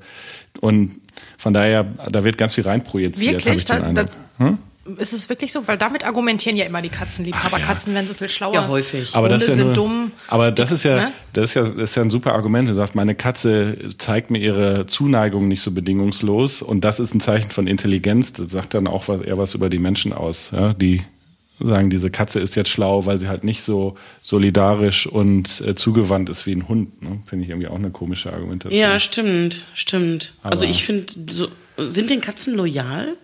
und 0.60 1.00
von 1.38 1.52
daher, 1.52 1.84
da 2.10 2.24
wird 2.24 2.38
ganz 2.38 2.54
viel 2.54 2.64
reinprojiziert, 2.64 3.36
habe 3.36 3.44
Wirklich? 3.44 3.56
ich 3.56 3.64
den 3.64 3.94
Da- 3.94 4.04
da- 4.04 4.10
Hm? 4.38 4.58
Ist 4.98 5.14
es 5.14 5.30
wirklich 5.30 5.50
so? 5.50 5.66
Weil 5.66 5.78
damit 5.78 6.04
argumentieren 6.04 6.56
ja 6.58 6.66
immer 6.66 6.82
die 6.82 6.90
Katzenliebhaber. 6.90 7.58
ja. 7.58 7.64
Katzen 7.64 7.94
werden 7.94 8.06
so 8.06 8.12
viel 8.12 8.28
schlauer. 8.28 8.52
Ja, 8.52 8.68
häufig. 8.68 9.14
Aber 9.16 9.30
das 9.30 9.40
Hunde 9.40 9.52
ist 9.52 9.58
ja 9.58 9.64
sind 9.64 9.76
nur, 9.76 9.86
dumm. 9.86 10.12
Aber 10.28 10.52
das 10.52 10.72
ist 10.72 10.84
ja, 10.84 10.96
Ne? 10.96 11.12
das 11.32 11.44
ist 11.46 11.54
ja, 11.54 11.62
das 11.62 11.72
ist 11.90 11.94
ja 11.94 12.02
ein 12.02 12.10
super 12.10 12.34
Argument. 12.34 12.68
Du 12.68 12.74
sagst, 12.74 12.94
meine 12.94 13.14
Katze 13.14 13.78
zeigt 13.96 14.30
mir 14.30 14.38
ihre 14.40 14.84
Zuneigung 14.86 15.48
nicht 15.48 15.62
so 15.62 15.70
bedingungslos 15.70 16.60
und 16.60 16.82
das 16.84 17.00
ist 17.00 17.14
ein 17.14 17.20
Zeichen 17.22 17.48
von 17.50 17.66
Intelligenz. 17.66 18.34
Das 18.34 18.50
sagt 18.50 18.74
dann 18.74 18.86
auch 18.86 19.08
was, 19.08 19.22
eher 19.22 19.38
was 19.38 19.54
über 19.54 19.70
die 19.70 19.78
Menschen 19.78 20.12
aus. 20.12 20.50
Ja? 20.52 20.74
Die 20.74 21.00
sagen, 21.60 21.90
diese 21.90 22.10
Katze 22.10 22.40
ist 22.40 22.54
jetzt 22.54 22.70
schlau, 22.70 23.06
weil 23.06 23.18
sie 23.18 23.28
halt 23.28 23.44
nicht 23.44 23.62
so 23.62 23.96
solidarisch 24.22 25.06
und 25.06 25.60
äh, 25.60 25.74
zugewandt 25.74 26.28
ist 26.28 26.46
wie 26.46 26.52
ein 26.54 26.68
Hund. 26.68 27.02
Ne? 27.02 27.20
Finde 27.26 27.44
ich 27.44 27.50
irgendwie 27.50 27.68
auch 27.68 27.76
eine 27.76 27.90
komische 27.90 28.32
Argumentation. 28.32 28.78
Ja, 28.80 28.98
stimmt, 28.98 29.66
stimmt. 29.74 30.34
also 30.42 30.62
Aber- 30.64 30.70
ich 30.70 30.84
finde, 30.84 31.12
so, 31.30 31.48
sind 31.78 32.10
denn 32.10 32.20
Katzen 32.20 32.54
loyal? 32.56 33.16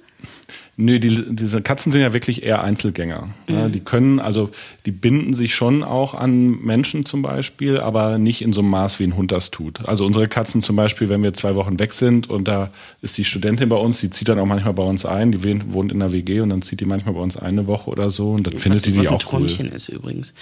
Nö, 0.81 0.99
die, 0.99 1.35
diese 1.37 1.61
Katzen 1.61 1.93
sind 1.93 2.01
ja 2.01 2.15
wirklich 2.15 2.43
eher 2.43 2.65
Einzelgänger. 2.65 3.29
Ja, 3.49 3.69
die 3.69 3.81
können, 3.81 4.19
also 4.19 4.51
die 4.87 4.93
binden 4.93 5.35
sich 5.35 5.55
schon 5.55 5.83
auch 5.83 6.15
an 6.15 6.63
Menschen 6.63 7.05
zum 7.05 7.21
Beispiel, 7.21 7.79
aber 7.79 8.19
nicht 8.19 8.41
in 8.41 8.55
so 8.55 8.63
einem 8.63 8.71
Maß, 8.71 8.99
wie 8.99 9.05
ein 9.05 9.17
Hund 9.17 9.31
das 9.31 9.51
tut. 9.51 9.87
Also 9.87 10.07
unsere 10.07 10.27
Katzen 10.27 10.63
zum 10.63 10.77
Beispiel, 10.77 11.11
wenn 11.11 11.23
wir 11.23 11.35
zwei 11.35 11.55
Wochen 11.55 11.79
weg 11.79 11.93
sind 11.93 12.31
und 12.31 12.49
da 12.49 12.71
ist 13.03 13.19
die 13.19 13.25
Studentin 13.25 13.69
bei 13.69 13.77
uns, 13.77 14.01
die 14.01 14.09
zieht 14.09 14.29
dann 14.29 14.39
auch 14.39 14.47
manchmal 14.47 14.73
bei 14.73 14.83
uns 14.83 15.05
ein, 15.05 15.33
die 15.33 15.43
wohnt 15.73 15.93
in 15.93 15.99
der 15.99 16.13
WG 16.13 16.41
und 16.41 16.49
dann 16.49 16.63
zieht 16.63 16.81
die 16.81 16.87
manchmal 16.87 17.15
bei 17.15 17.21
uns 17.21 17.37
eine 17.37 17.67
Woche 17.67 17.91
oder 17.91 18.09
so 18.09 18.31
und 18.31 18.47
dann 18.47 18.57
findet 18.57 18.79
was, 18.79 18.83
die 18.83 18.93
die 18.93 18.99
was 19.01 19.09
ein 19.09 19.15
auch 19.15 19.33
cool. 19.33 19.47
Träumchen 19.47 19.73
ist 19.73 19.89
übrigens. 19.91 20.33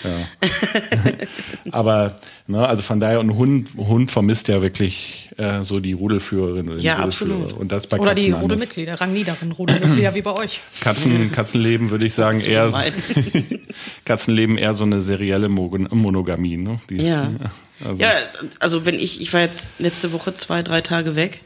Aber 1.72 2.16
ne, 2.48 2.66
also 2.66 2.82
von 2.82 2.98
daher, 2.98 3.20
ein 3.20 3.36
Hund, 3.36 3.70
Hund 3.76 4.10
vermisst 4.10 4.48
ja 4.48 4.60
wirklich 4.60 5.30
äh, 5.36 5.62
so 5.62 5.78
die 5.78 5.92
Rudelführerin 5.92 6.66
oder 6.66 6.76
den 6.78 6.84
Ja, 6.84 6.96
Rudelführer. 7.00 7.34
absolut. 7.34 7.52
Und 7.60 7.70
das 7.70 7.86
bei 7.86 7.98
Oder 7.98 8.10
Katzen 8.10 8.24
die 8.24 8.32
anders. 8.32 8.42
Rudelmitglieder, 8.42 9.00
rangniederen 9.00 9.52
Rudelmitglieder 9.52 10.14
wie 10.14 10.22
bei 10.22 10.32
euch. 10.32 10.60
Katzen, 10.80 11.30
Katzenleben 11.30 11.90
würde 11.90 12.04
ich 12.06 12.14
sagen 12.14 12.40
eher. 12.40 12.72
Katzenleben 14.04 14.58
eher 14.58 14.74
so 14.74 14.84
eine 14.84 15.00
serielle 15.00 15.48
Monogamie, 15.48 16.56
ne? 16.56 16.80
Die, 16.90 16.96
Ja. 16.96 17.30
Also, 17.84 18.02
Ja, 18.02 18.10
also 18.58 18.86
wenn 18.86 18.96
ich, 18.98 19.20
ich 19.20 19.32
war 19.32 19.40
jetzt 19.42 19.70
letzte 19.78 20.10
Woche 20.12 20.34
zwei, 20.34 20.64
drei 20.64 20.80
Tage 20.80 21.14
weg 21.14 21.42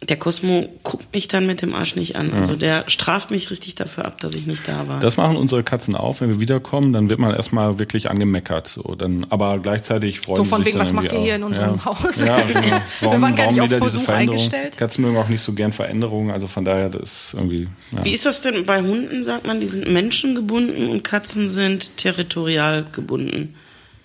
Der 0.00 0.16
Cosmo 0.16 0.68
guckt 0.84 1.12
mich 1.12 1.26
dann 1.26 1.44
mit 1.46 1.60
dem 1.60 1.74
Arsch 1.74 1.96
nicht 1.96 2.14
an. 2.14 2.32
Also 2.32 2.54
der 2.54 2.84
straft 2.88 3.32
mich 3.32 3.50
richtig 3.50 3.74
dafür 3.74 4.04
ab, 4.04 4.20
dass 4.20 4.36
ich 4.36 4.46
nicht 4.46 4.68
da 4.68 4.86
war. 4.86 5.00
Das 5.00 5.16
machen 5.16 5.36
unsere 5.36 5.64
Katzen 5.64 5.96
auch, 5.96 6.20
wenn 6.20 6.28
wir 6.28 6.38
wiederkommen, 6.38 6.92
dann 6.92 7.10
wird 7.10 7.18
man 7.18 7.34
erstmal 7.34 7.80
wirklich 7.80 8.08
angemeckert. 8.08 8.68
So, 8.68 8.94
dann, 8.94 9.26
aber 9.28 9.58
gleichzeitig 9.58 10.20
freuen 10.20 10.36
So 10.36 10.44
sie 10.44 10.48
von 10.48 10.58
sich 10.58 10.66
wegen, 10.68 10.78
dann 10.78 10.86
was 10.86 10.92
macht 10.92 11.12
ihr 11.12 11.18
hier 11.18 11.32
auch. 11.32 11.36
in 11.38 11.42
unserem 11.42 11.76
ja. 11.76 11.84
Haus? 11.84 12.20
Ja, 12.20 12.40
genau. 12.46 12.62
Wir 12.62 12.80
Warum, 13.00 13.22
waren 13.22 13.34
gar 13.34 13.50
nicht 13.50 13.60
auf 13.60 13.80
Besuch 13.80 14.08
eingestellt. 14.08 14.76
Katzen 14.76 15.04
mögen 15.04 15.16
auch 15.16 15.28
nicht 15.28 15.42
so 15.42 15.52
gern 15.52 15.72
Veränderungen, 15.72 16.30
also 16.30 16.46
von 16.46 16.64
daher, 16.64 16.90
das 16.90 17.02
ist 17.02 17.34
irgendwie. 17.34 17.66
Ja. 17.90 18.04
Wie 18.04 18.12
ist 18.12 18.24
das 18.24 18.40
denn 18.42 18.66
bei 18.66 18.80
Hunden, 18.80 19.24
sagt 19.24 19.48
man, 19.48 19.58
die 19.58 19.66
sind 19.66 19.90
menschengebunden 19.90 20.90
und 20.90 21.02
Katzen 21.02 21.48
sind 21.48 21.96
territorial 21.96 22.84
gebunden? 22.92 23.56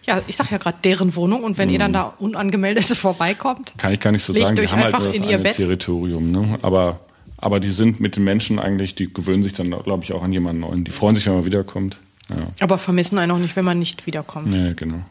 Ja, 0.06 0.22
ich 0.28 0.36
sag 0.36 0.52
ja 0.52 0.58
gerade 0.58 0.78
deren 0.84 1.16
Wohnung 1.16 1.44
und 1.44 1.58
wenn 1.58 1.70
ihr 1.70 1.76
Hm. 1.76 1.80
dann 1.80 1.94
da 1.94 2.04
unangemeldet 2.20 2.86
vorbeikommt, 2.98 3.74
Kann 3.78 3.94
ich 3.94 4.00
gar 4.00 4.12
nicht 4.12 4.24
so 4.24 4.34
sagen. 4.34 4.56
Die 4.56 4.68
haben 4.68 4.76
halt 4.78 4.86
einfach 4.88 5.00
nur 5.00 5.08
das 5.10 5.16
in 5.18 5.24
ihr 5.24 5.30
eine 5.36 5.44
Bett. 5.44 5.56
Territorium, 5.56 6.32
ne? 6.32 6.60
Aber, 6.62 7.00
aber 7.38 7.60
die 7.60 7.72
sind 7.72 8.00
mit 8.00 8.16
den 8.16 8.24
Menschen 8.24 8.60
eigentlich, 8.60 8.96
die 8.96 9.12
gewöhnen 9.14 9.44
sich 9.44 9.54
dann, 9.54 9.70
glaube 9.72 10.04
ich, 10.04 10.14
auch 10.14 10.24
an 10.24 10.34
jemanden 10.34 10.62
neuen. 10.62 10.84
Die 10.84 10.92
freuen 10.92 11.16
sich, 11.16 11.26
wenn 11.26 11.36
man 11.36 11.46
wiederkommt. 11.46 11.98
Ja. 12.30 12.38
aber 12.62 12.78
vermissen 12.78 13.18
einen 13.20 13.32
auch 13.34 13.38
nicht, 13.38 13.56
wenn 13.58 13.66
man 13.66 13.80
nicht 13.80 14.06
wiederkommt. 14.08 14.48
Nee, 14.48 14.74
genau. 14.76 15.02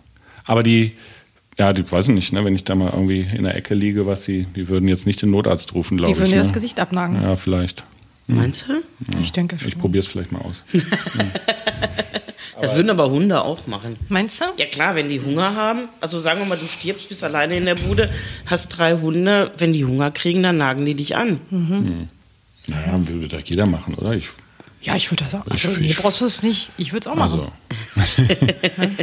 Aber 0.46 0.62
die, 0.62 0.92
ja, 1.58 1.72
die 1.74 1.90
weiß 1.90 2.08
ich 2.08 2.14
nicht, 2.14 2.32
ne, 2.32 2.42
wenn 2.44 2.54
ich 2.54 2.64
da 2.64 2.74
mal 2.74 2.90
irgendwie 2.90 3.20
in 3.20 3.44
der 3.44 3.54
Ecke 3.54 3.74
liege, 3.74 4.06
was 4.06 4.22
die, 4.24 4.44
die 4.56 4.68
würden 4.68 4.88
jetzt 4.88 5.04
nicht 5.06 5.20
den 5.20 5.30
Notarzt 5.30 5.74
rufen, 5.74 5.98
glaube 5.98 6.08
Die 6.08 6.12
ich. 6.14 6.18
würden 6.20 6.30
dir 6.30 6.36
ne? 6.36 6.42
das 6.42 6.54
Gesicht 6.54 6.80
abnagen. 6.80 7.22
Ja, 7.22 7.36
vielleicht. 7.36 7.84
Meinst 8.28 8.66
du? 8.68 8.82
Ich 9.20 9.32
denke 9.32 9.58
schon. 9.58 9.68
Ich 9.68 9.76
probiere 9.78 10.00
es 10.00 10.06
vielleicht 10.06 10.32
mal 10.32 10.40
aus. 10.40 10.62
Das 12.62 12.74
würden 12.76 12.90
aber 12.90 13.10
Hunde 13.10 13.42
auch 13.42 13.66
machen. 13.66 13.96
Meinst 14.08 14.40
du? 14.40 14.44
Ja 14.56 14.66
klar, 14.66 14.94
wenn 14.94 15.08
die 15.08 15.20
Hunger 15.20 15.54
haben, 15.54 15.88
also 16.00 16.18
sagen 16.18 16.38
wir 16.40 16.46
mal, 16.46 16.56
du 16.56 16.66
stirbst, 16.66 17.08
bist 17.08 17.22
alleine 17.24 17.56
in 17.56 17.64
der 17.66 17.74
Bude, 17.74 18.08
hast 18.46 18.68
drei 18.68 18.94
Hunde, 18.94 19.52
wenn 19.58 19.72
die 19.72 19.84
Hunger 19.84 20.10
kriegen, 20.10 20.42
dann 20.42 20.56
nagen 20.58 20.84
die 20.86 20.94
dich 20.94 21.16
an. 21.16 21.40
Naja, 22.68 23.08
würde 23.08 23.28
das 23.28 23.42
jeder 23.46 23.66
machen, 23.66 23.94
oder? 23.94 24.12
Ich, 24.14 24.28
Ja, 24.82 24.96
ich 24.96 25.10
würde 25.10 25.24
das 25.24 25.34
auch. 25.34 25.46
Ich- 25.46 25.64
Also, 25.66 25.80
nee, 25.80 25.86
ich- 25.88 25.96
brauchst 25.98 26.20
du 26.20 26.24
es 26.26 26.42
nicht. 26.42 26.70
Ich 26.78 26.92
würde 26.92 27.06
es 27.08 27.12
auch 27.12 27.16
machen. 27.16 27.50
also. 27.96 28.16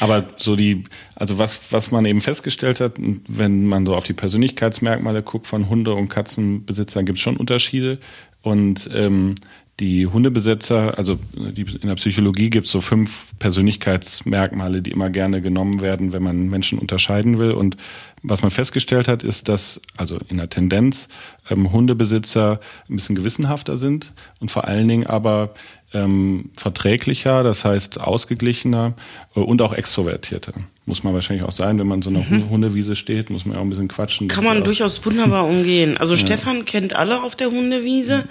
Aber 0.00 0.24
so 0.38 0.56
die, 0.56 0.84
also 1.14 1.38
was, 1.38 1.58
was 1.72 1.90
man 1.90 2.04
eben 2.06 2.20
festgestellt 2.20 2.80
hat, 2.80 2.94
wenn 3.28 3.66
man 3.66 3.84
so 3.84 3.94
auf 3.94 4.04
die 4.04 4.14
Persönlichkeitsmerkmale 4.14 5.22
guckt 5.22 5.46
von 5.46 5.68
Hunde- 5.68 5.94
und 5.94 6.08
Katzenbesitzern, 6.08 7.04
gibt 7.04 7.18
es 7.18 7.22
schon 7.22 7.36
Unterschiede. 7.36 7.98
Und 8.42 8.88
ähm, 8.94 9.34
die 9.80 10.06
Hundebesitzer, 10.06 10.96
also 10.98 11.18
die, 11.32 11.62
in 11.62 11.88
der 11.88 11.94
Psychologie 11.94 12.50
gibt 12.50 12.66
es 12.66 12.72
so 12.72 12.82
fünf 12.82 13.32
Persönlichkeitsmerkmale, 13.38 14.82
die 14.82 14.90
immer 14.90 15.08
gerne 15.08 15.40
genommen 15.40 15.80
werden, 15.80 16.12
wenn 16.12 16.22
man 16.22 16.48
Menschen 16.48 16.78
unterscheiden 16.78 17.38
will. 17.38 17.52
Und 17.52 17.78
was 18.22 18.42
man 18.42 18.50
festgestellt 18.50 19.08
hat, 19.08 19.22
ist, 19.22 19.48
dass 19.48 19.80
also 19.96 20.18
in 20.28 20.36
der 20.36 20.50
Tendenz 20.50 21.08
ähm, 21.48 21.72
Hundebesitzer 21.72 22.60
ein 22.90 22.96
bisschen 22.96 23.16
gewissenhafter 23.16 23.78
sind 23.78 24.12
und 24.38 24.50
vor 24.50 24.68
allen 24.68 24.86
Dingen 24.86 25.06
aber 25.06 25.54
ähm, 25.94 26.50
verträglicher, 26.54 27.42
das 27.42 27.64
heißt 27.64 28.00
ausgeglichener 28.00 28.92
äh, 29.34 29.40
und 29.40 29.62
auch 29.62 29.72
extrovertierter. 29.72 30.52
Muss 30.84 31.02
man 31.02 31.14
wahrscheinlich 31.14 31.46
auch 31.46 31.52
sein, 31.52 31.78
wenn 31.78 31.86
man 31.86 32.02
so 32.02 32.10
einer 32.10 32.28
Hundewiese 32.28 32.96
steht, 32.96 33.30
muss 33.30 33.46
man 33.46 33.54
ja 33.54 33.60
auch 33.60 33.64
ein 33.64 33.70
bisschen 33.70 33.88
quatschen. 33.88 34.28
Kann 34.28 34.44
man 34.44 34.58
ja 34.58 34.64
durchaus 34.64 35.04
wunderbar 35.06 35.46
umgehen. 35.46 35.96
Also 35.96 36.16
Stefan 36.18 36.64
kennt 36.66 36.94
alle 36.94 37.22
auf 37.22 37.34
der 37.34 37.50
Hundewiese 37.50 38.24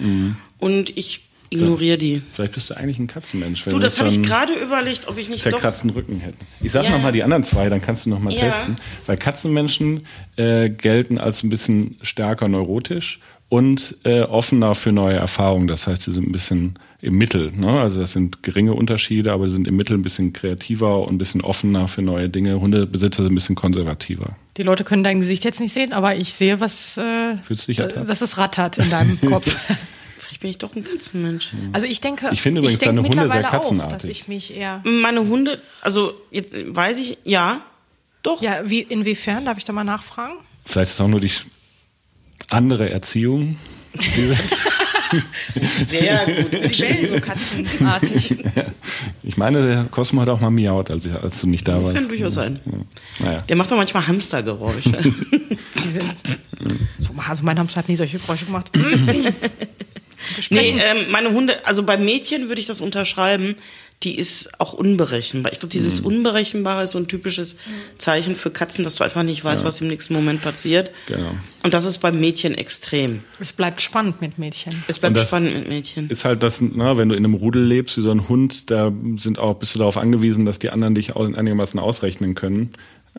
und 0.58 0.96
ich 0.96 1.22
ignoriere 1.50 1.98
die. 1.98 2.22
Vielleicht 2.32 2.52
bist 2.54 2.70
du 2.70 2.76
eigentlich 2.76 2.98
ein 2.98 3.06
Katzenmensch. 3.06 3.66
Wenn 3.66 3.72
Du, 3.72 3.78
das 3.78 3.98
habe 3.98 4.08
ich 4.08 4.22
gerade 4.22 4.52
überlegt, 4.54 5.08
ob 5.08 5.18
ich 5.18 5.28
nicht 5.28 5.44
doch... 5.46 5.50
zerkratzten 5.50 5.90
Rücken 5.90 6.20
hätten. 6.20 6.46
Ich 6.60 6.72
sag 6.72 6.84
Ja. 6.84 6.90
noch 6.90 7.02
mal 7.02 7.12
die 7.12 7.22
anderen 7.22 7.44
zwei, 7.44 7.68
dann 7.68 7.82
kannst 7.82 8.06
du 8.06 8.10
noch 8.10 8.20
mal 8.20 8.32
Ja. 8.32 8.40
testen. 8.50 8.76
Weil 9.06 9.16
Katzenmenschen 9.16 10.06
äh, 10.36 10.70
gelten 10.70 11.18
als 11.18 11.42
ein 11.42 11.50
bisschen 11.50 11.96
stärker 12.02 12.48
neurotisch 12.48 13.20
und 13.48 13.96
äh, 14.04 14.20
offener 14.22 14.76
für 14.76 14.92
neue 14.92 15.16
Erfahrungen. 15.16 15.66
Das 15.66 15.88
heißt, 15.88 16.02
sie 16.02 16.12
sind 16.12 16.28
ein 16.28 16.32
bisschen 16.32 16.74
im 17.02 17.16
Mittel. 17.18 17.50
Ne? 17.52 17.80
Also 17.80 18.00
das 18.00 18.12
sind 18.12 18.42
geringe 18.44 18.74
Unterschiede, 18.74 19.32
aber 19.32 19.48
sie 19.48 19.54
sind 19.56 19.66
im 19.66 19.74
Mittel 19.74 19.96
ein 19.96 20.02
bisschen 20.02 20.32
kreativer 20.32 21.00
und 21.00 21.14
ein 21.14 21.18
bisschen 21.18 21.40
offener 21.40 21.88
für 21.88 22.02
neue 22.02 22.28
Dinge. 22.28 22.60
Hundebesitzer 22.60 23.22
sind 23.24 23.32
ein 23.32 23.34
bisschen 23.34 23.56
konservativer. 23.56 24.36
Die 24.56 24.62
Leute 24.62 24.84
können 24.84 25.02
dein 25.02 25.18
Gesicht 25.18 25.42
jetzt 25.44 25.58
nicht 25.60 25.72
sehen, 25.72 25.92
aber 25.92 26.14
ich 26.14 26.32
sehe, 26.34 26.60
was, 26.60 26.96
äh, 26.98 27.38
Fühlst 27.42 27.64
du 27.66 27.72
dich 27.72 27.78
ertappt? 27.80 28.08
dass 28.08 28.20
es 28.22 28.38
rattert 28.38 28.78
in 28.78 28.88
deinem 28.90 29.18
Kopf. 29.26 29.56
Vielleicht 30.30 30.42
bin 30.42 30.50
ich 30.50 30.58
doch 30.58 30.76
ein 30.76 30.84
Katzenmensch. 30.84 31.48
Also 31.72 31.88
ich 31.88 32.00
denke, 32.00 32.28
Ich 32.30 32.40
finde 32.40 32.60
übrigens 32.60 32.78
denke 32.78 32.94
deine 32.94 33.08
Hunde 33.08 33.14
sehr 33.16 33.24
mittlerweile 33.24 33.48
auch, 33.48 33.62
katzenartig. 33.62 33.98
dass 33.98 34.04
ich 34.04 34.28
mich 34.28 34.54
eher. 34.56 34.80
Meine 34.84 35.18
Hunde, 35.26 35.60
also 35.80 36.12
jetzt 36.30 36.52
weiß 36.54 36.98
ich, 37.00 37.18
ja, 37.24 37.62
doch. 38.22 38.40
Ja, 38.40 38.60
wie 38.70 38.80
inwiefern? 38.82 39.44
Darf 39.44 39.58
ich 39.58 39.64
da 39.64 39.72
mal 39.72 39.82
nachfragen? 39.82 40.34
Vielleicht 40.64 40.90
ist 40.90 40.94
es 40.94 41.00
auch 41.00 41.08
nur 41.08 41.18
die 41.18 41.32
andere 42.48 42.90
Erziehung. 42.90 43.56
Sehr 45.80 46.24
gut. 46.26 46.52
Die 46.52 46.80
bellen 46.80 47.06
so 47.06 47.18
katzenartig. 47.20 48.36
Ich 49.24 49.36
meine, 49.36 49.66
der 49.66 49.84
Cosmo 49.90 50.20
hat 50.20 50.28
auch 50.28 50.38
mal 50.40 50.50
miaut, 50.50 50.90
als, 50.92 51.06
ich, 51.06 51.12
als 51.12 51.40
du 51.40 51.48
nicht 51.48 51.66
da 51.66 51.82
warst. 51.82 51.96
Kann 51.96 52.06
durchaus 52.08 52.34
sein. 52.34 52.60
Ja. 52.64 53.24
Naja. 53.26 53.40
Der 53.48 53.56
macht 53.56 53.68
doch 53.72 53.76
manchmal 53.76 54.06
Hamstergeräusche. 54.06 54.92
Die 55.84 55.90
sind. 55.90 56.04
So, 56.98 57.14
also 57.26 57.42
mein 57.42 57.58
Hamster 57.58 57.78
hat 57.78 57.88
nie 57.88 57.96
solche 57.96 58.18
Geräusche 58.18 58.44
gemacht. 58.44 58.70
Nee, 60.50 60.74
ähm, 60.78 61.10
meine 61.10 61.32
Hunde, 61.32 61.66
also 61.66 61.82
bei 61.82 61.96
Mädchen 61.96 62.48
würde 62.48 62.60
ich 62.60 62.66
das 62.66 62.80
unterschreiben, 62.80 63.56
die 64.02 64.16
ist 64.16 64.58
auch 64.58 64.72
unberechenbar. 64.72 65.52
Ich 65.52 65.58
glaube, 65.58 65.72
dieses 65.72 66.00
Unberechenbare 66.00 66.84
ist 66.84 66.92
so 66.92 66.98
ein 66.98 67.06
typisches 67.06 67.56
Zeichen 67.98 68.34
für 68.34 68.50
Katzen, 68.50 68.82
dass 68.82 68.94
du 68.94 69.04
einfach 69.04 69.22
nicht 69.22 69.44
weißt, 69.44 69.62
was 69.62 69.82
im 69.82 69.88
nächsten 69.88 70.14
Moment 70.14 70.40
passiert. 70.40 70.90
Genau. 71.06 71.34
Und 71.62 71.74
das 71.74 71.84
ist 71.84 71.98
bei 71.98 72.10
Mädchen 72.10 72.54
extrem. 72.54 73.22
Es 73.40 73.52
bleibt 73.52 73.82
spannend 73.82 74.22
mit 74.22 74.38
Mädchen. 74.38 74.82
Es 74.88 74.98
bleibt 74.98 75.20
spannend 75.20 75.54
mit 75.54 75.68
Mädchen. 75.68 76.08
Ist 76.08 76.24
halt 76.24 76.42
das, 76.42 76.62
na, 76.62 76.96
wenn 76.96 77.10
du 77.10 77.14
in 77.14 77.26
einem 77.26 77.34
Rudel 77.34 77.62
lebst, 77.62 77.98
wie 77.98 78.00
so 78.00 78.10
ein 78.10 78.26
Hund, 78.26 78.70
da 78.70 78.90
sind 79.16 79.38
auch, 79.38 79.56
bist 79.56 79.74
du 79.74 79.78
darauf 79.78 79.98
angewiesen, 79.98 80.46
dass 80.46 80.58
die 80.58 80.70
anderen 80.70 80.94
dich 80.94 81.14
auch 81.14 81.26
einigermaßen 81.26 81.78
ausrechnen 81.78 82.34
können. 82.34 82.70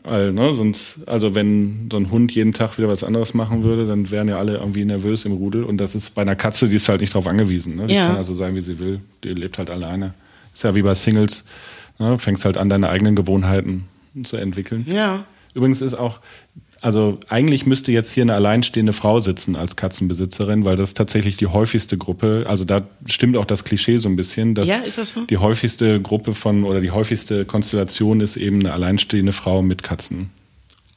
Weil, 0.04 0.32
ne, 0.32 0.54
sonst, 0.54 1.00
also 1.06 1.34
wenn 1.34 1.88
so 1.90 1.98
ein 1.98 2.10
Hund 2.10 2.32
jeden 2.32 2.52
Tag 2.52 2.78
wieder 2.78 2.88
was 2.88 3.04
anderes 3.04 3.34
machen 3.34 3.62
würde, 3.62 3.86
dann 3.86 4.10
wären 4.10 4.28
ja 4.28 4.38
alle 4.38 4.54
irgendwie 4.56 4.84
nervös 4.84 5.24
im 5.24 5.32
Rudel. 5.32 5.64
Und 5.64 5.78
das 5.78 5.94
ist 5.94 6.14
bei 6.14 6.22
einer 6.22 6.34
Katze, 6.34 6.68
die 6.68 6.76
ist 6.76 6.88
halt 6.88 7.00
nicht 7.02 7.14
darauf 7.14 7.26
angewiesen. 7.26 7.76
Ne? 7.76 7.86
Die 7.86 7.94
Ja. 7.94 8.06
kann 8.08 8.16
also 8.16 8.32
sein, 8.34 8.54
wie 8.54 8.62
sie 8.62 8.78
will. 8.78 9.00
Die 9.22 9.28
lebt 9.30 9.58
halt 9.58 9.70
alleine. 9.70 10.14
Ist 10.52 10.64
ja 10.64 10.74
wie 10.74 10.82
bei 10.82 10.94
Singles. 10.94 11.44
Ne? 11.98 12.18
Fängst 12.18 12.44
halt 12.44 12.56
an, 12.56 12.68
deine 12.68 12.88
eigenen 12.88 13.14
Gewohnheiten 13.14 13.84
zu 14.24 14.36
entwickeln. 14.38 14.86
Ja. 14.88 15.24
Übrigens 15.54 15.82
ist 15.82 15.94
auch, 15.94 16.20
also 16.82 17.18
eigentlich 17.28 17.64
müsste 17.64 17.92
jetzt 17.92 18.10
hier 18.12 18.22
eine 18.24 18.34
alleinstehende 18.34 18.92
Frau 18.92 19.20
sitzen 19.20 19.56
als 19.56 19.76
Katzenbesitzerin, 19.76 20.64
weil 20.64 20.76
das 20.76 20.90
ist 20.90 20.96
tatsächlich 20.96 21.36
die 21.36 21.46
häufigste 21.46 21.96
Gruppe. 21.96 22.44
Also 22.48 22.64
da 22.64 22.82
stimmt 23.06 23.36
auch 23.36 23.44
das 23.46 23.64
Klischee 23.64 23.96
so 23.98 24.08
ein 24.08 24.16
bisschen, 24.16 24.54
dass 24.54 24.68
Ja, 24.68 24.76
ist 24.78 24.98
das 24.98 25.10
so? 25.10 25.24
die 25.26 25.38
häufigste 25.38 26.00
Gruppe 26.02 26.34
von 26.34 26.64
oder 26.64 26.80
die 26.80 26.90
häufigste 26.90 27.44
Konstellation 27.44 28.20
ist 28.20 28.36
eben 28.36 28.60
eine 28.60 28.72
alleinstehende 28.72 29.32
Frau 29.32 29.62
mit 29.62 29.82
Katzen. 29.82 30.30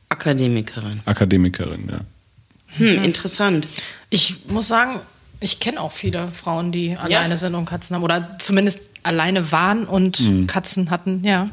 Akademikerin. 0.09 1.01
Akademikerin, 1.05 1.87
ja. 1.89 1.99
Hm, 2.77 3.03
interessant. 3.03 3.67
Ich 4.09 4.47
muss 4.49 4.67
sagen, 4.67 4.99
ich 5.39 5.59
kenne 5.59 5.79
auch 5.81 5.91
viele 5.91 6.27
Frauen, 6.29 6.71
die 6.71 6.95
alleine 6.95 7.37
sind 7.37 7.55
und 7.55 7.65
Katzen 7.65 7.95
haben. 7.95 8.03
Oder 8.03 8.37
zumindest 8.39 8.79
alleine 9.03 9.51
waren 9.51 9.85
und 9.85 10.19
Mhm. 10.19 10.47
Katzen 10.47 10.89
hatten, 10.89 11.23
ja. 11.23 11.49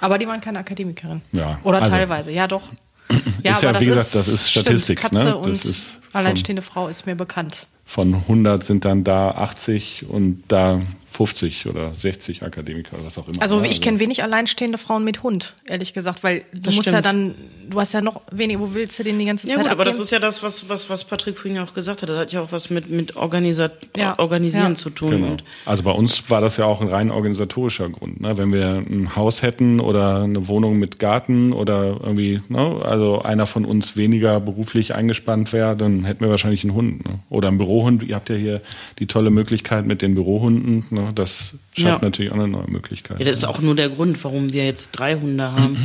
Aber 0.00 0.18
die 0.18 0.26
waren 0.26 0.40
keine 0.40 0.58
Akademikerin. 0.58 1.22
Ja, 1.32 1.58
Oder 1.64 1.78
also- 1.78 1.90
teilweise, 1.90 2.30
ja 2.30 2.46
doch. 2.46 2.68
Ja, 3.42 3.52
Ist 3.52 3.62
ja, 3.62 3.78
wie 3.80 3.84
gesagt, 3.86 4.14
das 4.14 4.28
ist 4.28 4.50
Statistik, 4.50 4.98
Stimmt, 4.98 5.12
Katze 5.14 5.24
ne? 5.26 5.30
Das 5.36 5.46
und 5.46 5.64
ist 5.64 5.84
von- 5.84 6.20
alleinstehende 6.20 6.62
Frau 6.62 6.88
ist 6.88 7.04
mir 7.06 7.14
bekannt. 7.14 7.66
Von 7.84 8.14
100 8.14 8.64
sind 8.64 8.84
dann 8.86 9.04
da 9.04 9.32
80 9.32 10.06
und 10.08 10.42
da 10.48 10.80
50 11.10 11.66
oder 11.66 11.94
60 11.94 12.42
Akademiker 12.42 12.94
oder 12.96 13.04
was 13.06 13.18
auch 13.18 13.28
immer. 13.28 13.42
Also 13.42 13.62
ich 13.62 13.82
kenne 13.82 13.98
wenig 13.98 14.22
alleinstehende 14.22 14.78
Frauen 14.78 15.04
mit 15.04 15.22
Hund, 15.22 15.52
ehrlich 15.68 15.92
gesagt, 15.92 16.22
weil 16.24 16.44
du 16.52 16.60
Das 16.62 16.74
musst 16.76 16.86
ja 16.86 16.92
stimmt. 17.00 17.06
dann, 17.06 17.34
du 17.68 17.80
hast 17.80 17.92
ja 17.92 18.00
noch 18.00 18.20
weniger, 18.30 18.60
wo 18.60 18.74
willst 18.74 18.98
du 18.98 19.02
den 19.02 19.18
die 19.18 19.24
ganze 19.24 19.46
Ja 19.48 19.54
Zeit 19.56 19.64
gut, 19.64 19.72
aber 19.72 19.84
das 19.84 19.94
abgeben? 19.96 20.04
ist 20.04 20.10
ja 20.12 20.18
das, 20.18 20.42
was, 20.42 20.68
was, 20.68 20.90
was 20.90 21.04
Patrick 21.04 21.36
vorhin 21.36 21.56
ja 21.56 21.64
auch 21.64 21.74
gesagt 21.74 22.02
hat. 22.02 22.08
Das 22.08 22.18
hat 22.18 22.32
ja 22.32 22.40
auch 22.42 22.52
was 22.52 22.70
mit, 22.70 22.90
mit 22.90 23.16
Organisa 23.16 23.70
Ja. 23.96 24.18
Organisieren 24.18 24.72
Ja. 24.72 24.74
zu 24.74 24.90
tun. 24.90 25.10
Genau. 25.10 25.36
Also 25.66 25.82
bei 25.82 25.90
uns 25.90 26.30
war 26.30 26.40
das 26.40 26.56
ja 26.56 26.64
auch 26.66 26.80
ein 26.80 26.88
rein 26.88 27.10
organisatorischer 27.10 27.88
Grund. 27.88 28.20
Ne? 28.20 28.36
Wenn 28.38 28.52
wir 28.52 28.66
ein 28.88 29.16
Haus 29.16 29.42
hätten 29.42 29.80
oder 29.80 30.22
eine 30.22 30.48
Wohnung 30.48 30.78
mit 30.78 30.98
Garten 30.98 31.52
oder 31.52 31.98
irgendwie, 32.02 32.40
ne? 32.48 32.80
also 32.84 33.22
einer 33.22 33.46
von 33.46 33.64
uns 33.64 33.96
weniger 33.96 34.40
beruflich 34.40 34.94
eingespannt 34.94 35.52
wäre, 35.52 35.76
dann 35.76 36.04
hätten 36.04 36.20
wir 36.22 36.30
wahrscheinlich 36.30 36.64
einen 36.64 36.74
Hund. 36.74 37.04
Ne? 37.06 37.18
Oder 37.30 37.48
einen 37.48 37.58
Bürohund. 37.58 38.02
Ihr 38.02 38.14
habt 38.14 38.28
ja 38.30 38.36
hier 38.36 38.60
die 38.98 39.06
tolle 39.06 39.30
Möglichkeit 39.30 39.86
mit 39.86 40.02
den 40.02 40.14
Bürohunden. 40.14 40.84
Ne? 40.90 41.08
Das 41.14 41.54
schafft 41.72 42.02
Ja. 42.02 42.08
natürlich 42.08 42.30
auch 42.32 42.36
eine 42.36 42.48
neue 42.48 42.68
Möglichkeit. 42.70 43.18
ja, 43.18 43.24
das 43.24 43.38
ist 43.38 43.44
auch 43.44 43.60
nur 43.60 43.74
der 43.74 43.88
Grund, 43.88 44.22
warum 44.24 44.52
wir 44.52 44.64
jetzt 44.64 44.92
drei 44.92 45.14
Hunde 45.14 45.52
haben. 45.52 45.76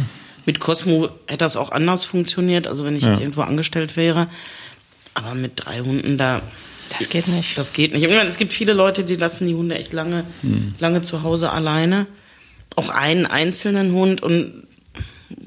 Mit 0.45 0.59
Cosmo 0.59 1.09
hätte 1.27 1.37
das 1.45 1.55
auch 1.55 1.71
anders 1.71 2.05
funktioniert, 2.05 2.67
also 2.67 2.85
wenn 2.85 2.95
ich 2.95 3.03
jetzt 3.03 3.19
irgendwo 3.19 3.41
angestellt 3.41 3.97
wäre. 3.97 4.27
Aber 5.13 5.33
mit 5.35 5.53
drei 5.55 5.79
Hunden, 5.79 6.17
da, 6.17 6.41
Das 6.97 7.09
geht 7.09 7.27
nicht. 7.27 7.57
das 7.57 7.73
geht 7.73 7.93
nicht. 7.93 8.03
Ich 8.03 8.09
meine, 8.09 8.23
es 8.27 8.37
gibt 8.37 8.53
viele 8.53 8.73
Leute, 8.73 9.03
die 9.03 9.15
lassen 9.15 9.47
die 9.47 9.55
Hunde 9.55 9.75
echt 9.75 9.93
lange, 9.93 10.23
lange 10.79 11.01
zu 11.01 11.23
Hause 11.23 11.51
alleine. 11.51 12.07
Auch 12.75 12.89
einen 12.89 13.25
einzelnen 13.25 13.91
Hund 13.93 14.21
und 14.21 14.67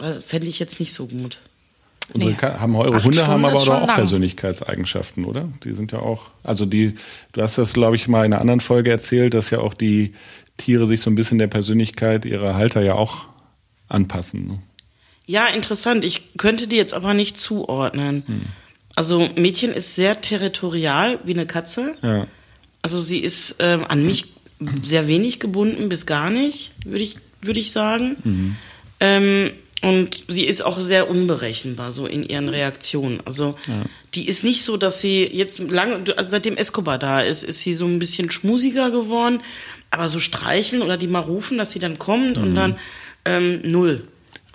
äh, 0.00 0.20
fände 0.20 0.46
ich 0.48 0.58
jetzt 0.58 0.80
nicht 0.80 0.92
so 0.92 1.06
gut. 1.06 1.38
Unsere 2.12 2.32
Nee. 2.32 2.36
Haben 2.40 2.76
eure 2.76 2.96
Acht 2.96 3.04
Hunde 3.04 3.18
haben 3.22 3.26
Stunden 3.26 3.44
aber 3.44 3.54
doch 3.54 3.64
schon 3.64 3.76
auch 3.76 3.86
lang. 3.86 3.96
Persönlichkeitseigenschaften, 3.96 5.24
oder? 5.24 5.48
Die 5.64 5.72
sind 5.74 5.92
ja 5.92 6.00
auch, 6.00 6.30
also 6.42 6.66
die, 6.66 6.96
du 7.32 7.40
hast 7.42 7.56
das, 7.58 7.72
glaube 7.72 7.96
ich, 7.96 8.08
mal 8.08 8.26
in 8.26 8.32
einer 8.32 8.40
anderen 8.40 8.60
Folge 8.60 8.90
erzählt, 8.90 9.34
dass 9.34 9.50
ja 9.50 9.60
auch 9.60 9.72
die 9.74 10.12
Tiere 10.58 10.86
sich 10.86 11.00
so 11.00 11.10
ein 11.10 11.14
bisschen 11.14 11.38
der 11.38 11.46
Persönlichkeit 11.46 12.24
ihrer 12.24 12.54
Halter 12.56 12.82
ja 12.82 12.94
auch 12.94 13.26
anpassen. 13.88 14.46
Ne? 14.48 14.58
Ja, 15.32 15.46
interessant. 15.46 16.04
Ich 16.04 16.36
könnte 16.36 16.66
die 16.66 16.76
jetzt 16.76 16.92
aber 16.92 17.14
nicht 17.14 17.38
zuordnen. 17.38 18.22
Also 18.94 19.30
Mädchen 19.34 19.72
ist 19.72 19.94
sehr 19.94 20.20
territorial 20.20 21.20
wie 21.24 21.32
eine 21.32 21.46
Katze. 21.46 21.94
Ja. 22.02 22.26
Also 22.82 23.00
sie 23.00 23.20
ist 23.20 23.56
ähm, 23.60 23.82
an 23.88 24.04
mich 24.04 24.26
sehr 24.82 25.06
wenig 25.06 25.40
gebunden 25.40 25.88
bis 25.88 26.04
gar 26.04 26.28
nicht, 26.28 26.72
würde 26.84 27.02
ich, 27.02 27.16
würde 27.40 27.60
ich 27.60 27.72
sagen. 27.72 28.58
Ähm, 29.00 29.52
und 29.80 30.22
sie 30.28 30.44
ist 30.44 30.60
auch 30.60 30.78
sehr 30.78 31.08
unberechenbar 31.08 31.92
so 31.92 32.06
in 32.06 32.24
ihren 32.28 32.50
Reaktionen. 32.50 33.20
Also 33.24 33.56
die 34.12 34.28
ist 34.28 34.44
nicht 34.44 34.64
so, 34.64 34.76
dass 34.76 35.00
sie 35.00 35.24
jetzt 35.24 35.60
lange, 35.70 36.14
also 36.14 36.30
seitdem 36.30 36.58
Escobar 36.58 36.98
da 36.98 37.22
ist, 37.22 37.42
ist 37.42 37.60
sie 37.60 37.72
so 37.72 37.86
ein 37.86 37.98
bisschen 37.98 38.30
schmusiger 38.30 38.90
geworden. 38.90 39.40
Aber 39.88 40.08
so 40.08 40.18
streicheln 40.18 40.82
oder 40.82 40.98
die 40.98 41.06
mal 41.06 41.20
rufen, 41.20 41.56
dass 41.56 41.70
sie 41.70 41.78
dann 41.78 41.98
kommt 41.98 42.36
und 42.36 42.54
dann 42.54 42.76
ähm, 43.24 43.62
null. 43.64 44.06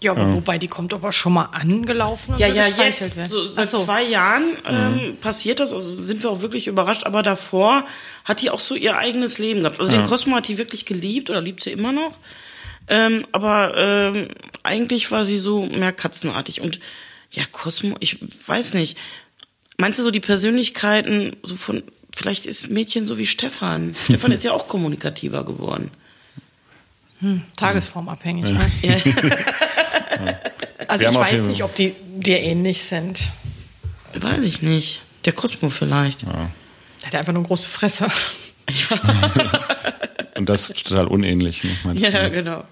Ja, 0.03 0.11
aber 0.11 0.31
wobei 0.31 0.59
die 0.59 0.67
kommt 0.67 0.93
aber 0.93 1.11
schon 1.11 1.33
mal 1.33 1.45
angelaufen 1.45 2.33
und 2.33 2.39
Ja, 2.39 2.47
ja, 2.47 2.67
jetzt, 2.67 3.17
werden. 3.17 3.29
so, 3.29 3.47
seit 3.47 3.69
so. 3.69 3.79
zwei 3.79 4.03
Jahren 4.03 4.55
ähm, 4.67 5.17
passiert 5.19 5.59
das, 5.59 5.73
also 5.73 5.89
sind 5.89 6.21
wir 6.21 6.29
auch 6.29 6.41
wirklich 6.41 6.67
überrascht, 6.67 7.05
aber 7.05 7.23
davor 7.23 7.83
hat 8.23 8.41
die 8.41 8.51
auch 8.51 8.59
so 8.59 8.75
ihr 8.75 8.95
eigenes 8.95 9.39
Leben 9.39 9.61
gehabt. 9.61 9.79
Also 9.79 9.91
den 9.91 10.03
Cosmo 10.03 10.35
hat 10.35 10.47
die 10.47 10.59
wirklich 10.59 10.85
geliebt 10.85 11.31
oder 11.31 11.41
liebt 11.41 11.63
sie 11.63 11.71
immer 11.71 11.91
noch. 11.91 12.13
Ähm, 12.87 13.25
aber 13.31 13.73
ähm, 13.75 14.27
eigentlich 14.63 15.11
war 15.11 15.25
sie 15.25 15.37
so 15.37 15.65
mehr 15.65 15.91
katzenartig. 15.93 16.61
Und 16.61 16.79
ja, 17.31 17.43
Cosmo, 17.51 17.95
ich 17.99 18.19
weiß 18.47 18.75
nicht. 18.75 18.97
Meinst 19.77 19.97
du 19.99 20.03
so 20.03 20.11
die 20.11 20.19
Persönlichkeiten, 20.19 21.35
so 21.41 21.55
von, 21.55 21.83
vielleicht 22.15 22.45
ist 22.45 22.69
Mädchen 22.69 23.05
so 23.05 23.17
wie 23.17 23.25
Stefan. 23.25 23.95
Stefan 24.05 24.31
ist 24.31 24.43
ja 24.43 24.51
auch 24.51 24.67
kommunikativer 24.67 25.43
geworden. 25.43 25.89
Tagesformabhängig. 27.55 28.51
Ne? 28.51 28.71
Ja. 28.83 28.95
Also 30.87 31.05
ich 31.05 31.15
weiß 31.15 31.43
nicht, 31.43 31.63
ob 31.63 31.75
die 31.75 31.93
dir 32.15 32.39
ähnlich 32.39 32.83
sind. 32.83 33.29
weiß 34.15 34.43
ich 34.43 34.61
nicht. 34.61 35.01
Der 35.25 35.33
Cosmo 35.33 35.69
vielleicht. 35.69 36.23
Der 36.23 36.31
hat 37.05 37.13
ja 37.13 37.19
einfach 37.19 37.33
nur 37.33 37.41
eine 37.41 37.47
große 37.47 37.69
Fresse. 37.69 38.07
Und 40.37 40.47
das 40.49 40.69
ist 40.69 40.87
total 40.87 41.07
unähnlich, 41.07 41.63
ne, 41.63 41.71
meinst 41.83 42.05
du? 42.05 42.09
Ja, 42.11 42.29
genau. 42.29 42.63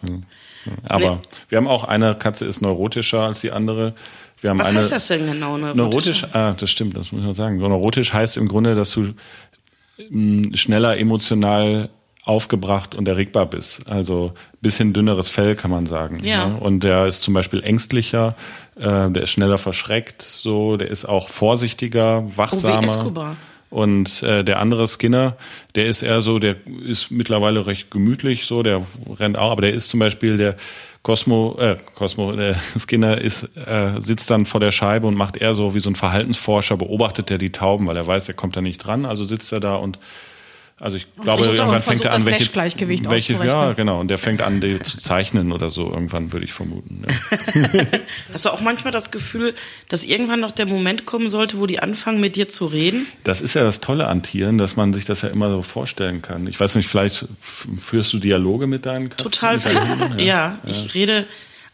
Aber 0.83 1.11
Nee. 1.15 1.17
wir 1.49 1.57
haben 1.57 1.67
auch 1.67 1.83
eine 1.83 2.15
Katze 2.15 2.45
ist 2.45 2.61
neurotischer 2.61 3.21
als 3.23 3.41
die 3.41 3.51
andere. 3.51 3.93
Wir 4.41 4.49
haben 4.51 4.59
Was 4.59 4.67
eine, 4.67 4.79
heißt 4.79 4.91
das 4.91 5.07
denn 5.07 5.25
genau? 5.25 5.57
Neurotisch, 5.57 6.23
ah, 6.33 6.53
das 6.57 6.69
stimmt, 6.69 6.95
das 6.97 7.11
muss 7.11 7.23
man 7.23 7.33
sagen. 7.33 7.59
So 7.59 7.67
neurotisch 7.67 8.13
heißt 8.13 8.37
im 8.37 8.47
Grunde, 8.47 8.75
dass 8.75 8.91
du 8.91 9.13
schneller 10.53 10.97
emotional 10.97 11.89
aufgebracht 12.25 12.95
und 12.95 13.07
erregbar 13.07 13.45
bist. 13.45 13.87
Also 13.87 14.33
bisschen 14.59 14.93
dünneres 14.93 15.29
Fell, 15.29 15.55
kann 15.55 15.69
man 15.69 15.85
sagen. 15.85 16.23
Ja. 16.23 16.47
ne? 16.47 16.57
Und 16.57 16.83
der 16.83 17.05
ist 17.05 17.21
zum 17.21 17.35
Beispiel 17.35 17.63
ängstlicher, 17.63 18.35
äh, 18.75 19.09
der 19.09 19.23
ist 19.23 19.29
schneller 19.29 19.59
verschreckt, 19.59 20.23
so, 20.23 20.75
der 20.75 20.89
ist 20.89 21.05
auch 21.05 21.29
vorsichtiger, 21.29 22.23
wachsamer. 22.35 22.83
Escobar. 22.83 23.35
Und 23.69 24.23
äh, 24.23 24.43
der 24.43 24.59
andere 24.59 24.87
Skinner, 24.87 25.35
der 25.75 25.85
ist 25.85 26.01
eher 26.01 26.21
so, 26.21 26.39
der 26.39 26.55
ist 26.85 27.11
mittlerweile 27.11 27.67
recht 27.67 27.91
gemütlich, 27.91 28.45
so, 28.45 28.63
der 28.63 28.81
rennt 29.19 29.37
auch, 29.37 29.51
aber 29.51 29.61
der 29.61 29.73
ist 29.73 29.89
zum 29.89 29.99
Beispiel 29.99 30.37
der 30.37 30.55
Cosmo, 31.03 31.57
äh, 31.59 31.77
Cosmo, 31.93 32.31
der 32.31 32.55
Skinner 32.79 33.19
ist, 33.19 33.49
äh, 33.55 33.99
sitzt 33.99 34.31
dann 34.31 34.47
vor 34.47 34.59
der 34.59 34.71
Scheibe 34.71 35.05
und 35.05 35.15
macht 35.15 35.37
eher 35.37 35.53
so 35.53 35.75
wie 35.75 35.79
so 35.79 35.91
ein 35.91 35.95
Verhaltensforscher, 35.95 36.77
beobachtet 36.77 37.29
er 37.29 37.37
die 37.37 37.51
Tauben, 37.51 37.85
weil 37.85 37.97
er 37.97 38.07
weiß, 38.07 38.27
er 38.29 38.33
kommt 38.33 38.55
da 38.55 38.61
nicht 38.61 38.79
dran, 38.79 39.05
also 39.05 39.25
sitzt 39.25 39.51
er 39.51 39.59
da 39.59 39.75
und 39.75 39.99
also 40.79 40.97
ich 40.97 41.07
glaube, 41.15 41.43
versucht 41.43 41.59
auch- 41.61 41.67
irgendwann 41.71 41.81
fängt 41.81 42.03
er 42.05 42.13
an, 42.13 42.25
welche, 42.25 43.09
welche 43.09 43.45
ja, 43.45 43.71
genau, 43.73 44.01
und 44.01 44.09
der 44.09 44.17
fängt 44.17 44.41
an, 44.41 44.59
die 44.59 44.77
zu 44.79 44.97
zeichnen 44.97 45.53
oder 45.53 45.69
so, 45.69 45.89
irgendwann 45.89 46.33
würde 46.33 46.45
ich 46.45 46.51
vermuten. 46.51 47.05
Ja. 47.07 47.83
Hast 48.33 48.43
du 48.45 48.49
auch 48.49 48.59
manchmal 48.59 48.91
das 48.91 49.09
Gefühl, 49.11 49.55
dass 49.87 50.03
irgendwann 50.03 50.41
noch 50.41 50.51
der 50.51 50.65
Moment 50.65 51.05
kommen 51.05 51.29
sollte, 51.29 51.59
wo 51.59 51.65
die 51.65 51.79
anfangen, 51.79 52.19
mit 52.19 52.35
dir 52.35 52.49
zu 52.49 52.65
reden? 52.65 53.07
Das 53.23 53.39
ist 53.39 53.53
ja 53.53 53.63
das 53.63 53.79
Tolle 53.79 54.07
an 54.07 54.21
Tieren, 54.21 54.57
dass 54.57 54.75
man 54.75 54.91
sich 54.93 55.05
das 55.05 55.21
ja 55.21 55.29
immer 55.29 55.49
so 55.49 55.61
vorstellen 55.61 56.21
kann. 56.21 56.45
Ich 56.47 56.59
weiß 56.59 56.75
nicht, 56.75 56.89
vielleicht 56.89 57.25
führst 57.41 58.11
du 58.11 58.19
Dialoge 58.19 58.67
mit 58.67 58.85
deinen 58.85 59.09
Katzen? 59.09 59.31
Total 59.31 59.59
viel. 59.59 59.79
Hunden? 59.79 60.19
Ja, 60.19 60.59
ich 60.65 60.93
rede, 60.93 61.25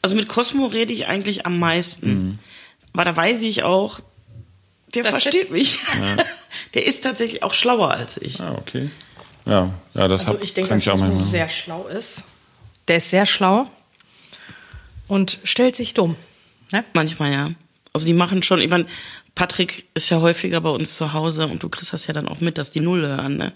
also 0.03 0.15
mit 0.15 0.27
Cosmo 0.27 0.67
rede 0.67 0.93
ich 0.93 1.07
eigentlich 1.07 1.45
am 1.47 1.57
meisten. 1.57 2.09
Mhm. 2.13 2.39
Aber 2.93 3.05
da 3.05 3.15
weiß 3.15 3.41
ich 3.43 3.63
auch, 3.63 3.99
der 4.93 5.03
Das 5.03 5.11
versteht 5.11 5.49
mich. 5.51 5.79
Der 6.73 6.85
ist 6.85 7.03
tatsächlich 7.03 7.43
auch 7.43 7.53
schlauer 7.53 7.91
als 7.91 8.17
ich. 8.17 8.39
Ah, 8.39 8.55
okay. 8.57 8.89
Ja, 9.45 9.71
ja, 9.93 10.07
das 10.07 10.21
Also 10.21 10.33
hab, 10.37 10.43
ich 10.43 10.53
denke, 10.53 10.69
kann 10.69 10.77
dass 10.77 10.87
ich 10.87 10.91
auch 10.91 11.15
sehr 11.15 11.49
schlau 11.49 11.87
ist. 11.87 12.25
Der 12.87 12.97
ist 12.97 13.09
sehr 13.09 13.25
schlau 13.25 13.67
und 15.07 15.39
stellt 15.43 15.75
sich 15.75 15.93
dumm. 15.93 16.15
Ne? 16.71 16.83
Manchmal 16.93 17.33
ja. 17.33 17.51
Also 17.93 18.05
die 18.05 18.13
machen 18.13 18.43
schon, 18.43 18.61
ich 18.61 18.69
meine, 18.69 18.85
Patrick 19.35 19.85
ist 19.93 20.09
ja 20.09 20.21
häufiger 20.21 20.61
bei 20.61 20.69
uns 20.69 20.95
zu 20.95 21.13
Hause 21.13 21.47
und 21.47 21.63
du 21.63 21.69
kriegst 21.69 21.91
das 21.93 22.07
ja 22.07 22.13
dann 22.13 22.27
auch 22.27 22.39
mit, 22.39 22.57
dass 22.57 22.71
die 22.71 22.79
Null 22.79 23.05
hören, 23.05 23.37
ne? 23.37 23.53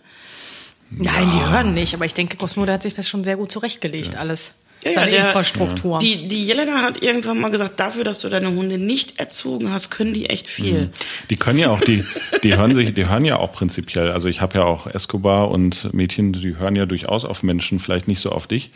Nein, 0.91 1.31
die 1.31 1.39
hören 1.39 1.73
nicht, 1.73 1.95
aber 1.95 2.05
ich 2.05 2.13
denke, 2.13 2.37
Cosmo, 2.37 2.65
der 2.65 2.75
hat 2.75 2.83
sich 2.83 2.93
das 2.93 3.09
schon 3.09 3.23
sehr 3.23 3.37
gut 3.37 3.51
zurechtgelegt, 3.51 4.15
alles. 4.15 4.53
Seine 4.83 5.09
der- 5.11 5.25
Infrastruktur. 5.27 5.97
Die, 5.97 6.27
die 6.27 6.43
Jelena 6.43 6.83
hat 6.83 7.01
irgendwann 7.01 7.39
mal 7.39 7.49
gesagt, 7.49 7.79
dafür, 7.79 8.03
dass 8.03 8.19
du 8.19 8.29
deine 8.29 8.49
Hunde 8.49 8.77
nicht 8.77 9.19
erzogen 9.19 9.71
hast, 9.71 9.89
können 9.89 10.13
die 10.13 10.27
echt 10.27 10.47
viel. 10.47 10.91
Die 11.31 11.37
können 11.37 11.57
ja 11.57 11.71
auch, 11.71 11.79
die, 11.81 12.03
die 12.43 12.55
hören 12.55 12.75
sich, 12.75 12.93
die 12.93 13.07
hören 13.07 13.25
ja 13.25 13.37
auch 13.39 13.51
prinzipiell. 13.51 14.11
Also 14.11 14.29
ich 14.29 14.41
habe 14.41 14.59
ja 14.59 14.63
auch 14.65 14.85
Escobar 14.85 15.49
und 15.49 15.91
Mädchen, 15.93 16.33
die 16.33 16.57
hören 16.57 16.75
ja 16.75 16.85
durchaus 16.85 17.25
auf 17.25 17.41
Menschen, 17.41 17.79
vielleicht 17.79 18.07
nicht 18.07 18.19
so 18.21 18.29
auf 18.31 18.45
dich. 18.45 18.69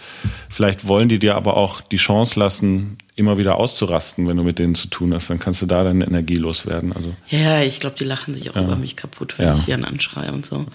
Vielleicht 0.49 0.87
wollen 0.87 1.09
die 1.09 1.19
dir 1.19 1.35
aber 1.35 1.57
auch 1.57 1.79
die 1.81 1.97
Chance 1.97 2.39
lassen, 2.39 2.97
immer 3.15 3.37
wieder 3.37 3.57
auszurasten, 3.57 4.27
wenn 4.27 4.37
du 4.37 4.43
mit 4.43 4.57
denen 4.57 4.73
zu 4.73 4.87
tun 4.87 5.13
hast. 5.13 5.29
Dann 5.29 5.37
kannst 5.39 5.61
du 5.61 5.67
da 5.67 5.83
deine 5.83 6.05
Energie 6.05 6.37
loswerden. 6.37 6.91
Also 6.93 7.13
Ja, 7.27 7.61
ich 7.61 7.79
glaube, 7.79 7.95
die 7.99 8.05
lachen 8.05 8.33
sich 8.33 8.49
auch 8.49 8.55
über 8.55 8.75
mich 8.75 8.95
kaputt, 8.95 9.37
wenn 9.37 9.45
Ja. 9.49 9.53
ich 9.53 9.65
hier 9.65 9.75
einen 9.75 9.85
anschreie 9.85 10.31
und 10.31 10.43
so. 10.45 10.65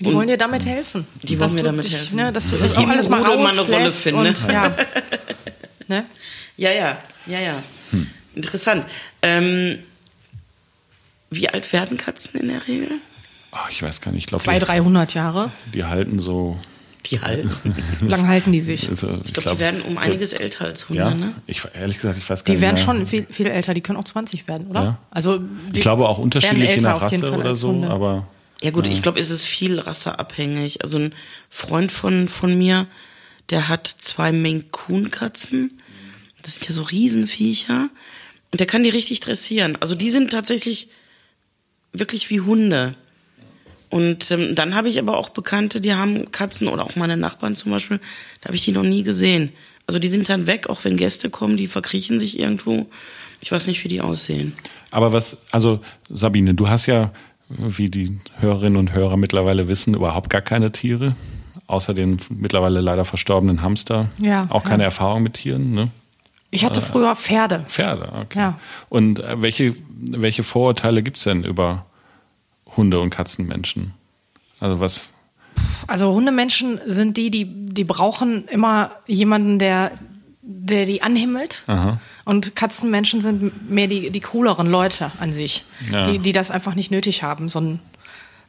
Die 0.00 0.14
wollen 0.14 0.28
dir 0.28 0.36
damit 0.38 0.64
helfen. 0.66 1.06
Die 1.22 1.38
wollen 1.38 1.52
mir 1.54 1.62
damit 1.62 1.84
dich, 1.84 1.94
helfen. 1.94 2.16
Ne, 2.16 2.32
dass 2.32 2.46
du 2.46 2.52
Dass 2.52 2.62
dich 2.62 2.72
ich 2.72 2.78
auch 2.78 2.88
alles 2.88 3.08
mal 3.08 3.20
mal 3.20 3.46
eine 3.48 3.60
Rolle 3.60 3.90
finde. 3.90 4.28
Und, 4.30 4.42
ja. 4.52 4.74
ne? 5.88 6.04
Ja, 6.56 6.70
ja, 6.72 6.96
ja, 7.26 7.40
ja. 7.40 7.54
Interessant. 8.34 8.86
Ähm, 9.22 9.78
wie 11.30 11.48
alt 11.48 11.72
werden 11.72 11.96
Katzen 11.96 12.40
in 12.40 12.48
der 12.48 12.66
Regel? 12.66 12.90
ach, 13.52 13.68
ich 13.70 13.82
weiß 13.82 14.00
gar 14.00 14.12
nicht, 14.12 14.22
ich 14.22 14.26
glaube, 14.28 14.44
200, 14.44 14.68
300 14.68 15.14
Jahre. 15.14 15.50
die, 15.66 15.70
die 15.78 15.84
halten 15.84 16.20
so. 16.20 16.56
Die 17.06 17.18
halten. 17.20 17.50
Wie 18.00 18.08
lange 18.08 18.28
halten 18.28 18.52
die 18.52 18.60
sich? 18.60 18.88
Also, 18.88 19.18
Ich 19.24 19.32
glaube, 19.32 19.50
die 19.50 19.58
werden 19.58 19.80
um 19.82 19.96
einiges 19.98 20.32
älter 20.34 20.66
als 20.66 20.88
Hunde, 20.88 21.02
Ja, 21.02 21.14
ne? 21.14 21.32
ich 21.46 21.62
ehrlich 21.74 21.96
gesagt, 21.96 22.18
ich 22.18 22.28
weiß 22.28 22.40
gar 22.40 22.44
Die 22.44 22.52
nicht. 22.52 22.60
werden 22.60 22.74
mehr. 22.74 22.84
schon 22.84 23.06
viel, 23.06 23.26
viel 23.30 23.46
älter, 23.46 23.72
die 23.74 23.80
können 23.80 23.98
auch 23.98 24.04
20 24.04 24.46
werden, 24.46 24.66
oder? 24.68 24.82
Ja. 24.82 24.98
Also 25.10 25.38
die 25.38 25.76
Ich 25.76 25.80
glaube 25.80 26.06
auch 26.06 26.18
werden 26.18 26.24
unterschiedlich 26.24 26.74
je 26.76 26.80
nach 26.82 27.00
Rasse 27.00 27.32
oder 27.32 27.56
so, 27.56 27.84
aber 27.88 28.26
Ja 28.62 28.70
gut, 28.70 28.86
ich 28.86 29.02
glaube, 29.02 29.18
es 29.18 29.30
ist 29.30 29.44
viel 29.44 29.78
rasseabhängig. 29.78 30.82
Also 30.82 30.98
ein 30.98 31.14
Freund 31.48 31.90
von, 31.90 32.28
von 32.28 32.56
mir, 32.56 32.86
der 33.48 33.68
hat 33.68 33.86
zwei 33.86 34.32
Maine 34.32 34.64
Coon 34.70 35.10
Katzen. 35.10 35.80
Das 36.42 36.56
sind 36.56 36.68
ja 36.68 36.74
so 36.74 36.82
Riesenviecher. 36.82 37.88
Und 38.50 38.60
der 38.60 38.66
kann 38.66 38.82
die 38.82 38.90
richtig 38.90 39.20
dressieren. 39.20 39.76
Also 39.80 39.94
die 39.94 40.10
sind 40.10 40.30
tatsächlich 40.30 40.88
wirklich 41.92 42.28
wie 42.30 42.40
Hunde. 42.40 42.96
Und 43.88 44.30
ähm, 44.30 44.54
dann 44.54 44.74
habe 44.74 44.88
ich 44.88 44.98
aber 44.98 45.16
auch 45.16 45.30
Bekannte, 45.30 45.80
die 45.80 45.94
haben 45.94 46.30
Katzen 46.30 46.68
oder 46.68 46.84
auch 46.84 46.96
meine 46.96 47.16
Nachbarn 47.16 47.56
zum 47.56 47.72
Beispiel, 47.72 47.98
da 48.40 48.46
habe 48.46 48.56
ich 48.56 48.64
die 48.64 48.72
noch 48.72 48.84
nie 48.84 49.02
gesehen. 49.02 49.52
Also 49.86 49.98
die 49.98 50.08
sind 50.08 50.28
dann 50.28 50.46
weg, 50.46 50.68
auch 50.68 50.84
wenn 50.84 50.96
Gäste 50.96 51.30
kommen, 51.30 51.56
die 51.56 51.66
verkriechen 51.66 52.20
sich 52.20 52.38
irgendwo. 52.38 52.86
Ich 53.40 53.50
weiß 53.50 53.66
nicht, 53.66 53.82
wie 53.82 53.88
die 53.88 54.00
aussehen. 54.00 54.52
Aber 54.92 55.12
was, 55.12 55.38
also 55.50 55.80
Sabine, 56.08 56.54
du 56.54 56.68
hast 56.68 56.86
ja, 56.86 57.12
wie 57.50 57.90
die 57.90 58.18
Hörerinnen 58.38 58.78
und 58.78 58.92
Hörer 58.92 59.16
mittlerweile 59.16 59.68
wissen, 59.68 59.94
überhaupt 59.94 60.30
gar 60.30 60.40
keine 60.40 60.72
Tiere, 60.72 61.14
außer 61.66 61.94
den 61.94 62.18
mittlerweile 62.30 62.80
leider 62.80 63.04
verstorbenen 63.04 63.62
Hamster. 63.62 64.08
Ja, 64.18 64.46
Auch 64.50 64.64
keine 64.64 64.84
ja. 64.84 64.88
Erfahrung 64.88 65.22
mit 65.22 65.34
Tieren, 65.34 65.72
ne? 65.72 65.88
Ich 66.52 66.64
hatte 66.64 66.80
früher 66.80 67.14
Pferde. 67.14 67.60
Pferde, 67.68 68.12
okay. 68.22 68.38
Ja. 68.38 68.58
Und 68.88 69.20
äh, 69.20 69.40
welche, 69.40 69.76
welche 70.00 70.42
Vorurteile 70.42 71.02
gibt's 71.02 71.22
denn 71.22 71.44
über 71.44 71.86
Hunde- 72.76 73.00
und 73.00 73.10
Katzenmenschen? 73.10 73.94
Also 74.58 74.80
was, 74.80 75.04
Also 75.86 76.12
Hundemenschen 76.12 76.80
sind 76.86 77.16
die, 77.16 77.30
die, 77.30 77.44
die 77.46 77.84
brauchen 77.84 78.48
immer 78.48 78.90
jemanden, 79.06 79.58
der, 79.60 79.92
der 80.42 80.86
die 80.86 81.02
anhimmelt. 81.02 81.64
Aha. 81.66 82.00
Und 82.24 82.56
Katzenmenschen 82.56 83.20
sind 83.20 83.70
mehr 83.70 83.86
die, 83.88 84.10
die 84.10 84.20
cooleren 84.20 84.66
Leute 84.66 85.10
an 85.20 85.32
sich, 85.32 85.64
Ja. 85.90 86.04
die, 86.10 86.18
die 86.18 86.32
das 86.32 86.50
einfach 86.50 86.74
nicht 86.74 86.90
nötig 86.90 87.22
haben, 87.22 87.48
so 87.48 87.60
ein 87.60 87.80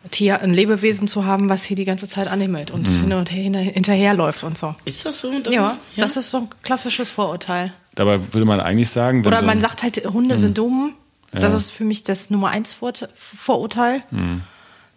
Tier, 0.10 0.42
ein 0.42 0.52
Lebewesen 0.54 1.08
zu 1.08 1.26
haben, 1.26 1.48
was 1.50 1.64
hier 1.64 1.76
die 1.78 1.86
ganze 1.86 2.08
Zeit 2.08 2.28
anhimmelt 2.28 2.72
und 2.72 2.88
hin 2.88 3.14
und 3.14 3.30
her, 3.32 3.44
hinterherläuft 3.60 4.44
und 4.44 4.58
so. 4.58 4.74
Ist 4.84 5.06
das 5.06 5.20
so? 5.20 5.38
Das 5.40 5.54
ja, 5.54 5.70
ist, 5.72 5.78
das 5.98 6.18
ist 6.18 6.32
so 6.32 6.38
ein 6.40 6.48
klassisches 6.64 7.12
Vorurteil. 7.12 7.72
Dabei 7.94 8.20
würde 8.34 8.46
man 8.46 8.60
eigentlich 8.62 8.90
sagen, 8.90 9.24
wenn 9.24 9.28
Oder 9.32 9.42
so 9.42 9.46
man 9.46 9.62
sagt 9.62 9.84
halt, 9.84 9.98
Hunde 10.12 10.38
sind 10.40 10.58
dumm. 10.58 10.94
Das 11.32 11.44
Ja. 11.52 11.56
ist 11.56 11.72
für 11.72 11.84
mich 11.84 12.04
das 12.04 12.32
Nummer 12.32 12.48
eins 12.50 12.74
Vor 12.74 12.94
Vorurteil. 13.16 14.02
Ne? 14.10 14.42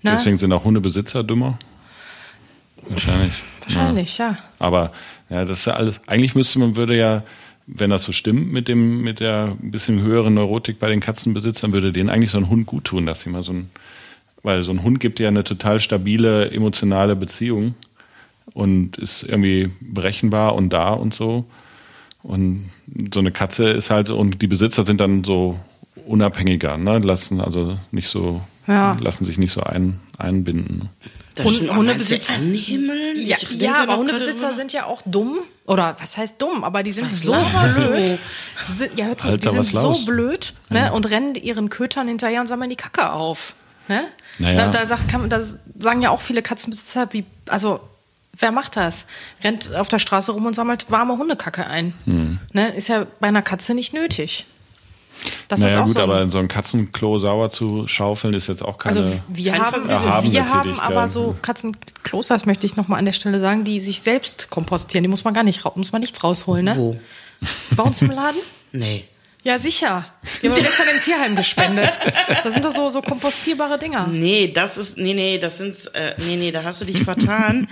deswegen 0.02 0.36
sind 0.38 0.52
auch 0.54 0.64
Hundebesitzer 0.64 1.22
dümmer. 1.22 1.58
Wahrscheinlich. 2.88 3.32
Wahrscheinlich, 3.62 4.18
ja. 4.18 4.36
Aber 4.58 4.92
ja, 5.34 5.44
das 5.44 5.60
ist 5.60 5.64
ja 5.66 5.74
alles. 5.74 6.00
Eigentlich 6.06 6.34
müsste 6.34 6.60
man 6.60 6.76
würde 6.76 6.96
ja, 6.96 7.24
wenn 7.66 7.90
das 7.90 8.04
so 8.04 8.12
stimmt 8.12 8.52
mit 8.52 8.68
dem 8.68 9.02
mit 9.02 9.18
der 9.18 9.56
ein 9.60 9.70
bisschen 9.72 10.00
höheren 10.00 10.34
Neurotik 10.34 10.78
bei 10.78 10.88
den 10.88 11.00
Katzenbesitzern, 11.00 11.72
würde 11.72 11.92
denen 11.92 12.08
eigentlich 12.08 12.30
so 12.30 12.38
ein 12.38 12.48
Hund 12.48 12.66
gut 12.66 12.84
tun, 12.84 13.04
dass 13.04 13.22
sie 13.22 13.30
mal 13.30 13.42
so 13.42 13.52
ein, 13.52 13.70
weil 14.44 14.62
so 14.62 14.70
ein 14.70 14.84
Hund 14.84 15.00
gibt 15.00 15.18
ja 15.18 15.28
eine 15.28 15.42
total 15.42 15.80
stabile 15.80 16.50
emotionale 16.52 17.16
Beziehung 17.16 17.74
und 18.52 18.96
ist 18.96 19.24
irgendwie 19.24 19.70
berechenbar 19.80 20.54
und 20.54 20.72
da 20.72 20.90
und 20.90 21.14
so. 21.14 21.46
Und 22.22 22.70
so 23.12 23.20
eine 23.20 23.32
Katze 23.32 23.70
ist 23.70 23.90
halt 23.90 24.10
und 24.10 24.40
die 24.40 24.46
Besitzer 24.46 24.84
sind 24.84 25.00
dann 25.00 25.24
so 25.24 25.58
unabhängiger, 26.06 26.76
ne? 26.76 26.98
Lassen 26.98 27.40
also 27.40 27.76
nicht 27.90 28.08
so, 28.08 28.40
Ja. 28.66 28.96
lassen 29.00 29.24
sich 29.24 29.38
nicht 29.38 29.52
so 29.52 29.62
ein, 29.62 30.00
einbinden. 30.18 30.88
Das 31.34 31.46
Hundebesitzer- 31.46 32.34
anhimmeln? 32.36 33.16
Ja, 33.20 33.36
ja 33.50 33.82
aber 33.82 33.96
Hundebesitzer 33.96 34.54
sind 34.54 34.72
ja 34.72 34.86
auch 34.86 35.02
dumm. 35.04 35.38
Oder 35.66 35.96
was 36.00 36.16
heißt 36.16 36.40
dumm? 36.40 36.62
Aber 36.62 36.82
die 36.82 36.92
sind 36.92 37.10
Was 37.10 37.22
so 37.22 37.32
blöd. 37.32 38.18
Sind, 38.66 38.98
ja, 38.98 39.06
hör 39.06 39.16
zu, 39.16 39.28
Alter, 39.28 39.50
die 39.50 39.54
sind 39.54 39.64
so 39.66 39.82
laus? 39.88 40.04
blöd 40.04 40.54
ne, 40.68 40.92
und 40.92 41.10
rennen 41.10 41.34
ihren 41.34 41.70
Kötern 41.70 42.06
hinterher 42.06 42.40
und 42.40 42.46
sammeln 42.46 42.70
die 42.70 42.76
Kacke 42.76 43.10
auf. 43.10 43.54
Ne? 43.88 44.04
Naja. 44.38 44.66
Da, 44.70 44.80
da, 44.80 44.86
sagt, 44.86 45.08
kann, 45.08 45.22
man- 45.22 45.30
da 45.30 45.42
sagen 45.78 46.02
ja 46.02 46.10
auch 46.10 46.20
viele 46.20 46.42
Katzenbesitzer, 46.42 47.08
wie, 47.12 47.24
also 47.46 47.80
wer 48.38 48.52
macht 48.52 48.76
das? 48.76 49.04
Rennt 49.42 49.74
auf 49.74 49.88
der 49.88 49.98
Straße 49.98 50.32
rum 50.32 50.46
und 50.46 50.54
sammelt 50.54 50.90
warme 50.90 51.16
Hundekacke 51.18 51.66
ein. 51.66 51.94
Hm. 52.04 52.38
Ne? 52.52 52.74
Ist 52.74 52.88
ja 52.88 53.06
bei 53.20 53.28
einer 53.28 53.42
Katze 53.42 53.74
nicht 53.74 53.92
nötig. 53.94 54.46
Das 55.48 55.58
ist 55.60 55.64
naja 55.64 55.80
auch 55.82 55.86
gut, 55.86 55.94
so 55.94 56.00
ein- 56.00 56.10
aber 56.10 56.30
so 56.30 56.38
ein 56.38 56.48
Katzenklo 56.48 57.18
sauer 57.18 57.50
zu 57.50 57.86
schaufeln 57.86 58.34
ist 58.34 58.46
jetzt 58.46 58.62
auch 58.62 58.78
keine. 58.78 58.96
Also 58.98 59.20
wir 59.28 59.52
Kein 59.52 59.62
haben, 59.62 59.88
erhabene 59.88 60.32
wir 60.34 60.48
haben 60.48 60.80
aber 60.80 61.08
so 61.08 61.34
Katzenklos, 61.42 62.28
das 62.28 62.46
möchte 62.46 62.66
ich 62.66 62.76
nochmal 62.76 62.98
an 62.98 63.04
der 63.04 63.12
Stelle 63.12 63.40
sagen, 63.40 63.64
die 63.64 63.80
sich 63.80 64.00
selbst 64.02 64.50
kompostieren. 64.50 65.02
Die 65.02 65.08
muss 65.08 65.24
man 65.24 65.32
gar 65.34 65.44
nicht, 65.44 65.64
muss 65.76 65.92
man 65.92 66.00
nichts 66.00 66.22
rausholen, 66.22 66.64
ne? 66.64 66.76
Wo? 66.76 66.94
Bei 67.76 67.82
uns 67.82 68.00
im 68.02 68.10
Laden? 68.10 68.40
Nee. 68.72 69.04
Ja, 69.44 69.58
sicher. 69.58 70.10
Die 70.40 70.48
haben 70.48 70.56
wir 70.56 70.62
gestern 70.62 70.88
im 70.88 71.02
Tierheim 71.02 71.36
gespendet. 71.36 71.90
Das 72.42 72.54
sind 72.54 72.64
doch 72.64 72.72
so, 72.72 72.88
so 72.88 73.02
kompostierbare 73.02 73.78
Dinger. 73.78 74.06
Nee, 74.06 74.50
das 74.50 74.78
ist, 74.78 74.96
nee, 74.96 75.12
nee, 75.12 75.36
das 75.36 75.58
sind, 75.58 75.76
äh, 75.94 76.14
nee, 76.16 76.36
nee, 76.36 76.50
da 76.50 76.64
hast 76.64 76.80
du 76.80 76.86
dich 76.86 77.02
vertan. 77.02 77.68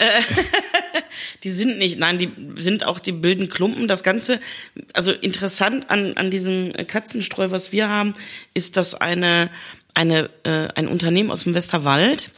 äh, 0.00 0.04
die 1.44 1.50
sind 1.50 1.78
nicht, 1.78 1.96
nein, 1.96 2.18
die 2.18 2.32
sind 2.56 2.84
auch, 2.84 2.98
die 2.98 3.12
bilden 3.12 3.48
Klumpen. 3.48 3.86
Das 3.86 4.02
Ganze, 4.02 4.40
also 4.94 5.12
interessant 5.12 5.90
an, 5.90 6.16
an 6.16 6.32
diesem 6.32 6.72
Katzenstreu, 6.88 7.52
was 7.52 7.70
wir 7.70 7.88
haben, 7.88 8.14
ist, 8.52 8.76
dass 8.76 8.96
eine, 8.96 9.48
eine, 9.94 10.28
äh, 10.42 10.70
ein 10.74 10.88
Unternehmen 10.88 11.30
aus 11.30 11.44
dem 11.44 11.54
Westerwald, 11.54 12.30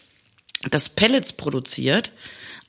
das 0.69 0.91
Pellets 0.91 1.33
produziert, 1.33 2.13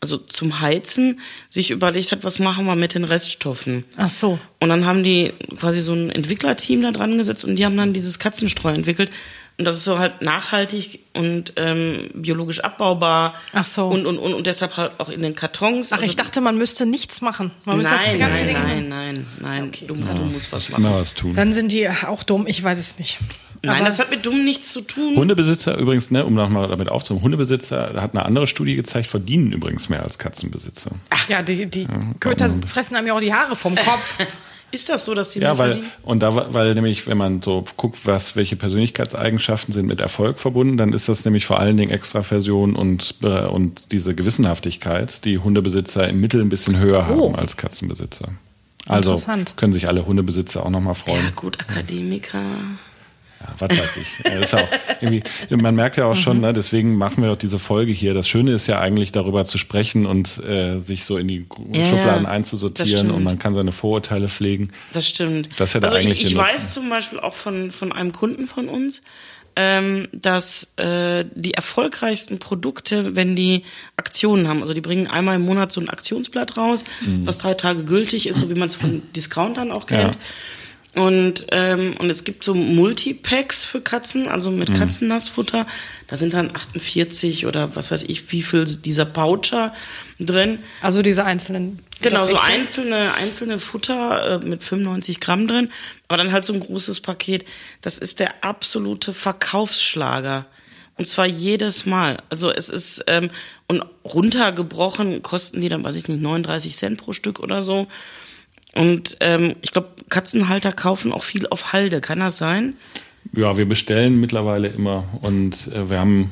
also 0.06 0.18
zum 0.18 0.60
Heizen, 0.62 1.20
sich 1.50 1.72
überlegt 1.72 2.12
hat, 2.12 2.24
was 2.24 2.40
machen 2.40 2.66
wir 2.66 2.76
mit 2.76 2.94
den 2.94 3.04
Reststoffen. 3.04 3.84
Ach 3.98 4.10
so. 4.10 4.40
Und 4.60 4.70
dann 4.70 4.86
haben 4.86 5.04
die 5.04 5.34
quasi 5.60 5.82
so 5.82 5.94
ein 5.94 6.12
Entwicklerteam 6.12 6.82
da 6.84 6.92
dran 6.92 7.18
gesetzt 7.18 7.44
und 7.44 7.56
die 7.56 7.66
haben 7.66 7.76
dann 7.76 7.92
dieses 7.94 8.20
Katzenstreu 8.20 8.72
entwickelt. 8.74 9.10
Und 9.58 9.64
das 9.64 9.78
ist 9.78 9.86
so 9.86 10.00
halt 10.00 10.22
nachhaltig 10.22 11.00
und 11.14 11.54
ähm, 11.56 12.10
biologisch 12.14 12.60
abbaubar. 12.60 13.34
Ach 13.54 13.66
so. 13.66 13.88
Und, 13.88 14.06
und, 14.06 14.18
und, 14.18 14.34
und 14.34 14.48
deshalb 14.48 14.76
halt 14.76 15.00
auch 15.00 15.08
in 15.10 15.22
den 15.22 15.34
Kartons. 15.34 15.92
Ach, 15.94 15.98
Also- 15.98 16.10
ich 16.10 16.18
dachte, 16.18 16.42
man 16.42 16.58
müsste 16.58 16.86
nichts 16.86 17.22
machen. 17.22 17.52
Man 17.64 17.78
nein, 17.82 17.90
müsste 17.94 18.06
das 18.10 18.20
ganze 18.20 18.38
nein, 18.44 18.48
Ding 18.48 18.90
nein, 18.90 18.90
nein, 18.90 19.26
nein, 19.40 19.72
Du, 19.88 19.96
du 19.96 20.24
musst 20.26 20.52
was 20.52 20.70
machen. 20.70 20.84
immer 20.84 21.00
was 21.00 21.14
tun. 21.14 21.34
Dann 21.36 21.54
sind 21.54 21.72
die 21.72 21.88
auch 21.90 22.24
dumm, 22.24 22.48
ich 22.48 22.62
weiß 22.62 22.78
es 22.78 23.00
nicht. 23.00 23.18
Nein, 23.64 23.78
Aber- 23.78 23.86
das 23.86 24.00
hat 24.00 24.10
mit 24.12 24.26
dumm 24.26 24.44
nichts 24.46 24.72
zu 24.72 24.82
tun. 24.82 25.16
Hundebesitzer 25.16 25.78
übrigens, 25.78 26.12
ne, 26.12 26.26
um 26.26 26.34
nochmal 26.34 26.68
damit 26.68 26.90
aufzuhören, 26.90 27.24
Hundebesitzer 27.24 27.94
hat 28.02 28.14
eine 28.14 28.26
andere 28.26 28.48
Studie 28.48 28.76
gezeigt, 28.76 29.08
verdienen 29.08 29.52
übrigens 29.52 29.90
mehr 29.90 30.04
als 30.04 30.18
Katzenbesitzer. 30.18 30.92
Ja, 31.30 31.42
die, 31.42 31.66
die 31.66 31.88
Köter 32.20 32.50
fressen 32.50 32.96
einem 32.96 33.08
ja 33.08 33.14
auch 33.16 33.20
die 33.22 33.34
Haare 33.34 33.56
vom 33.56 33.76
Kopf. 33.76 34.18
Ist 34.72 34.90
das 34.90 35.06
so, 35.06 35.14
dass 35.14 35.30
die 35.32 35.40
Ja, 35.40 35.58
weil, 35.58 35.74
verdienen? 35.74 35.92
und 36.04 36.20
da, 36.22 36.54
weil 36.54 36.74
nämlich, 36.74 37.08
wenn 37.08 37.18
man 37.18 37.42
so 37.42 37.64
guckt, 37.78 38.00
was, 38.04 38.36
welche 38.36 38.56
Persönlichkeitseigenschaften 38.58 39.74
sind 39.74 39.86
mit 39.86 40.02
Erfolg 40.02 40.40
verbunden, 40.40 40.76
dann 40.76 40.92
ist 40.92 41.08
das 41.08 41.24
nämlich 41.24 41.46
vor 41.46 41.60
allen 41.60 41.78
Dingen 41.78 41.92
Extraversion 41.92 42.76
und, 42.76 43.16
äh, 43.24 43.46
und 43.46 43.92
diese 43.92 44.16
Gewissenhaftigkeit, 44.16 45.24
die 45.24 45.38
Hundebesitzer 45.38 46.10
im 46.10 46.20
Mittel 46.20 46.42
ein 46.42 46.50
bisschen 46.50 46.78
höher 46.78 47.08
Oh. 47.10 47.28
haben 47.28 47.36
als 47.36 47.56
Katzenbesitzer. 47.56 48.30
Also 48.88 49.20
können 49.56 49.72
sich 49.72 49.88
alle 49.88 50.06
Hundebesitzer 50.06 50.66
auch 50.66 50.70
nochmal 50.70 50.96
freuen. 50.96 51.24
Ja, 51.24 51.32
gut, 51.36 51.60
Akademiker. 51.60 52.42
Ja, 53.48 53.56
was 53.60 53.70
weiß 53.78 53.98
ich. 53.98 55.50
Ja, 55.50 55.58
man 55.58 55.76
merkt 55.76 55.98
ja 55.98 56.06
auch 56.06 56.16
schon, 56.16 56.40
ne, 56.42 56.54
deswegen 56.54 56.96
machen 56.96 57.24
wir 57.24 57.32
auch 57.32 57.38
diese 57.38 57.60
Folge 57.60 57.92
hier. 57.92 58.14
Das 58.14 58.28
Schöne 58.28 58.54
ist 58.54 58.68
ja 58.68 58.80
eigentlich 58.80 59.12
darüber 59.12 59.46
zu 59.46 59.58
sprechen 59.58 60.06
und 60.06 60.38
äh, 60.44 60.80
sich 60.80 61.06
so 61.06 61.18
in 61.18 61.28
die 61.28 61.46
Ja, 61.72 61.84
Schubladen 61.86 62.26
einzusortieren 62.26 63.12
und 63.12 63.24
man 63.24 63.40
kann 63.40 63.54
seine 63.54 63.72
Vorurteile 63.72 64.30
pflegen. 64.30 64.72
Das 64.94 65.08
stimmt. 65.08 65.50
Das 65.58 65.70
ist 65.70 65.74
ja 65.76 65.80
der 65.82 65.90
also 65.90 66.00
ich, 66.00 66.06
eigentliche 66.08 66.28
ich 66.30 66.36
Nutzen. 66.36 66.48
weiß 66.56 66.74
zum 66.74 66.90
Beispiel 66.90 67.20
auch 67.20 67.34
von, 67.34 67.72
von 67.72 67.92
einem 67.92 68.12
Kunden 68.12 68.48
von 68.48 68.68
uns, 68.70 69.02
ähm, 69.58 70.08
dass 70.12 70.74
äh, 70.78 71.24
die 71.34 71.54
erfolgreichsten 71.54 72.40
Produkte, 72.40 73.16
wenn 73.16 73.36
die 73.38 73.64
Aktionen 73.96 74.50
haben, 74.50 74.62
also 74.62 74.74
die 74.74 74.82
bringen 74.82 75.08
einmal 75.08 75.36
im 75.38 75.44
Monat 75.46 75.72
so 75.72 75.80
ein 75.80 75.90
Aktionsblatt 75.90 76.58
raus, 76.58 76.84
Mhm. 77.06 77.26
was 77.26 77.38
drei 77.38 77.54
Tage 77.54 77.84
gültig 77.86 78.28
ist, 78.28 78.40
so 78.40 78.50
wie 78.50 78.56
man 78.56 78.68
es 78.68 78.76
von 78.76 79.02
Discountern 79.16 79.72
auch 79.72 79.86
kennt. 79.86 80.18
Und, 80.96 81.48
ähm, 81.52 81.96
und 82.00 82.10
es 82.10 82.24
gibt 82.24 82.46
so 82.46 82.56
Multipacks 82.56 83.66
für 83.66 83.82
Katzen, 83.82 84.30
also 84.30 84.50
mit 84.50 84.70
Mhm. 84.70 84.76
Katzennassfutter. 84.76 85.68
Da 86.08 86.16
sind 86.16 86.34
dann 86.34 86.56
48 86.56 87.46
oder 87.46 87.76
was 87.76 87.92
weiß 87.92 88.04
ich, 88.04 88.32
wie 88.32 88.42
viel 88.42 88.64
dieser 88.64 89.04
Poucher 89.04 89.74
drin. 90.22 90.60
Also 90.82 91.02
diese 91.02 91.26
einzelnen. 91.26 91.80
Genau, 92.02 92.26
so 92.26 92.38
einzelne, 92.38 93.14
einzelne 93.20 93.60
Futter 93.60 94.42
äh, 94.42 94.46
mit 94.46 94.64
95 94.64 95.20
Gramm 95.20 95.48
drin, 95.48 95.70
aber 96.08 96.18
dann 96.18 96.32
halt 96.32 96.46
so 96.46 96.54
ein 96.54 96.62
großes 96.62 97.02
Paket. 97.02 97.46
Das 97.82 97.98
ist 97.98 98.22
der 98.22 98.46
absolute 98.46 99.12
Verkaufsschlager. 99.12 100.46
Und 100.98 101.08
zwar 101.08 101.26
jedes 101.26 101.86
Mal. 101.86 102.22
Also 102.30 102.52
es 102.52 102.70
ist, 102.70 103.04
ähm, 103.08 103.30
und 103.68 103.84
runtergebrochen 104.06 105.22
kosten 105.24 105.60
die 105.60 105.68
dann, 105.68 105.84
weiß 105.84 105.98
ich 105.98 106.08
nicht, 106.08 106.22
39 106.22 106.74
Cent 106.74 106.98
pro 106.98 107.12
Stück 107.12 107.42
oder 107.42 107.64
so. 107.64 107.88
Und 108.76 109.18
ähm, 109.22 109.56
ich 109.62 109.72
glaube, 109.72 109.90
Katzenhalter 110.10 110.72
kaufen 110.72 111.12
auch 111.12 111.24
viel 111.24 111.48
auf 111.48 111.74
Halde. 111.74 112.02
Kann 112.02 112.20
das 112.20 112.38
sein? 112.38 112.76
Ja, 113.34 113.58
wir 113.58 113.68
bestellen 113.68 114.20
mittlerweile 114.20 114.68
immer 114.68 115.06
und 115.22 115.68
äh, 115.74 115.90
wir 115.90 116.00
haben 116.00 116.32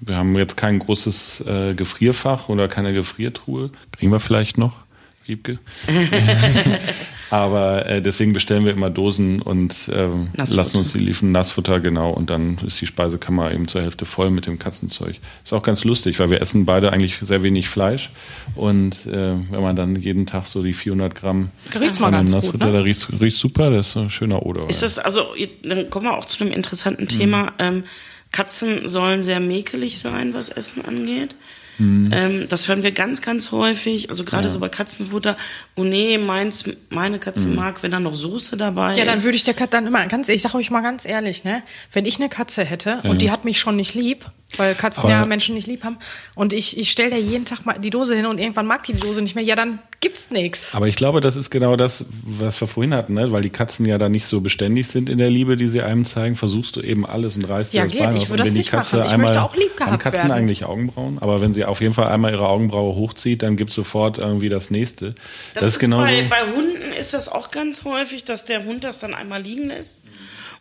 wir 0.00 0.16
haben 0.16 0.36
jetzt 0.36 0.56
kein 0.56 0.78
großes 0.78 1.44
äh, 1.46 1.74
Gefrierfach 1.74 2.48
oder 2.48 2.68
keine 2.68 2.92
Gefriertruhe. 2.92 3.70
Kriegen 3.90 4.12
wir 4.12 4.20
vielleicht 4.20 4.56
noch, 4.56 4.84
Wiebke? 5.26 5.58
Aber 7.30 7.86
äh, 7.86 8.00
deswegen 8.02 8.32
bestellen 8.32 8.64
wir 8.64 8.72
immer 8.72 8.90
Dosen 8.90 9.42
und 9.42 9.90
ähm, 9.92 10.28
Nassfutter. 10.34 10.56
lassen 10.62 10.76
uns 10.78 10.92
die 10.92 10.98
liefern, 10.98 11.32
Nassfutter, 11.32 11.80
genau. 11.80 12.10
Und 12.10 12.30
dann 12.30 12.58
ist 12.66 12.80
die 12.80 12.86
Speisekammer 12.86 13.52
eben 13.52 13.68
zur 13.68 13.82
Hälfte 13.82 14.04
voll 14.06 14.30
mit 14.30 14.46
dem 14.46 14.58
Katzenzeug. 14.58 15.16
Ist 15.44 15.52
auch 15.52 15.62
ganz 15.62 15.84
lustig, 15.84 16.18
weil 16.18 16.30
wir 16.30 16.40
essen 16.40 16.64
beide 16.64 16.92
eigentlich 16.92 17.18
sehr 17.20 17.42
wenig 17.42 17.68
Fleisch. 17.68 18.10
Und 18.54 19.06
äh, 19.06 19.34
wenn 19.50 19.62
man 19.62 19.76
dann 19.76 19.96
jeden 19.96 20.26
Tag 20.26 20.46
so 20.46 20.62
die 20.62 20.72
400 20.72 21.14
Gramm 21.14 21.50
Riecht's 21.78 21.98
von 21.98 22.06
dem 22.12 22.12
ganz 22.12 22.32
gut, 22.32 22.42
Nassfutter, 22.42 22.66
ne? 22.66 22.72
da 22.72 22.80
riecht 22.80 23.08
riecht 23.20 23.36
super, 23.36 23.70
das 23.70 23.88
ist 23.88 23.96
ein 23.96 24.10
schöner 24.10 24.44
Odor. 24.46 24.68
Ist 24.68 24.82
das, 24.82 24.98
also, 24.98 25.26
dann 25.62 25.90
kommen 25.90 26.06
wir 26.06 26.16
auch 26.16 26.24
zu 26.24 26.42
einem 26.42 26.52
interessanten 26.52 27.04
Mhm. 27.04 27.08
Thema. 27.08 27.52
Ähm, 27.58 27.84
Katzen 28.32 28.88
sollen 28.88 29.22
sehr 29.22 29.40
mäkelig 29.40 30.00
sein, 30.00 30.34
was 30.34 30.50
Essen 30.50 30.84
angeht. 30.84 31.34
Mhm. 31.78 32.10
Ähm, 32.12 32.46
das 32.48 32.68
hören 32.68 32.82
wir 32.82 32.92
ganz, 32.92 33.22
ganz 33.22 33.52
häufig. 33.52 34.10
Also 34.10 34.24
gerade 34.24 34.48
so 34.48 34.58
bei 34.58 34.68
Katzenfutter. 34.68 35.36
Oh 35.76 35.84
nee, 35.84 36.18
meins, 36.18 36.64
meine 36.90 37.18
Katze 37.18 37.48
Mhm. 37.48 37.54
mag, 37.54 37.82
wenn 37.82 37.90
da 37.92 38.00
noch 38.00 38.16
Soße 38.16 38.56
dabei 38.56 38.96
Ja, 38.96 39.04
dann 39.04 39.14
ist. 39.14 39.24
würde 39.24 39.36
ich 39.36 39.42
der 39.44 39.54
Katze 39.54 39.70
dann 39.70 39.86
immer 39.86 40.06
ganz, 40.06 40.28
ich 40.28 40.42
sage 40.42 40.56
euch 40.56 40.70
mal 40.70 40.80
ganz 40.82 41.04
ehrlich, 41.04 41.44
ne, 41.44 41.62
wenn 41.92 42.04
ich 42.06 42.16
eine 42.18 42.28
Katze 42.28 42.64
hätte 42.64 43.00
und 43.04 43.22
die 43.22 43.30
hat 43.30 43.44
mich 43.44 43.60
schon 43.60 43.76
nicht 43.76 43.94
lieb, 43.94 44.24
weil 44.56 44.74
Katzen 44.74 45.04
Aber- 45.04 45.12
ja 45.12 45.26
Menschen 45.26 45.54
nicht 45.54 45.66
lieb 45.66 45.84
haben 45.84 45.96
und 46.36 46.52
ich, 46.52 46.76
ich 46.78 46.90
stelle 46.90 47.10
der 47.10 47.20
jeden 47.20 47.44
Tag 47.44 47.64
mal 47.64 47.78
die 47.78 47.90
Dose 47.90 48.14
hin 48.16 48.26
und 48.26 48.38
irgendwann 48.40 48.66
mag 48.66 48.82
die 48.84 48.92
die 48.92 49.00
Dose 49.00 49.22
nicht 49.22 49.34
mehr, 49.34 49.44
ja, 49.44 49.54
dann 49.54 49.78
gibt's 50.00 50.30
nichts. 50.30 50.74
Aber 50.74 50.86
ich 50.86 50.96
glaube, 50.96 51.20
das 51.20 51.36
ist 51.36 51.50
genau 51.50 51.76
das, 51.76 52.04
was 52.22 52.60
wir 52.60 52.68
vorhin 52.68 52.94
hatten, 52.94 53.14
ne? 53.14 53.32
weil 53.32 53.42
die 53.42 53.50
Katzen 53.50 53.84
ja 53.84 53.98
da 53.98 54.08
nicht 54.08 54.26
so 54.26 54.40
beständig 54.40 54.86
sind 54.86 55.08
in 55.08 55.18
der 55.18 55.30
Liebe, 55.30 55.56
die 55.56 55.66
sie 55.66 55.82
einem 55.82 56.04
zeigen, 56.04 56.36
versuchst 56.36 56.76
du 56.76 56.82
eben 56.82 57.04
alles 57.04 57.36
und 57.36 57.44
reißt 57.44 57.72
dir 57.72 57.78
Ja, 57.78 57.82
das 57.84 57.92
geht. 57.92 58.02
Bein 58.02 58.16
Ich 58.16 58.22
aus. 58.22 58.30
würde 58.30 58.32
Und 58.32 58.38
das 58.40 58.46
wenn 58.46 58.52
die 58.54 58.58
nicht 58.58 58.70
Katze 58.70 58.96
machen. 58.96 59.06
Ich 59.06 59.12
einmal, 59.12 59.28
möchte 59.28 59.42
auch 59.42 59.56
lieb 59.56 59.70
haben 59.80 59.86
gehabt 59.86 60.02
Katzen 60.02 60.18
werden. 60.20 60.32
eigentlich 60.32 60.64
Augenbrauen? 60.64 61.18
Aber 61.20 61.40
wenn 61.40 61.52
sie 61.52 61.64
auf 61.64 61.80
jeden 61.80 61.94
Fall 61.94 62.08
einmal 62.08 62.32
ihre 62.32 62.48
Augenbraue 62.48 62.94
hochzieht, 62.94 63.42
dann 63.42 63.56
gibt's 63.56 63.74
sofort 63.74 64.18
irgendwie 64.18 64.48
das 64.48 64.70
nächste. 64.70 65.14
Das, 65.54 65.64
ist 65.64 65.78
genauso. 65.78 66.04
bei, 66.04 66.22
bei 66.28 66.42
Hunden 66.54 66.92
ist 66.92 67.14
das 67.14 67.28
auch 67.28 67.50
ganz 67.50 67.84
häufig, 67.84 68.24
dass 68.24 68.44
der 68.44 68.64
Hund 68.64 68.84
das 68.84 69.00
dann 69.00 69.14
einmal 69.14 69.42
liegen 69.42 69.68
lässt. 69.68 70.02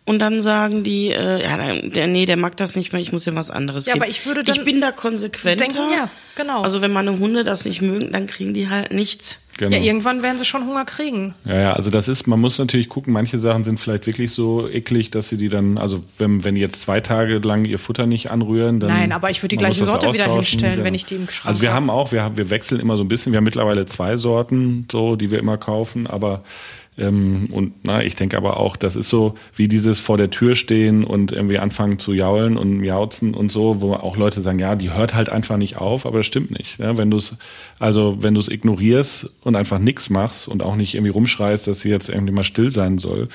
Und 0.07 0.19
dann 0.19 0.41
sagen 0.41 0.83
die, 0.83 1.09
äh, 1.11 1.43
ja, 1.43 1.57
der, 1.83 2.07
nee, 2.07 2.25
der 2.25 2.37
mag 2.37 2.55
das 2.57 2.75
nicht 2.77 2.93
mehr, 2.93 3.01
ich 3.01 3.11
muss 3.11 3.27
ihm 3.27 3.35
was 3.35 3.51
anderes 3.51 3.85
Ja, 3.85 3.93
geben. 3.93 4.03
aber 4.03 4.09
ich 4.09 4.25
würde 4.25 4.43
dann 4.43 4.55
Ich 4.55 4.63
bin 4.63 4.79
da 4.81 4.91
konsequenter. 4.91 5.65
denken, 5.67 5.91
ja, 5.93 6.09
genau. 6.35 6.61
Also 6.61 6.81
wenn 6.81 6.91
meine 6.93 7.19
Hunde 7.19 7.43
das 7.43 7.65
nicht 7.65 7.81
mögen, 7.81 8.13
dann 8.13 8.25
kriegen 8.25 8.53
die 8.53 8.69
halt 8.69 8.93
nichts. 8.93 9.43
Genau. 9.57 9.75
Ja, 9.75 9.81
irgendwann 9.83 10.21
werden 10.23 10.37
sie 10.37 10.45
schon 10.45 10.65
Hunger 10.67 10.85
kriegen. 10.85 11.33
Ja, 11.43 11.59
ja, 11.59 11.73
also 11.73 11.89
das 11.89 12.07
ist, 12.07 12.25
man 12.27 12.39
muss 12.39 12.57
natürlich 12.59 12.89
gucken, 12.89 13.11
manche 13.11 13.37
Sachen 13.39 13.63
sind 13.63 13.79
vielleicht 13.79 14.05
wirklich 14.07 14.31
so 14.31 14.69
eklig, 14.69 15.09
dass 15.11 15.27
sie 15.29 15.35
die 15.37 15.49
dann, 15.49 15.77
also 15.79 16.03
wenn, 16.19 16.43
wenn 16.45 16.55
die 16.55 16.61
jetzt 16.61 16.79
zwei 16.81 17.01
Tage 17.01 17.39
lang 17.39 17.65
ihr 17.65 17.79
Futter 17.79 18.05
nicht 18.05 18.29
anrühren, 18.31 18.79
dann. 18.79 18.91
Nein, 18.91 19.11
aber 19.11 19.29
ich 19.31 19.39
würde 19.41 19.49
die 19.49 19.57
gleiche 19.57 19.83
Sorte 19.83 20.13
wieder 20.13 20.25
austauschen, 20.29 20.59
hinstellen, 20.59 20.83
wenn 20.85 20.93
ich 20.93 21.05
die 21.05 21.15
im 21.15 21.27
Schrank 21.29 21.47
Also 21.49 21.61
wir 21.63 21.69
hab. 21.69 21.75
haben 21.77 21.89
auch, 21.89 22.11
wir, 22.13 22.21
haben, 22.23 22.37
wir 22.37 22.49
wechseln 22.49 22.79
immer 22.79 22.95
so 22.97 23.03
ein 23.03 23.07
bisschen, 23.09 23.33
wir 23.33 23.37
haben 23.37 23.43
mittlerweile 23.45 23.85
zwei 23.87 24.15
Sorten, 24.15 24.87
so, 24.91 25.15
die 25.17 25.31
wir 25.31 25.39
immer 25.39 25.57
kaufen, 25.57 26.05
aber 26.07 26.43
ähm, 26.97 27.49
und 27.51 27.73
na, 27.83 28.03
ich 28.03 28.15
denke 28.15 28.37
aber 28.37 28.57
auch, 28.57 28.75
das 28.75 28.95
ist 28.95 29.09
so 29.09 29.35
wie 29.55 29.67
dieses 29.67 29.99
vor 29.99 30.17
der 30.17 30.29
Tür 30.29 30.55
stehen 30.55 31.03
und 31.03 31.31
irgendwie 31.31 31.59
anfangen 31.59 31.99
zu 31.99 32.13
jaulen 32.13 32.57
und 32.57 32.79
miauzen 32.79 33.33
und 33.33 33.51
so, 33.51 33.81
wo 33.81 33.93
auch 33.93 34.17
Leute 34.17 34.41
sagen, 34.41 34.59
ja, 34.59 34.75
die 34.75 34.91
hört 34.91 35.13
halt 35.13 35.29
einfach 35.29 35.57
nicht 35.57 35.77
auf, 35.77 36.05
aber 36.05 36.17
das 36.19 36.25
stimmt 36.25 36.51
nicht. 36.51 36.79
Ja, 36.79 36.97
wenn 36.97 37.11
du 37.11 37.17
es, 37.17 37.35
also 37.79 38.17
wenn 38.21 38.33
du 38.33 38.39
es 38.39 38.49
ignorierst 38.49 39.29
und 39.43 39.55
einfach 39.55 39.79
nichts 39.79 40.09
machst 40.09 40.47
und 40.47 40.63
auch 40.63 40.75
nicht 40.75 40.95
irgendwie 40.95 41.11
rumschreist, 41.11 41.67
dass 41.67 41.81
sie 41.81 41.89
jetzt 41.89 42.09
irgendwie 42.09 42.33
mal 42.33 42.43
still 42.43 42.71
sein 42.71 42.97
soll, 42.97 43.29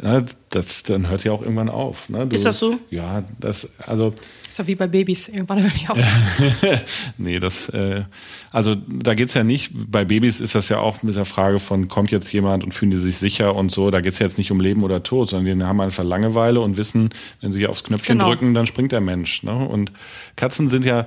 ja, 0.00 0.22
das, 0.50 0.82
dann 0.82 1.08
hört 1.08 1.20
sie 1.20 1.30
auch 1.30 1.42
irgendwann 1.42 1.68
auf. 1.68 2.08
Ne? 2.08 2.26
Du, 2.26 2.34
Ist 2.34 2.44
das 2.44 2.58
so? 2.58 2.76
Ja, 2.90 3.22
das, 3.38 3.68
also 3.86 4.12
Ist 4.48 4.58
doch 4.58 4.66
wie 4.66 4.74
bei 4.74 4.86
Babys. 4.88 5.28
Irgendwann 5.28 5.62
hören 5.62 5.72
die 5.80 5.88
auf. 5.88 5.98
nee, 7.18 7.38
das, 7.38 7.68
äh, 7.68 8.04
also 8.50 8.74
da 8.74 9.14
geht's 9.14 9.34
ja 9.34 9.44
nicht, 9.44 9.90
bei 9.90 10.04
Babys 10.04 10.40
ist 10.40 10.54
das 10.54 10.68
ja 10.68 10.78
auch 10.78 11.02
mit 11.02 11.14
der 11.14 11.24
Frage 11.24 11.58
von, 11.58 11.88
kommt 11.88 12.10
jetzt 12.10 12.32
jemand 12.32 12.64
und 12.64 12.72
fühlen 12.72 12.90
die 12.90 12.96
sich 12.96 13.18
sicher 13.18 13.54
und 13.54 13.70
so, 13.70 13.90
da 13.90 14.00
geht's 14.00 14.18
ja 14.18 14.26
jetzt 14.26 14.38
nicht 14.38 14.50
um 14.50 14.60
Leben 14.60 14.82
oder 14.82 15.02
Tod, 15.02 15.30
sondern 15.30 15.58
die 15.58 15.64
haben 15.64 15.80
einfach 15.80 16.04
Langeweile 16.04 16.60
und 16.60 16.76
wissen, 16.76 17.10
wenn 17.40 17.52
sie 17.52 17.66
aufs 17.66 17.84
Knöpfchen 17.84 18.18
Genau. 18.18 18.28
drücken, 18.28 18.54
dann 18.54 18.66
springt 18.66 18.92
der 18.92 19.00
Mensch. 19.00 19.42
Ne? 19.42 19.54
Und 19.54 19.92
Katzen 20.36 20.68
sind 20.68 20.84
ja, 20.84 21.06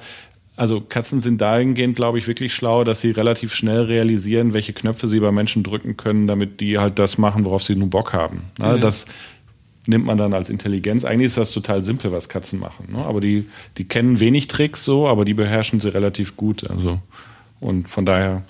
also 0.55 0.81
Katzen 0.81 1.21
sind 1.21 1.41
dahingehend, 1.41 1.95
glaube 1.95 2.17
ich, 2.17 2.27
wirklich 2.27 2.53
schlau, 2.53 2.83
dass 2.83 3.01
sie 3.01 3.11
relativ 3.11 3.53
schnell 3.53 3.81
realisieren, 3.83 4.53
welche 4.53 4.73
Knöpfe 4.73 5.07
sie 5.07 5.19
bei 5.19 5.31
Menschen 5.31 5.63
drücken 5.63 5.97
können, 5.97 6.27
damit 6.27 6.61
die 6.61 6.77
halt 6.77 6.97
das 6.97 7.17
machen, 7.17 7.45
worauf 7.45 7.63
sie 7.63 7.75
nun 7.75 7.89
Bock 7.89 8.13
haben. 8.13 8.43
Ne? 8.57 8.79
Das 8.79 9.05
nimmt 9.85 10.05
man 10.05 10.17
dann 10.17 10.33
als 10.33 10.49
Intelligenz. 10.49 11.03
Eigentlich 11.03 11.27
ist 11.27 11.37
das 11.37 11.51
total 11.51 11.83
simpel, 11.83 12.11
was 12.11 12.29
Katzen 12.29 12.59
machen. 12.59 12.87
Ne? 12.91 12.99
Aber 12.99 13.21
die, 13.21 13.47
die 13.77 13.85
kennen 13.85 14.19
wenig 14.19 14.47
Tricks 14.47 14.85
so, 14.85 15.07
aber 15.07 15.25
die 15.25 15.33
beherrschen 15.33 15.79
sie 15.79 15.93
relativ 15.93 16.37
gut. 16.37 16.69
Also 16.69 16.99
und 17.59 17.89
von 17.89 18.05
daher. 18.05 18.43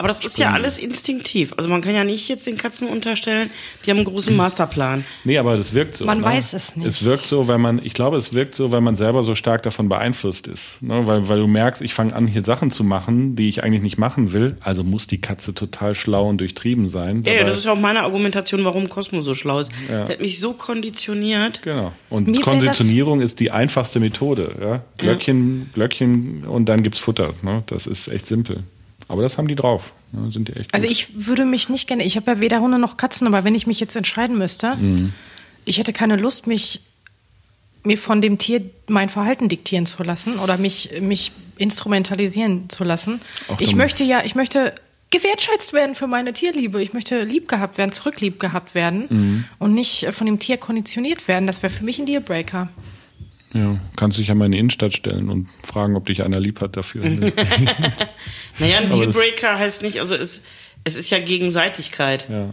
Aber 0.00 0.08
das 0.08 0.24
ist 0.24 0.38
ja 0.38 0.52
alles 0.52 0.78
instinktiv. 0.78 1.52
Also 1.58 1.68
man 1.68 1.82
kann 1.82 1.94
ja 1.94 2.04
nicht 2.04 2.26
jetzt 2.26 2.46
den 2.46 2.56
Katzen 2.56 2.88
unterstellen, 2.88 3.50
die 3.84 3.90
haben 3.90 3.98
einen 3.98 4.06
großen 4.06 4.34
Masterplan. 4.34 5.04
Nee, 5.24 5.36
aber 5.36 5.58
das 5.58 5.74
wirkt 5.74 5.94
so. 5.94 6.06
Man 6.06 6.20
ne? 6.20 6.24
weiß 6.24 6.54
es 6.54 6.74
nicht. 6.74 6.88
Es 6.88 7.04
wirkt 7.04 7.26
so, 7.26 7.48
weil 7.48 7.58
man, 7.58 7.84
ich 7.84 7.92
glaube, 7.92 8.16
es 8.16 8.32
wirkt 8.32 8.54
so, 8.54 8.72
weil 8.72 8.80
man 8.80 8.96
selber 8.96 9.22
so 9.22 9.34
stark 9.34 9.62
davon 9.62 9.90
beeinflusst 9.90 10.46
ist. 10.46 10.80
Ne? 10.80 11.06
Weil, 11.06 11.28
weil 11.28 11.38
du 11.38 11.46
merkst, 11.46 11.82
ich 11.82 11.92
fange 11.92 12.14
an, 12.14 12.26
hier 12.26 12.42
Sachen 12.42 12.70
zu 12.70 12.82
machen, 12.82 13.36
die 13.36 13.50
ich 13.50 13.62
eigentlich 13.62 13.82
nicht 13.82 13.98
machen 13.98 14.32
will. 14.32 14.56
Also 14.60 14.84
muss 14.84 15.06
die 15.06 15.20
Katze 15.20 15.52
total 15.52 15.94
schlau 15.94 16.30
und 16.30 16.38
durchtrieben 16.38 16.86
sein. 16.86 17.22
Ja, 17.26 17.34
ja, 17.34 17.44
das 17.44 17.58
ist 17.58 17.66
ja 17.66 17.72
auch 17.72 17.78
meine 17.78 18.02
Argumentation, 18.02 18.64
warum 18.64 18.88
Cosmo 18.88 19.20
so 19.20 19.34
schlau 19.34 19.58
ist. 19.58 19.70
Der 19.86 20.08
hat 20.08 20.20
mich 20.20 20.40
so 20.40 20.54
konditioniert. 20.54 21.60
Genau. 21.60 21.92
Und 22.08 22.26
Mir 22.26 22.40
Konditionierung 22.40 23.20
ist 23.20 23.38
die 23.38 23.50
einfachste 23.50 24.00
Methode. 24.00 24.54
Ja? 24.62 24.82
Glöckchen, 24.96 25.68
Glöckchen 25.74 26.44
und 26.44 26.70
dann 26.70 26.82
gibt's 26.82 27.00
Futter. 27.00 27.34
Ne? 27.42 27.64
Das 27.66 27.86
ist 27.86 28.08
echt 28.08 28.26
simpel. 28.26 28.64
Aber 29.10 29.22
das 29.22 29.36
haben 29.38 29.48
die 29.48 29.56
drauf. 29.56 29.92
Ne? 30.12 30.30
Sind 30.30 30.48
die 30.48 30.52
echt 30.52 30.66
gut. 30.70 30.74
Also 30.74 30.86
ich 30.86 31.26
würde 31.26 31.44
mich 31.44 31.68
nicht 31.68 31.88
gerne, 31.88 32.04
ich 32.04 32.16
habe 32.16 32.30
ja 32.30 32.40
weder 32.40 32.60
Hunde 32.60 32.78
noch 32.78 32.96
Katzen, 32.96 33.26
aber 33.26 33.44
wenn 33.44 33.54
ich 33.54 33.66
mich 33.66 33.80
jetzt 33.80 33.96
entscheiden 33.96 34.38
müsste, 34.38 34.76
Mhm. 34.76 35.12
ich 35.64 35.78
hätte 35.78 35.92
keine 35.92 36.16
Lust, 36.16 36.46
mich 36.46 36.80
mir 37.82 37.98
von 37.98 38.20
dem 38.20 38.38
Tier 38.38 38.62
mein 38.88 39.08
Verhalten 39.08 39.48
diktieren 39.48 39.86
zu 39.86 40.02
lassen 40.02 40.38
oder 40.38 40.58
mich, 40.58 40.90
mich 41.00 41.32
instrumentalisieren 41.56 42.68
zu 42.68 42.84
lassen. 42.84 43.20
Auch 43.48 43.60
ich 43.60 43.74
möchte 43.74 44.04
ja, 44.04 44.22
ich 44.24 44.34
möchte 44.34 44.74
gewertschätzt 45.10 45.72
werden 45.72 45.94
für 45.94 46.06
meine 46.06 46.32
Tierliebe. 46.32 46.80
Ich 46.82 46.92
möchte 46.92 47.20
lieb 47.22 47.48
gehabt 47.48 47.78
werden, 47.78 47.90
zurücklieb 47.90 48.38
gehabt 48.38 48.74
werden 48.74 49.06
Mhm. 49.08 49.44
und 49.58 49.74
nicht 49.74 50.06
von 50.12 50.26
dem 50.26 50.38
Tier 50.38 50.56
konditioniert 50.56 51.26
werden. 51.26 51.46
Das 51.48 51.62
wäre 51.62 51.72
für 51.72 51.84
mich 51.84 51.98
ein 51.98 52.06
Dealbreaker. 52.06 52.68
Ja, 53.52 53.78
kannst 53.96 54.18
dich 54.18 54.28
ja 54.28 54.34
mal 54.34 54.46
in 54.46 54.52
die 54.52 54.58
Innenstadt 54.58 54.94
stellen 54.94 55.28
und 55.28 55.48
fragen, 55.66 55.96
ob 55.96 56.06
dich 56.06 56.22
einer 56.22 56.40
lieb 56.40 56.60
hat 56.60 56.76
dafür. 56.76 57.02
Naja, 58.58 58.78
ein 58.78 58.90
Dealbreaker 58.90 59.58
heißt 59.58 59.82
nicht, 59.82 60.00
also 60.00 60.14
es, 60.14 60.42
es 60.84 60.96
ist 60.96 61.10
ja 61.10 61.18
Gegenseitigkeit. 61.18 62.28
ja. 62.28 62.50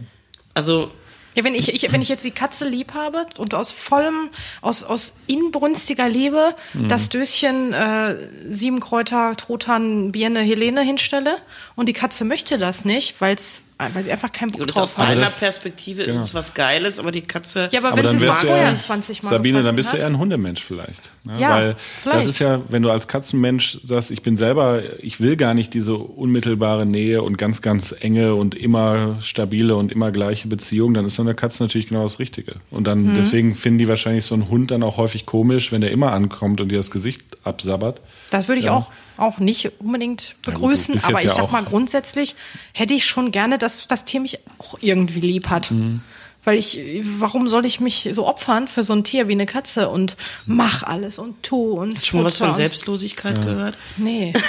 Also 0.54 0.90
Ja, 1.34 1.44
wenn 1.44 1.54
ich, 1.54 1.72
ich, 1.72 1.92
wenn 1.92 2.02
ich 2.02 2.08
jetzt 2.08 2.24
die 2.24 2.32
Katze 2.32 2.68
lieb 2.68 2.94
habe 2.94 3.26
und 3.36 3.54
aus 3.54 3.70
vollem, 3.70 4.30
aus, 4.60 4.82
aus 4.82 5.18
inbrünstiger 5.28 6.08
Liebe 6.08 6.54
Mhm. 6.74 6.88
das 6.88 7.10
Döschen 7.10 7.72
äh, 7.72 8.16
sieben 8.48 8.80
Kräuter, 8.80 9.36
Truthahn, 9.36 10.10
Birne, 10.10 10.40
Helene 10.40 10.80
hinstelle 10.82 11.36
und 11.76 11.88
die 11.88 11.92
Katze 11.92 12.24
möchte 12.24 12.58
das 12.58 12.84
nicht, 12.84 13.20
weil's, 13.20 13.62
weil 13.78 14.02
sie 14.04 14.10
einfach 14.10 14.32
keinen 14.32 14.50
Bock 14.50 14.60
gut, 14.62 14.70
ist 14.70 14.74
drauf 14.76 14.82
aus 14.84 14.96
hat. 14.98 15.08
deiner 15.10 15.20
das- 15.26 15.38
Perspektive 15.38 16.02
ist 16.02 16.08
genau. 16.12 16.24
es 16.24 16.34
was 16.34 16.54
Geiles, 16.54 16.98
aber 16.98 17.12
die 17.12 17.20
Katze. 17.22 17.68
Ja, 17.70 17.78
aber, 17.78 17.92
Aber 17.92 17.98
wenn 17.98 18.18
sie 18.18 18.26
es 18.26 18.30
du 18.32 18.32
vorher 18.46 18.68
eher, 18.70 18.76
20 18.76 19.22
Mal 19.22 19.30
Sabine, 19.30 19.62
dann 19.62 19.76
bist 19.76 19.90
du 19.90 19.92
hat, 19.92 20.00
eher 20.00 20.06
ein 20.06 20.18
Hundemensch 20.18 20.64
vielleicht. 20.64 21.10
Ne? 21.24 21.38
Ja, 21.40 21.50
Weil 21.50 21.76
vielleicht. 22.00 22.18
das 22.18 22.26
ist 22.26 22.38
ja, 22.40 22.60
wenn 22.68 22.82
du 22.82 22.90
als 22.90 23.06
Katzenmensch 23.06 23.78
sagst, 23.84 24.10
ich 24.10 24.22
bin 24.22 24.36
selber, 24.36 24.82
ich 25.00 25.20
will 25.20 25.36
gar 25.36 25.54
nicht 25.54 25.74
diese 25.74 25.94
unmittelbare 25.96 26.86
Nähe 26.86 27.22
und 27.22 27.38
ganz, 27.38 27.62
ganz 27.62 27.94
enge 28.00 28.34
und 28.34 28.54
immer 28.56 29.18
stabile 29.20 29.76
und 29.76 29.92
immer 29.92 30.10
gleiche 30.10 30.48
Beziehung, 30.48 30.92
dann 30.94 31.04
ist 31.06 31.14
so 31.14 31.22
eine 31.22 31.34
Katze 31.34 31.62
natürlich 31.62 31.88
genau 31.88 32.02
das 32.02 32.18
Richtige. 32.18 32.56
Und 32.70 32.86
dann, 32.86 33.02
Mhm. 33.04 33.14
deswegen 33.14 33.54
finden 33.54 33.78
die 33.78 33.88
wahrscheinlich 33.88 34.24
so 34.24 34.34
einen 34.34 34.48
Hund 34.48 34.70
dann 34.70 34.82
auch 34.82 34.96
häufig 34.96 35.24
komisch, 35.26 35.70
wenn 35.72 35.80
der 35.82 35.92
immer 35.92 36.12
ankommt 36.12 36.60
und 36.60 36.68
dir 36.70 36.78
das 36.78 36.90
Gesicht 36.90 37.22
absabbert. 37.44 38.00
Das 38.30 38.48
würde 38.48 38.58
ich 38.60 38.66
Ja. 38.66 38.74
auch, 38.74 38.90
auch 39.16 39.38
nicht 39.38 39.72
unbedingt 39.80 40.22
Ja, 40.22 40.34
gut, 40.34 40.54
begrüßen, 40.54 41.02
aber 41.04 41.18
ich 41.18 41.24
ja 41.24 41.34
sag 41.34 41.50
mal, 41.50 41.64
grundsätzlich 41.64 42.36
hätte 42.74 42.94
ich 42.94 43.04
schon 43.06 43.30
gerne, 43.32 43.58
dass 43.58 43.86
das 43.86 44.04
Tier 44.04 44.20
mich 44.20 44.38
auch 44.58 44.78
irgendwie 44.80 45.20
lieb 45.20 45.48
hat. 45.48 45.70
Mhm. 45.70 46.00
Weil 46.44 46.56
ich, 46.56 46.80
warum 47.02 47.48
soll 47.48 47.66
ich 47.66 47.78
mich 47.80 48.08
so 48.12 48.26
opfern 48.26 48.68
für 48.68 48.82
so 48.84 48.94
ein 48.94 49.04
Tier 49.04 49.28
wie 49.28 49.32
eine 49.32 49.44
Katze 49.44 49.88
und 49.88 50.16
mach 50.46 50.82
alles 50.82 51.18
und 51.18 51.42
tu 51.42 51.72
und 51.72 51.96
Hast 51.96 52.06
schon 52.06 52.20
mal 52.20 52.26
was 52.26 52.38
von 52.38 52.54
Selbstlosigkeit 52.54 53.42
gehört? 53.42 53.76
Nee. 53.96 54.32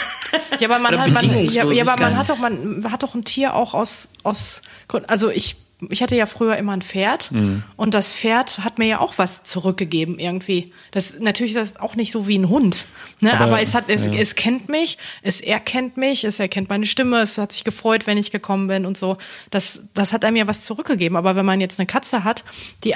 Ja, 0.59 0.67
aber 0.69 0.79
man 0.79 0.99
hat, 0.99 1.09
man, 1.09 1.49
ja, 1.49 1.63
ja, 1.71 1.83
aber 1.87 2.01
man 2.01 2.17
hat 2.17 2.29
doch, 2.29 2.37
man 2.37 2.91
hat 2.91 3.01
doch 3.01 3.15
ein 3.15 3.23
Tier 3.23 3.55
auch 3.55 3.73
aus, 3.73 4.09
aus, 4.23 4.61
also 5.07 5.29
ich, 5.29 5.55
ich 5.89 6.01
hatte 6.01 6.15
ja 6.15 6.25
früher 6.25 6.57
immer 6.57 6.73
ein 6.73 6.81
Pferd 6.81 7.31
Mhm. 7.31 7.63
und 7.77 7.93
das 7.93 8.09
Pferd 8.09 8.59
hat 8.59 8.79
mir 8.79 8.87
ja 8.87 8.99
auch 8.99 9.17
was 9.17 9.43
zurückgegeben 9.43 10.19
irgendwie. 10.19 10.73
Das, 10.91 11.15
natürlich 11.19 11.55
ist 11.55 11.75
das 11.75 11.79
auch 11.81 11.95
nicht 11.95 12.11
so 12.11 12.27
wie 12.27 12.37
ein 12.37 12.49
Hund, 12.49 12.85
ne? 13.21 13.33
Aber, 13.33 13.45
aber, 13.45 13.61
es 13.61 13.75
hat, 13.75 13.85
es, 13.87 14.05
ja. 14.05 14.13
es 14.13 14.35
kennt 14.35 14.67
mich, 14.67 14.97
es 15.21 15.39
erkennt 15.41 15.95
mich, 15.97 16.23
es 16.25 16.39
erkennt 16.39 16.69
meine 16.69 16.85
Stimme, 16.85 17.21
es 17.21 17.37
hat 17.37 17.53
sich 17.53 17.63
gefreut, 17.63 18.07
wenn 18.07 18.17
ich 18.17 18.31
gekommen 18.31 18.67
bin 18.67 18.85
und 18.85 18.97
so. 18.97 19.17
Das, 19.51 19.81
das 19.93 20.11
hat 20.11 20.25
einem 20.25 20.35
ja 20.35 20.47
was 20.47 20.61
zurückgegeben. 20.61 21.17
Aber 21.17 21.35
wenn 21.35 21.45
man 21.45 21.61
jetzt 21.61 21.79
eine 21.79 21.87
Katze 21.87 22.23
hat, 22.23 22.43
die 22.83 22.95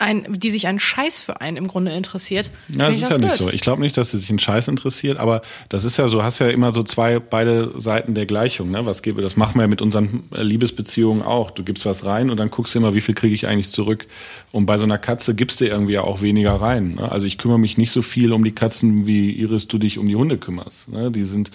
ein, 0.00 0.26
die 0.28 0.50
sich 0.50 0.66
einen 0.66 0.80
Scheiß 0.80 1.22
für 1.22 1.40
einen 1.40 1.56
im 1.56 1.68
Grunde 1.68 1.92
interessiert. 1.92 2.50
Ja, 2.68 2.88
das 2.88 2.96
ist 2.96 3.10
ja 3.10 3.18
nicht 3.18 3.36
blöd. 3.36 3.38
so. 3.38 3.50
Ich 3.50 3.60
glaube 3.60 3.82
nicht, 3.82 3.96
dass 3.96 4.10
sie 4.10 4.18
sich 4.18 4.30
einen 4.30 4.38
Scheiß 4.38 4.68
interessiert, 4.68 5.18
aber 5.18 5.42
das 5.68 5.84
ist 5.84 5.96
ja 5.96 6.08
so, 6.08 6.22
hast 6.22 6.38
ja 6.38 6.48
immer 6.48 6.72
so 6.72 6.82
zwei, 6.82 7.18
beide 7.18 7.78
Seiten 7.80 8.14
der 8.14 8.26
Gleichung, 8.26 8.70
ne? 8.70 8.86
Was 8.86 9.02
gebe, 9.02 9.22
das 9.22 9.36
machen 9.36 9.56
wir 9.56 9.62
ja 9.62 9.68
mit 9.68 9.82
unseren 9.82 10.24
äh, 10.34 10.42
Liebesbeziehungen 10.42 11.22
auch. 11.22 11.50
Du 11.50 11.62
gibst 11.62 11.86
was 11.86 12.04
rein 12.04 12.30
und 12.30 12.38
dann 12.38 12.50
guckst 12.50 12.74
du 12.74 12.78
immer, 12.78 12.94
wie 12.94 13.00
viel 13.00 13.14
kriege 13.14 13.34
ich 13.34 13.46
eigentlich 13.46 13.70
zurück. 13.70 14.06
Und 14.52 14.66
bei 14.66 14.78
so 14.78 14.84
einer 14.84 14.98
Katze 14.98 15.34
gibst 15.34 15.60
du 15.60 15.66
irgendwie 15.66 15.92
ja 15.94 16.02
auch 16.02 16.22
weniger 16.22 16.54
rein. 16.54 16.94
Ne? 16.94 17.10
Also 17.10 17.26
ich 17.26 17.38
kümmere 17.38 17.58
mich 17.58 17.78
nicht 17.78 17.92
so 17.92 18.02
viel 18.02 18.32
um 18.32 18.42
die 18.42 18.52
Katzen, 18.52 19.06
wie 19.06 19.32
Iris 19.32 19.68
du 19.68 19.78
dich 19.78 19.98
um 19.98 20.06
die 20.06 20.16
Hunde 20.16 20.38
kümmerst. 20.38 20.88
Ne? 20.88 21.10
Die 21.10 21.24
sind, 21.24 21.50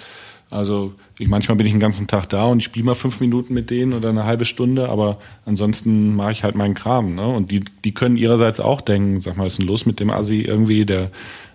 also 0.55 0.93
ich 1.19 1.27
manchmal 1.27 1.57
bin 1.57 1.67
ich 1.67 1.73
den 1.73 1.79
ganzen 1.79 2.07
Tag 2.07 2.27
da 2.29 2.45
und 2.45 2.59
ich 2.59 2.65
spiele 2.65 2.85
mal 2.85 2.95
fünf 2.95 3.19
Minuten 3.19 3.53
mit 3.53 3.69
denen 3.69 3.93
oder 3.93 4.09
eine 4.09 4.23
halbe 4.23 4.45
Stunde, 4.45 4.89
aber 4.89 5.19
ansonsten 5.45 6.15
mache 6.15 6.31
ich 6.31 6.43
halt 6.43 6.55
meinen 6.55 6.73
Kram. 6.73 7.15
Ne? 7.15 7.27
Und 7.27 7.51
die, 7.51 7.61
die 7.83 7.93
können 7.93 8.17
ihrerseits 8.17 8.59
auch 8.59 8.81
denken, 8.81 9.19
sag 9.19 9.37
mal, 9.37 9.45
was 9.45 9.53
ist 9.53 9.59
denn 9.59 9.67
los 9.67 9.85
mit 9.85 9.99
dem 9.99 10.09
Assi 10.09 10.41
irgendwie, 10.41 10.85
der 10.85 11.11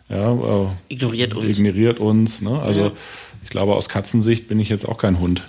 ja, 0.08 0.32
äh, 0.32 0.66
Ignoriert 0.88 1.34
uns. 1.34 1.58
Ignoriert 1.58 2.00
uns. 2.00 2.42
Ne? 2.42 2.60
Also 2.60 2.80
Ja. 2.80 2.92
ich 3.44 3.50
glaube, 3.50 3.74
aus 3.74 3.88
Katzensicht 3.88 4.48
bin 4.48 4.60
ich 4.60 4.68
jetzt 4.68 4.86
auch 4.86 4.98
kein 4.98 5.18
Hund. 5.18 5.42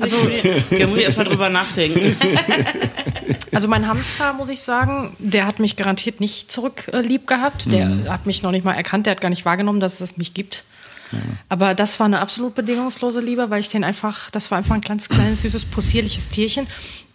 Also, 0.00 0.16
da 0.70 0.86
muss 0.86 0.98
ich 0.98 1.04
erstmal 1.04 1.26
drüber 1.26 1.48
nachdenken. 1.50 2.16
Also 3.52 3.66
mein 3.66 3.88
Hamster, 3.88 4.34
muss 4.34 4.48
ich 4.50 4.60
sagen, 4.60 5.16
der 5.18 5.46
hat 5.46 5.58
mich 5.58 5.76
garantiert 5.76 6.20
nicht 6.20 6.50
zurück 6.50 6.84
äh, 6.92 7.00
lieb 7.00 7.26
gehabt. 7.26 7.72
Der 7.72 7.86
Mhm. 7.86 8.08
hat 8.08 8.26
mich 8.26 8.42
noch 8.42 8.50
nicht 8.52 8.64
mal 8.64 8.74
erkannt, 8.74 9.06
der 9.06 9.12
hat 9.12 9.20
gar 9.20 9.30
nicht 9.30 9.44
wahrgenommen, 9.44 9.80
dass 9.80 10.00
es 10.00 10.16
mich 10.16 10.32
gibt. 10.34 10.64
Aber 11.48 11.74
das 11.74 11.98
war 12.00 12.06
eine 12.06 12.20
absolut 12.20 12.54
bedingungslose 12.54 13.20
Liebe, 13.20 13.50
weil 13.50 13.60
ich 13.60 13.68
den 13.68 13.84
einfach, 13.84 14.30
das 14.30 14.50
war 14.50 14.58
einfach 14.58 14.74
ein 14.74 14.80
ganz 14.80 15.08
kleines, 15.08 15.42
süßes, 15.42 15.64
possierliches 15.66 16.28
Tierchen. 16.28 16.66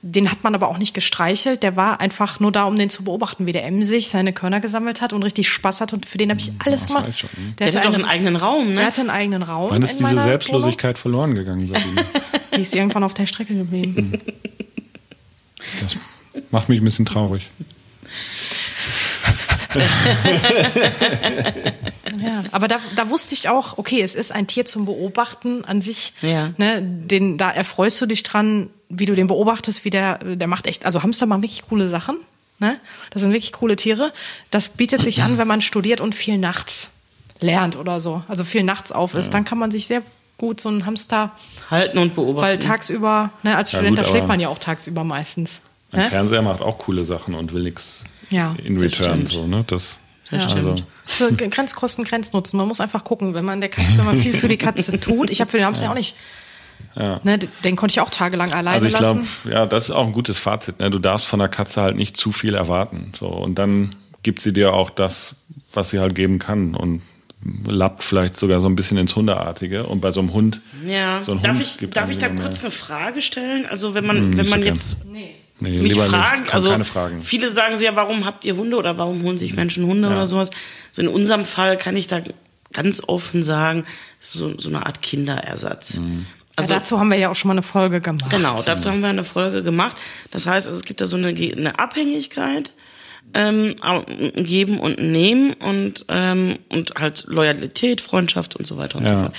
Den 0.02 0.30
hat 0.30 0.44
man 0.44 0.54
aber 0.54 0.68
auch 0.68 0.78
nicht 0.78 0.94
gestreichelt. 0.94 1.64
Der 1.64 1.76
war 1.76 2.02
einfach 2.02 2.40
nur 2.40 2.52
da, 2.52 2.66
um 2.66 2.76
den 2.76 2.90
zu 2.90 3.04
beobachten, 3.04 3.46
wie 3.46 3.54
der 3.54 3.66
emsig 3.66 4.10
seine 4.10 4.34
Körner 4.34 4.60
gesammelt 4.60 5.02
hat 5.02 5.14
und 5.14 5.24
richtig 5.24 5.50
Spaß 5.50 5.80
hat. 5.80 5.94
Und 5.94 6.06
für 6.06 6.18
den 6.18 6.30
habe 6.30 6.42
ich 6.42 6.52
alles 6.60 6.82
das 6.82 6.88
gemacht. 6.88 7.20
schon, 7.20 7.30
ne? 7.38 7.54
Der 7.60 7.68
hat 7.68 7.86
doch 7.86 7.94
einen 7.94 8.06
eigenen 8.06 8.36
Raum, 8.36 8.68
Der 8.68 8.76
ne? 8.76 8.86
hatte 8.86 9.02
einen 9.02 9.10
eigenen 9.10 9.44
Raum. 9.44 9.72
Wann 9.72 9.82
ist 9.82 10.00
in 10.00 10.06
diese 10.08 10.22
Selbstlosigkeit 10.22 10.98
verloren 10.98 11.36
gegangen, 11.36 11.68
Sabine? 11.68 11.96
Wohnung. 11.96 12.06
Die 12.56 12.62
ist 12.62 12.76
irgendwann 12.76 13.04
auf 13.04 13.14
der 13.14 13.26
Strecke 13.26 13.56
geblieben. 13.56 14.20
Das, 15.82 15.98
macht 16.52 16.70
mich 16.70 16.82
ein 16.82 16.86
bisschen 16.86 17.06
traurig. 17.06 17.50
Ja, 22.24 22.44
aber 22.52 22.68
da, 22.68 22.80
da 22.96 23.10
wusste 23.10 23.34
ich 23.34 23.50
auch, 23.50 23.78
okay, 23.78 24.02
es 24.02 24.14
ist 24.16 24.32
ein 24.32 24.46
Tier 24.48 24.66
zum 24.66 24.86
Beobachten 24.86 25.66
an 25.66 25.82
sich. 25.82 26.14
Ja. 26.22 26.52
Ne, 26.58 26.82
den, 26.82 27.38
da 27.38 27.50
erfreust 27.50 28.00
du 28.02 28.06
dich 28.06 28.24
dran, 28.24 28.70
wie 28.90 29.06
du 29.06 29.16
den 29.16 29.28
beobachtest, 29.28 29.84
wie 29.84 29.90
der, 29.90 30.20
der 30.20 30.48
macht 30.48 30.68
echt, 30.68 30.86
also 30.86 31.02
Hamster 31.04 31.26
machen 31.26 31.42
wirklich 31.42 31.64
coole 31.68 31.88
Sachen. 31.90 32.18
Ne? 32.60 32.80
Das 33.10 33.22
sind 33.24 33.32
wirklich 33.32 33.52
coole 33.52 33.76
Tiere. 33.76 34.14
Das 34.52 34.70
bietet 34.70 35.02
sich 35.02 35.24
an, 35.24 35.38
wenn 35.38 35.48
man 35.48 35.60
studiert 35.62 36.02
und 36.02 36.14
viel 36.14 36.38
nachts 36.38 36.90
lernt 37.40 37.76
oder 37.76 38.00
so. 38.00 38.24
Also 38.28 38.44
viel 38.44 38.64
nachts 38.64 38.92
auf 38.92 39.16
ist, 39.16 39.34
dann 39.34 39.44
kann 39.44 39.58
man 39.58 39.72
sich 39.72 39.88
sehr 39.88 40.04
gut 40.38 40.62
so 40.62 40.70
einen 40.70 40.86
Hamster, 40.86 41.32
Halten 41.72 41.98
und 41.98 42.16
beobachten. 42.16 42.46
weil 42.48 42.60
tagsüber, 42.60 43.32
ne, 43.44 43.58
als 43.58 43.72
Ja, 43.72 43.80
Student, 43.80 43.98
gut, 43.98 44.06
da 44.06 44.10
schläft 44.10 44.28
man 44.28 44.40
ja 44.40 44.50
auch 44.50 44.60
tagsüber 44.60 45.04
meistens. 45.04 45.60
Ein 45.92 46.02
Ne? 46.02 46.06
Fernseher 46.08 46.42
macht 46.42 46.62
auch 46.62 46.78
coole 46.78 47.06
Sachen 47.06 47.34
und 47.34 47.54
will 47.54 47.64
nichts 47.64 48.04
Ja, 48.34 48.56
in 48.64 48.74
das 48.76 48.84
return. 48.84 49.14
stimmt. 49.16 49.30
So, 49.30 49.48
ne? 49.48 49.64
Das, 49.68 50.00
Das 50.32 50.54
also. 50.54 50.76
So, 51.06 51.30
Grenzkosten, 51.36 52.04
Grenznutzen. 52.06 52.58
Man 52.58 52.68
muss 52.68 52.80
einfach 52.80 53.04
gucken, 53.04 53.34
wenn 53.34 53.46
man 53.46 53.60
der 53.62 53.70
Katze, 53.70 53.98
wenn 53.98 54.06
man 54.06 54.18
viel 54.18 54.34
für 54.34 54.48
die 54.48 54.58
Katze 54.58 55.00
tut. 55.00 55.30
Ich 55.30 55.42
habe 55.42 55.52
für 55.52 55.58
den 55.58 55.66
Hamster 55.66 55.90
auch 55.92 55.96
nicht. 55.96 56.16
Ne, 56.96 57.40
den 57.64 57.76
konnte 57.76 57.94
ich 57.94 58.00
auch 58.02 58.10
tagelang 58.10 58.52
alleine 58.52 58.76
Also 58.76 58.88
ich 58.88 58.94
glaube, 58.94 59.20
lassen. 59.22 59.50
ja, 59.50 59.66
das 59.66 59.86
ist 59.86 59.92
auch 59.92 60.06
ein 60.06 60.12
gutes 60.14 60.38
Fazit. 60.38 60.80
Ne? 60.80 60.90
Du 60.90 61.00
darfst 61.00 61.26
von 61.28 61.40
der 61.40 61.48
Katze 61.48 61.82
halt 61.82 61.96
nicht 61.96 62.18
zu 62.18 62.32
viel 62.32 62.54
erwarten. 62.56 63.12
So 63.18 63.28
und 63.28 63.56
dann 63.58 63.96
gibt 64.22 64.42
sie 64.42 64.54
dir 64.54 64.74
auch 64.74 64.90
das, 64.90 65.36
was 65.74 65.90
sie 65.90 66.00
halt 66.00 66.14
geben 66.16 66.40
kann 66.40 66.76
und 66.76 67.02
lappt 67.68 68.04
vielleicht 68.04 68.38
sogar 68.38 68.62
so 68.62 68.68
ein 68.68 68.76
bisschen 68.76 68.98
ins 68.98 69.16
Hundeartige. 69.16 69.86
Und 69.86 70.02
bei 70.02 70.12
so 70.12 70.20
einem 70.20 70.34
Hund, 70.34 70.62
Ja, 70.86 71.20
so 71.20 71.32
ein 71.34 71.42
darf 71.42 71.58
Hund 71.58 71.62
ich, 71.66 71.78
gibt 71.80 71.98
darf 71.98 72.10
ich 72.12 72.18
da 72.20 72.30
kurz 72.30 72.62
eine 72.64 72.72
Frage 72.72 73.22
stellen? 73.22 73.66
Also 73.66 73.96
wenn 73.96 74.06
man, 74.06 74.18
Hm, 74.18 74.38
wenn 74.38 74.46
so 74.46 74.52
man 74.52 74.62
gern. 74.62 74.76
jetzt 74.76 75.06
Nee. 75.06 75.36
Nee, 75.72 75.80
mich 75.82 76.00
fragen, 76.00 76.44
also 76.52 76.70
keine 76.70 76.84
Fragen. 76.84 77.24
viele 77.24 77.50
sagen 77.50 77.78
so, 77.78 77.84
ja, 77.84 77.96
warum 77.96 78.26
habt 78.26 78.46
ihr 78.46 78.56
Hunde 78.56 78.78
oder 78.78 78.98
warum 78.98 79.24
holen 79.24 79.38
sich 79.38 79.54
Menschen 79.54 79.86
Hunde 79.86 80.08
oder 80.08 80.28
sowas? 80.28 80.50
So 80.92 81.02
in 81.02 81.08
unserem 81.08 81.46
Fall 81.46 81.78
kann 81.78 81.98
ich 81.98 82.08
da 82.08 82.22
ganz 82.74 83.02
offen 83.08 83.44
sagen, 83.44 83.86
so, 84.20 84.58
so 84.60 84.70
eine 84.70 84.86
Art 84.86 85.02
Kinderersatz. 85.02 86.00
Also 86.56 86.74
ja, 86.74 86.80
dazu 86.80 87.00
haben 87.00 87.10
wir 87.10 87.18
ja 87.18 87.30
auch 87.30 87.36
schon 87.36 87.50
mal 87.50 87.54
eine 87.56 87.64
Folge 87.64 88.00
gemacht. 88.02 88.30
Genau, 88.30 88.62
dazu 88.62 88.90
haben 88.92 89.02
wir 89.02 89.10
eine 89.10 89.24
Folge 89.24 89.64
gemacht. 89.64 89.98
Das 90.32 90.46
heißt, 90.46 90.68
es 90.68 90.84
gibt 90.84 91.02
da 91.02 91.08
so 91.08 91.18
eine, 91.18 91.30
eine 91.30 91.80
Abhängigkeit, 91.80 92.74
ähm, 93.34 93.76
ein 93.82 94.44
Geben 94.44 94.80
und 94.80 95.00
ein 95.00 95.12
Nehmen 95.12 95.54
und, 95.54 96.06
ähm, 96.10 96.60
und 96.70 96.94
halt 97.00 97.26
Loyalität, 97.28 98.02
Freundschaft 98.02 98.56
und 98.56 98.68
so 98.68 98.78
weiter 98.78 98.98
und 99.00 99.06
so 99.08 99.14
Ja. 99.14 99.20
fort. 99.22 99.36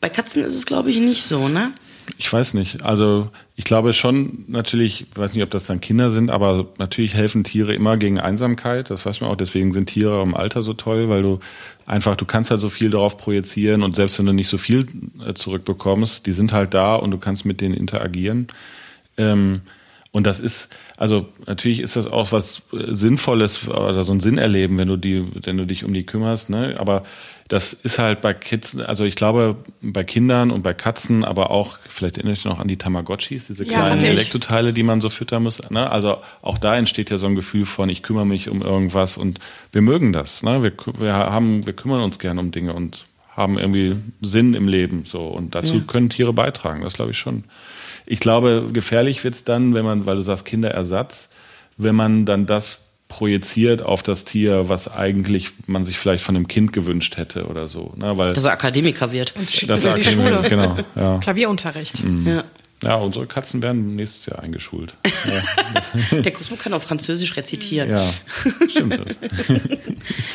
Bei 0.00 0.08
Katzen 0.08 0.44
ist 0.44 0.54
es, 0.54 0.66
glaube 0.66 0.90
ich, 0.90 0.96
nicht 0.98 1.24
so, 1.24 1.48
ne? 1.48 1.72
Ich 2.18 2.32
weiß 2.32 2.54
nicht. 2.54 2.82
Also 2.84 3.30
ich 3.62 3.64
glaube 3.64 3.92
schon 3.92 4.44
natürlich, 4.48 5.02
ich 5.02 5.16
weiß 5.16 5.34
nicht, 5.34 5.44
ob 5.44 5.50
das 5.50 5.66
dann 5.66 5.80
Kinder 5.80 6.10
sind, 6.10 6.30
aber 6.30 6.66
natürlich 6.78 7.14
helfen 7.14 7.44
Tiere 7.44 7.72
immer 7.72 7.96
gegen 7.96 8.18
Einsamkeit. 8.18 8.90
Das 8.90 9.06
weiß 9.06 9.20
man 9.20 9.30
auch. 9.30 9.36
Deswegen 9.36 9.70
sind 9.70 9.86
Tiere 9.86 10.20
im 10.20 10.34
Alter 10.34 10.62
so 10.62 10.74
toll, 10.74 11.08
weil 11.08 11.22
du 11.22 11.38
einfach, 11.86 12.16
du 12.16 12.24
kannst 12.24 12.50
halt 12.50 12.60
so 12.60 12.68
viel 12.68 12.90
darauf 12.90 13.16
projizieren 13.16 13.84
und 13.84 13.94
selbst 13.94 14.18
wenn 14.18 14.26
du 14.26 14.32
nicht 14.32 14.48
so 14.48 14.58
viel 14.58 14.88
äh, 15.24 15.34
zurückbekommst, 15.34 16.26
die 16.26 16.32
sind 16.32 16.52
halt 16.52 16.74
da 16.74 16.96
und 16.96 17.12
du 17.12 17.18
kannst 17.18 17.44
mit 17.44 17.60
denen 17.60 17.74
interagieren. 17.74 18.48
Ähm, 19.16 19.60
und 20.10 20.26
das 20.26 20.40
ist, 20.40 20.68
also 20.96 21.28
natürlich 21.46 21.78
ist 21.78 21.94
das 21.94 22.08
auch 22.08 22.32
was 22.32 22.62
äh, 22.72 22.92
Sinnvolles 22.92 23.68
oder 23.68 24.02
so 24.02 24.12
ein 24.12 24.18
Sinn 24.18 24.38
erleben, 24.38 24.76
wenn 24.76 24.88
du 24.88 24.96
die, 24.96 25.24
wenn 25.46 25.56
du 25.56 25.66
dich 25.66 25.84
um 25.84 25.94
die 25.94 26.04
kümmerst, 26.04 26.50
ne? 26.50 26.74
Aber 26.78 27.04
das 27.52 27.74
ist 27.74 27.98
halt 27.98 28.22
bei 28.22 28.32
Kids, 28.32 28.78
also 28.78 29.04
ich 29.04 29.14
glaube 29.14 29.56
bei 29.82 30.04
Kindern 30.04 30.50
und 30.50 30.62
bei 30.62 30.72
Katzen, 30.72 31.22
aber 31.22 31.50
auch, 31.50 31.76
vielleicht 31.86 32.16
erinnere 32.16 32.32
ich 32.32 32.46
noch 32.46 32.58
an 32.58 32.66
die 32.66 32.78
Tamagotchis, 32.78 33.48
diese 33.48 33.64
Ja, 33.66 33.80
kleinen. 33.80 34.02
Elektroteile, 34.02 34.72
die 34.72 34.82
man 34.82 35.02
so 35.02 35.10
füttern 35.10 35.42
muss. 35.42 35.60
Ne? 35.68 35.90
Also 35.90 36.16
auch 36.40 36.56
da 36.56 36.74
entsteht 36.74 37.10
ja 37.10 37.18
so 37.18 37.26
ein 37.26 37.34
Gefühl 37.34 37.66
von, 37.66 37.90
ich 37.90 38.02
kümmere 38.02 38.24
mich 38.24 38.48
um 38.48 38.62
irgendwas 38.62 39.18
und 39.18 39.38
wir 39.70 39.82
mögen 39.82 40.14
das. 40.14 40.42
Ne? 40.42 40.62
Wir, 40.62 40.72
wir 40.98 41.12
haben, 41.12 41.66
wir 41.66 41.74
kümmern 41.74 42.00
uns 42.00 42.18
gern 42.18 42.38
um 42.38 42.52
Dinge 42.52 42.72
und 42.72 43.04
haben 43.36 43.58
irgendwie 43.58 43.96
Sinn 44.22 44.54
im 44.54 44.66
Leben 44.66 45.04
so 45.04 45.20
und 45.20 45.54
dazu 45.54 45.82
können 45.82 46.08
Tiere 46.08 46.32
beitragen. 46.32 46.80
Das 46.80 46.94
glaube 46.94 47.10
ich 47.10 47.18
schon. 47.18 47.44
Ich 48.06 48.20
glaube, 48.20 48.70
gefährlich 48.72 49.24
wird's 49.24 49.44
dann, 49.44 49.74
wenn 49.74 49.84
man, 49.84 50.06
weil 50.06 50.16
du 50.16 50.22
sagst 50.22 50.46
Kinderersatz, 50.46 51.28
wenn 51.76 51.94
man 51.94 52.24
dann 52.24 52.46
das 52.46 52.80
projiziert 53.12 53.82
auf 53.82 54.02
das 54.02 54.24
Tier, 54.24 54.68
was 54.70 54.88
eigentlich 54.90 55.50
man 55.66 55.84
sich 55.84 55.98
vielleicht 55.98 56.24
von 56.24 56.34
einem 56.34 56.48
Kind 56.48 56.72
gewünscht 56.72 57.16
hätte 57.18 57.44
oder 57.46 57.68
so. 57.68 57.92
Ne? 57.96 58.16
Weil 58.16 58.32
Dass 58.32 58.44
er 58.46 58.52
Akademiker 58.52 59.12
wird. 59.12 59.34
Und 59.36 59.50
schickt 59.50 59.70
das 59.70 59.80
es 59.80 59.84
in 59.86 59.94
die 59.96 60.02
sagt 60.02 60.16
mir- 60.16 60.28
Schule. 60.36 60.48
genau. 60.48 60.76
Ja. 60.96 61.18
Klavierunterricht. 61.18 62.02
Ja. 62.24 62.44
ja, 62.82 62.94
unsere 62.96 63.26
Katzen 63.26 63.62
werden 63.62 63.96
nächstes 63.96 64.26
Jahr 64.26 64.38
eingeschult. 64.42 64.94
Der 66.12 66.32
Cosmo 66.32 66.56
kann 66.56 66.72
auch 66.72 66.82
Französisch 66.82 67.36
rezitieren. 67.36 67.90
Ja, 67.90 68.10
stimmt 68.70 68.98
das. 68.98 69.16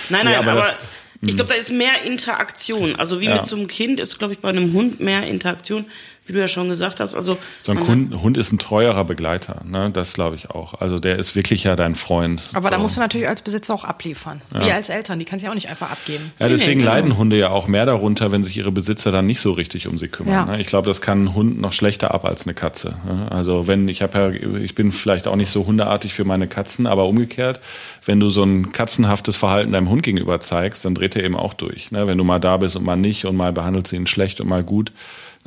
Nein, 0.10 0.24
nein, 0.26 0.34
Ja, 0.34 0.40
aber 0.40 0.52
aber, 0.52 0.62
das- 0.62 0.76
ich 1.22 1.36
glaube, 1.36 1.52
da 1.52 1.60
ist 1.60 1.72
mehr 1.72 2.04
Interaktion. 2.06 2.96
Also 2.96 3.20
wie 3.22 3.26
Ja. 3.26 3.38
mit 3.38 3.46
so 3.48 3.56
einem 3.56 3.68
Kind 3.68 4.00
ist, 4.00 4.20
glaube 4.20 4.34
ich, 4.34 4.40
bei 4.40 4.50
einem 4.50 4.72
Hund 4.74 5.00
mehr 5.00 5.24
Interaktion, 5.26 5.86
wie 6.28 6.34
du 6.34 6.40
ja 6.40 6.48
schon 6.48 6.70
gesagt 6.70 7.00
hast. 7.00 7.16
Also 7.16 7.38
So 7.62 7.72
ein 7.72 7.88
Hund, 7.88 8.22
Hund 8.22 8.38
ist 8.38 8.52
ein 8.52 8.60
treuerer 8.60 9.04
Begleiter, 9.06 9.62
ne? 9.66 9.90
das 9.92 10.14
glaube 10.14 10.36
ich 10.36 10.50
auch. 10.50 10.76
Also 10.76 11.00
der 11.00 11.18
ist 11.18 11.36
wirklich 11.36 11.64
ja 11.64 11.76
dein 11.76 11.96
Freund. 11.96 12.44
Aber 12.54 12.70
da 12.70 12.78
so. 12.78 12.84
musst 12.84 12.98
du 12.98 13.02
natürlich 13.02 13.28
als 13.28 13.42
Besitzer 13.42 13.74
auch 13.74 13.84
abliefern. 13.84 14.42
Wir 14.52 14.76
als 14.76 14.90
Eltern, 14.90 15.20
die 15.20 15.26
kannst 15.26 15.44
du 15.44 15.46
ja 15.46 15.52
auch 15.52 15.56
nicht 15.56 15.70
einfach 15.70 15.90
abgeben. 15.90 16.32
Ja, 16.40 16.48
deswegen 16.50 16.80
Nee, 16.80 16.84
genau. 16.84 16.92
leiden 16.96 17.18
Hunde 17.18 17.38
ja 17.38 17.50
auch 17.50 17.68
mehr 17.68 17.86
darunter, 17.86 18.32
wenn 18.32 18.44
sich 18.44 18.58
ihre 18.58 18.72
Besitzer 18.72 19.12
dann 19.12 19.26
nicht 19.26 19.40
so 19.40 19.52
richtig 19.54 19.88
um 19.88 19.98
sie 19.98 20.10
kümmern. 20.10 20.34
Ja. 20.34 20.46
ne? 20.46 20.62
Ich 20.62 20.68
glaube, 20.68 20.88
das 20.88 21.02
kann 21.02 21.24
ein 21.24 21.34
Hund 21.34 21.60
noch 21.62 21.74
schlechter 21.74 22.14
ab 22.14 22.26
als 22.26 22.46
eine 22.46 22.54
Katze. 22.54 22.96
ne? 23.06 23.32
Also 23.32 23.68
wenn 23.68 23.88
ich 23.88 24.02
habe 24.02 24.18
ja, 24.18 24.58
ich 24.60 24.76
bin 24.76 24.92
vielleicht 24.92 25.28
auch 25.28 25.36
nicht 25.36 25.50
so 25.50 25.66
hundeartig 25.66 26.14
für 26.14 26.26
meine 26.26 26.48
Katzen, 26.48 26.88
aber 26.88 27.06
umgekehrt, 27.06 27.62
wenn 28.06 28.20
du 28.20 28.30
so 28.30 28.44
ein 28.44 28.72
katzenhaftes 28.74 29.36
Verhalten 29.38 29.72
deinem 29.72 29.90
Hund 29.90 30.04
gegenüber 30.04 30.40
zeigst, 30.40 30.86
dann 30.86 30.94
dreht 30.96 31.16
er 31.16 31.24
eben 31.24 31.36
auch 31.36 31.54
durch. 31.54 31.92
Ne? 31.92 32.06
Wenn 32.08 32.18
du 32.18 32.24
mal 32.24 32.40
da 32.40 32.58
bist 32.58 32.76
und 32.76 32.84
mal 32.84 32.96
nicht 32.98 33.26
und 33.26 33.36
mal 33.36 33.52
behandelst 33.54 33.92
du 33.92 33.96
ihn 33.96 34.08
schlecht 34.08 34.42
und 34.42 34.48
mal 34.48 34.64
gut. 34.64 34.92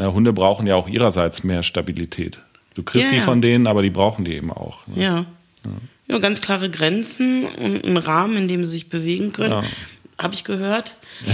Ne? 0.01 0.13
Hunde 0.15 0.33
brauchen 0.33 0.67
ja 0.67 0.77
auch 0.77 0.89
ihrerseits 0.89 1.45
mehr 1.45 1.63
Stabilität. 1.63 2.39
Du 2.75 2.83
kriegst 2.83 3.07
Ja, 3.07 3.11
die 3.11 3.19
ja. 3.19 3.23
von 3.23 3.43
denen, 3.43 3.67
aber 3.67 3.83
die 3.83 3.91
brauchen 3.91 4.25
die 4.25 4.33
eben 4.35 4.51
auch. 4.51 4.87
Ne? 4.87 5.03
Ja. 5.03 5.27
ja. 6.09 6.19
ganz 6.19 6.41
klare 6.41 6.71
Grenzen 6.71 7.45
und 7.45 7.85
einen 7.85 7.99
Rahmen, 7.99 8.39
in 8.39 8.49
dem 8.49 8.65
sie 8.65 8.71
sich 8.71 8.89
bewegen 8.89 9.33
können. 9.33 9.53
Ja. 9.53 9.63
Habe 10.19 10.35
ich 10.35 10.45
gehört. 10.45 10.95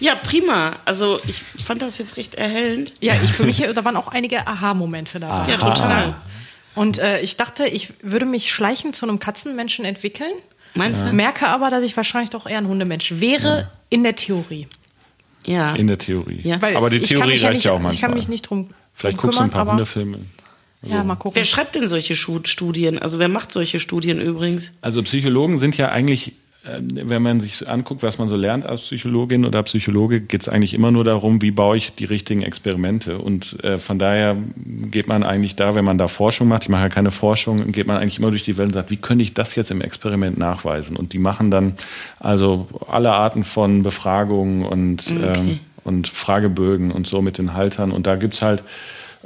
ja, 0.00 0.14
prima. 0.14 0.76
Also 0.84 1.18
ich 1.26 1.42
fand 1.64 1.82
das 1.82 1.98
jetzt 1.98 2.16
recht 2.16 2.36
erhellend. 2.36 2.94
Ja, 3.00 3.14
ich 3.24 3.32
für 3.32 3.44
mich, 3.44 3.58
da 3.58 3.84
waren 3.84 3.96
auch 3.96 4.08
einige 4.08 4.46
Aha-Momente 4.46 5.18
dabei. 5.18 5.50
Ja, 5.50 5.58
total. 5.58 6.14
Und 6.76 6.98
äh, 6.98 7.20
ich 7.20 7.36
dachte, 7.36 7.66
ich 7.66 7.92
würde 8.02 8.26
mich 8.26 8.52
schleichend 8.52 8.94
zu 8.94 9.06
einem 9.06 9.18
Katzenmenschen 9.18 9.84
entwickeln. 9.84 10.32
Meinst 10.74 11.00
du? 11.00 11.12
Merke 11.12 11.48
aber, 11.48 11.70
dass 11.70 11.82
ich 11.84 11.96
wahrscheinlich 11.96 12.30
doch 12.30 12.46
eher 12.46 12.58
ein 12.58 12.66
Hundemensch 12.66 13.14
wäre 13.20 13.70
in 13.90 14.02
der 14.02 14.16
Theorie. 14.16 14.68
Ja. 15.46 15.74
In 15.74 15.86
der 15.86 15.98
Theorie. 15.98 16.40
Ja. 16.42 16.60
Weil 16.62 16.76
aber 16.76 16.90
die 16.90 17.00
Theorie 17.00 17.34
ja 17.34 17.48
reicht 17.48 17.56
nicht, 17.58 17.64
ja 17.64 17.72
auch 17.72 17.78
manchmal. 17.78 17.94
Ich 17.94 18.00
kann 18.00 18.14
mich 18.14 18.28
nicht 18.28 18.42
drum, 18.42 18.70
Vielleicht 18.94 19.18
drum 19.18 19.22
guckst 19.26 19.38
du 19.38 19.42
ein 19.44 19.50
kümmern, 19.50 19.64
paar 19.66 19.72
Hundefilme. 19.74 20.18
ja, 20.82 21.04
mal 21.04 21.16
gucken. 21.16 21.36
Wer 21.36 21.44
schreibt 21.44 21.74
denn 21.74 21.88
solche 21.88 22.14
Studien? 22.16 22.98
Also 22.98 23.18
wer 23.18 23.28
macht 23.28 23.52
solche 23.52 23.78
Studien 23.80 24.20
übrigens? 24.20 24.72
Also 24.80 25.02
Psychologen 25.02 25.58
sind 25.58 25.76
ja 25.76 25.90
eigentlich, 25.90 26.32
wenn 26.78 27.22
man 27.22 27.40
sich 27.40 27.68
anguckt, 27.68 28.02
was 28.02 28.18
man 28.18 28.28
so 28.28 28.36
lernt 28.36 28.64
als 28.64 28.80
Psychologin 28.82 29.44
oder 29.44 29.62
Psychologe, 29.64 30.20
geht 30.20 30.42
es 30.42 30.48
eigentlich 30.48 30.72
immer 30.72 30.90
nur 30.90 31.04
darum, 31.04 31.42
wie 31.42 31.50
baue 31.50 31.76
ich 31.76 31.94
die 31.94 32.06
richtigen 32.06 32.42
Experimente. 32.42 33.18
Und 33.18 33.62
äh, 33.62 33.76
von 33.76 33.98
daher 33.98 34.36
geht 34.90 35.06
man 35.06 35.24
eigentlich 35.24 35.56
da, 35.56 35.74
wenn 35.74 35.84
man 35.84 35.98
da 35.98 36.08
Forschung 36.08 36.48
macht, 36.48 36.64
ich 36.64 36.68
mache 36.70 36.84
ja 36.84 36.88
keine 36.88 37.10
Forschung, 37.10 37.70
geht 37.72 37.86
man 37.86 37.98
eigentlich 37.98 38.18
immer 38.18 38.30
durch 38.30 38.44
die 38.44 38.56
Welt 38.56 38.68
und 38.68 38.74
sagt, 38.74 38.90
wie 38.90 38.96
könnte 38.96 39.22
ich 39.22 39.34
das 39.34 39.54
jetzt 39.56 39.70
im 39.70 39.82
Experiment 39.82 40.38
nachweisen? 40.38 40.96
Und 40.96 41.12
die 41.12 41.18
machen 41.18 41.50
dann 41.50 41.74
also 42.18 42.66
alle 42.88 43.12
Arten 43.12 43.44
von 43.44 43.82
Befragungen 43.82 44.64
und, 44.64 45.10
ähm, 45.10 45.60
und 45.84 46.08
Fragebögen 46.08 46.92
und 46.92 47.06
so 47.06 47.20
mit 47.20 47.36
den 47.36 47.52
Haltern. 47.52 47.92
Und 47.92 48.06
da 48.06 48.16
gibt's 48.16 48.40
halt 48.40 48.62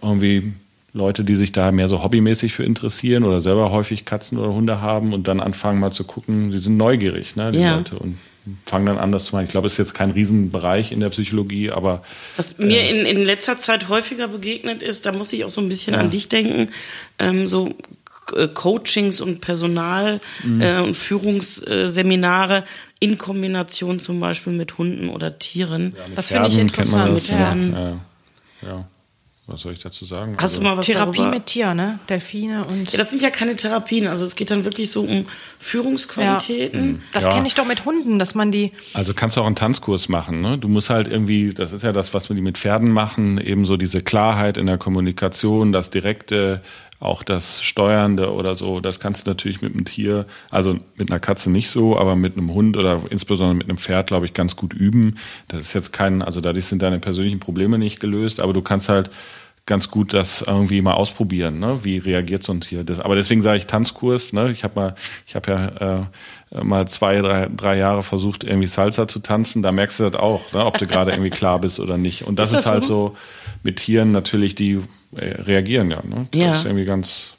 irgendwie 0.03 0.55
Leute, 0.99 1.25
die 1.25 1.35
sich 1.37 1.53
da 1.53 1.73
mehr 1.73 1.89
so 1.89 2.03
hobbymäßig 2.03 2.53
für 2.53 2.65
interessieren 2.65 3.25
oder 3.25 3.41
selber 3.41 3.71
häufig 3.71 4.05
Katzen 4.05 4.37
oder 4.39 4.53
Hunde 4.53 4.81
haben 4.83 5.13
und 5.15 5.27
dann 5.29 5.41
anfangen 5.41 5.81
mal 5.81 5.93
zu 5.93 6.05
gucken, 6.05 6.51
sie 6.51 6.59
sind 6.59 6.77
neugierig, 6.77 7.35
ne, 7.37 7.51
die 7.53 7.61
Ja. 7.61 7.77
Leute, 7.77 7.97
und 7.99 8.19
fangen 8.67 8.87
dann 8.87 8.97
an, 8.99 9.13
das 9.13 9.27
zu 9.27 9.35
machen. 9.35 9.45
Ich 9.45 9.51
glaube, 9.51 9.67
es 9.67 9.73
ist 9.75 9.79
jetzt 9.79 9.95
kein 9.95 10.11
Riesenbereich 10.11 10.91
in 10.93 11.01
der 11.01 11.11
Psychologie, 11.11 11.71
aber 11.71 12.03
Was 12.37 12.59
mir 12.59 12.89
in, 12.89 13.05
in 13.07 13.25
letzter 13.25 13.59
Zeit 13.59 13.89
häufiger 13.89 14.29
begegnet 14.29 14.83
ist, 14.83 15.05
da 15.07 15.13
muss 15.13 15.33
ich 15.33 15.45
auch 15.45 15.51
so 15.51 15.61
ein 15.61 15.69
bisschen 15.69 15.95
Ja. 15.95 16.01
an 16.01 16.11
dich 16.11 16.29
denken, 16.29 16.71
ähm, 17.19 17.47
so 17.47 17.75
äh, 18.37 18.49
Coachings 18.49 19.21
und 19.21 19.41
Personal- 19.41 20.21
Mhm. 20.45 20.61
äh, 20.61 20.79
und 20.81 20.95
Führungsseminare 20.95 22.65
in 23.01 23.19
Kombination 23.19 24.01
zum 24.01 24.21
Beispiel 24.21 24.53
mit 24.53 24.79
Hunden 24.79 25.09
oder 25.09 25.39
Tieren. 25.39 25.95
Das 26.15 26.29
finde 26.29 26.49
ich 26.49 26.55
Pferden 26.55 26.69
interessant. 26.69 27.17
das, 27.17 27.29
Ja. 27.29 27.99
ja. 28.63 28.89
Ja. 29.49 29.55
Was 29.55 29.63
soll 29.63 29.73
ich 29.73 29.79
dazu 29.81 30.05
sagen? 30.05 30.35
Hast 30.37 30.43
also, 30.43 30.61
du 30.61 30.67
mal 30.69 30.77
was 30.77 30.87
Therapie 30.87 31.19
darüber? 31.19 31.35
mit 31.35 31.47
Tier, 31.47 31.75
ne? 31.75 31.99
Delfine 32.09 32.65
und. 32.67 32.93
Ja, 32.93 32.99
das 32.99 33.11
sind 33.11 33.23
ja 33.23 33.31
keine 33.31 33.57
Therapien. 33.57 34.07
Also 34.07 34.25
es 34.25 34.37
geht 34.37 34.51
dann 34.51 34.65
wirklich 34.65 34.91
so 34.91 35.03
um 35.03 35.27
Führungsqualitäten. 35.59 37.03
Das 37.13 37.25
Ja. 37.25 37.31
kenne 37.31 37.47
ich 37.47 37.55
doch 37.55 37.65
mit 37.65 37.85
Hunden, 37.85 38.19
dass 38.19 38.35
man 38.35 38.53
die. 38.53 38.73
Also 38.95 39.15
kannst 39.15 39.37
du 39.37 39.41
auch 39.41 39.47
einen 39.47 39.57
Tanzkurs 39.57 40.09
machen. 40.09 40.41
Ne? 40.41 40.59
Du 40.59 40.69
musst 40.69 40.91
halt 40.91 41.09
irgendwie, 41.09 41.53
das 41.53 41.73
ist 41.73 41.83
ja 41.83 41.93
das, 41.93 42.15
was 42.15 42.29
wir 42.29 42.37
die 42.37 42.43
mit 42.43 42.59
Pferden 42.59 42.91
machen, 42.91 43.39
eben 43.39 43.65
so 43.65 43.77
diese 43.77 44.01
Klarheit 44.03 44.57
in 44.57 44.67
der 44.67 44.79
Kommunikation, 44.79 45.73
das 45.73 45.91
Direkte, 45.91 46.63
auch 47.01 47.23
das 47.23 47.63
Steuernde 47.63 48.33
oder 48.33 48.57
so. 48.57 48.81
Das 48.81 48.99
kannst 48.99 49.27
du 49.27 49.31
natürlich 49.31 49.63
mit 49.63 49.73
einem 49.73 49.85
Tier, 49.85 50.27
also 50.51 50.77
mit 50.97 51.11
einer 51.11 51.21
Katze 51.21 51.51
nicht 51.51 51.71
so, 51.71 51.97
aber 51.99 52.17
mit 52.17 52.37
einem 52.37 52.53
Hund 52.53 52.77
oder 52.77 53.03
insbesondere 53.11 53.57
mit 53.57 53.69
einem 53.69 53.79
Pferd, 53.79 54.09
glaube 54.09 54.27
ich, 54.27 54.35
ganz 54.35 54.57
gut 54.57 54.75
üben. 54.75 55.17
Das 55.47 55.61
ist 55.61 55.73
jetzt 55.75 55.93
kein, 55.93 56.23
also 56.23 56.41
dadurch 56.41 56.67
sind 56.67 56.83
deine 56.83 56.99
persönlichen 56.99 57.41
Probleme 57.41 57.79
nicht 57.79 58.01
gelöst, 58.01 58.41
aber 58.41 58.53
du 58.53 58.63
kannst 58.63 58.89
halt 58.89 59.11
ganz 59.69 59.91
gut 59.91 60.15
das 60.15 60.41
irgendwie 60.41 60.81
mal 60.81 60.95
ausprobieren, 60.95 61.59
ne? 61.59 61.81
Wie 61.85 61.99
reagiert 61.99 62.43
so 62.43 62.53
ein 62.53 62.63
Tier? 62.63 62.85
Das, 62.85 63.01
aber 63.01 63.15
deswegen 63.17 63.43
sage 63.43 63.59
ich 63.59 63.67
Tanzkurs, 63.67 64.33
ne? 64.33 64.51
Ich 64.51 64.65
habe 64.65 64.75
mal, 64.75 64.95
ich 65.27 65.37
habe 65.37 65.51
ja 65.51 66.09
äh, 66.57 66.65
mal 66.65 66.89
zwei, 66.89 67.21
drei, 67.21 67.49
drei 67.55 67.77
Jahre 67.77 68.03
versucht, 68.03 68.45
irgendwie 68.45 68.67
Salsa 68.67 69.07
zu 69.07 69.21
tanzen. 69.21 69.63
Da 69.63 69.71
merkst 69.71 70.01
du 70.01 70.05
das 70.09 70.15
auch, 70.15 70.53
ne? 70.53 70.65
ob 70.65 70.79
du 70.79 70.87
gerade 70.87 71.13
irgendwie 71.13 71.31
klar 71.31 71.61
bist 71.61 71.81
oder 71.81 71.99
nicht. 71.99 72.27
Und 72.27 72.39
das 72.39 72.53
Ist 72.53 72.61
ist, 72.61 72.65
das 72.65 72.73
halt 72.73 72.85
so? 72.85 73.09
so 73.09 73.17
mit 73.63 73.77
Tieren 73.77 74.11
natürlich, 74.11 74.55
die 74.55 74.81
reagieren 75.13 75.91
ja. 75.91 76.03
Ne? 76.03 76.27
Ja. 76.35 76.49
Das 76.49 76.59
ist 76.59 76.65
irgendwie 76.67 76.85
ganz, 76.85 77.33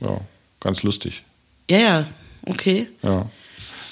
ja, 0.00 0.20
ganz 0.60 0.82
lustig. 0.82 1.22
Ja, 1.70 1.78
ja, 1.78 2.06
okay. 2.44 2.88
Ja. 3.02 3.26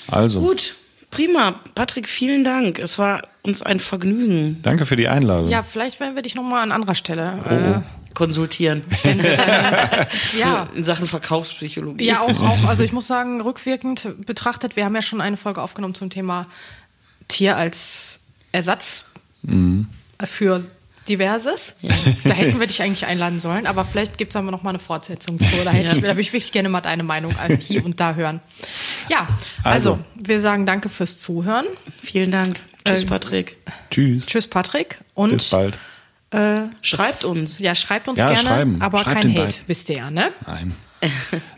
Also, 0.09 0.41
Gut, 0.41 0.77
prima. 1.11 1.61
Patrick, 1.75 2.09
vielen 2.09 2.45
Dank. 2.45 2.79
Es 2.79 2.99
war 2.99 3.23
uns 3.43 3.63
ein 3.63 3.81
Vergnügen. 3.81 4.61
danke 4.63 4.87
für 4.87 4.97
die 4.97 5.09
Einladung. 5.09 5.49
Ja, 5.49 5.63
vielleicht 5.63 6.01
werden 6.01 6.15
wir 6.15 6.23
dich 6.23 6.35
nochmal 6.35 6.63
an 6.63 6.73
anderer 6.73 6.95
Stelle. 6.95 7.83
Konsultieren 8.15 8.85
Äh, 9.05 10.07
ja. 10.39 10.69
in 10.75 10.85
Sachen 10.85 11.07
Verkaufspsychologie. 11.07 12.05
Ja, 12.05 12.21
auch, 12.21 12.41
auch. 12.41 12.65
Also 12.65 12.85
ich 12.85 12.93
muss 12.95 13.09
sagen, 13.09 13.41
rückwirkend 13.41 14.25
betrachtet, 14.25 14.77
wir 14.77 14.85
haben 14.85 14.95
ja 14.95 15.03
schon 15.03 15.21
eine 15.21 15.37
Folge 15.37 15.61
aufgenommen 15.61 15.95
zum 15.95 16.11
Thema 16.11 16.47
Tier 17.27 17.57
als 17.57 18.21
Ersatz 18.53 19.05
für 20.25 20.63
Diverses. 21.09 21.75
Da 22.25 22.31
hätten 22.31 22.59
wir 22.61 22.67
dich 22.67 22.81
eigentlich 22.83 23.07
einladen 23.07 23.39
sollen, 23.39 23.67
aber 23.67 23.85
vielleicht 23.85 24.17
gibt 24.19 24.33
es 24.33 24.37
aber 24.37 24.51
noch 24.51 24.63
mal 24.63 24.71
eine 24.71 24.79
Fortsetzung 24.79 25.39
zu. 25.39 25.47
Da, 25.65 25.71
hätte 25.71 25.87
Ja. 25.89 25.95
ich, 25.95 26.01
da 26.01 26.09
würde 26.09 26.21
ich 26.23 26.33
wirklich 26.33 26.53
gerne 26.53 26.69
mal 26.69 26.81
deine 26.81 27.03
Meinung 27.03 27.35
hier 27.61 27.85
und 27.85 28.01
da 28.01 28.15
hören. 28.15 28.41
Ja, 29.09 29.27
also, 29.63 29.93
Also. 29.95 30.05
wir 30.15 30.41
sagen 30.41 30.67
danke 30.67 30.89
fürs 30.89 31.21
Zuhören. 31.21 31.67
Vielen 32.03 32.31
Dank. 32.33 32.59
Tschüss, 32.87 33.03
Ähm, 33.03 33.09
Patrick. 33.09 33.57
Tschüss. 33.91 34.27
Tschüss, 34.27 34.47
Patrick. 34.47 34.99
Und 35.15 35.31
Bis 35.33 35.51
bald. 35.51 35.79
Äh, 36.31 36.63
Schreibt 36.83 37.25
uns. 37.25 37.59
ja, 37.61 37.75
schreibt 37.75 38.09
uns 38.09 38.19
Ja, 38.19 38.27
gerne, 38.27 38.41
schreiben. 38.43 38.83
aber 38.83 38.99
Schreibt 39.05 39.21
kein 39.23 39.31
Hate, 39.33 39.41
beiden. 39.43 39.55
wisst 39.67 39.89
ihr 39.91 39.97
ja, 39.99 40.11
ne? 40.11 40.33
Nein. 40.47 40.75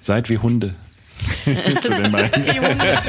Seid 0.01 0.29
wie 0.29 0.39
Hunde. 0.39 0.75
Zu 1.83 1.89
den 1.91 2.13
beiden. 2.13 2.45
Ihr 2.47 2.61
Hunde, 2.69 3.01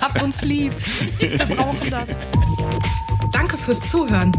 habt 0.00 0.22
uns 0.22 0.42
lieb. 0.42 0.72
Wir 1.18 1.36
brauchen 1.38 1.90
das. 1.90 2.08
Danke 3.32 3.58
fürs 3.58 3.80
Zuhören. 3.90 4.32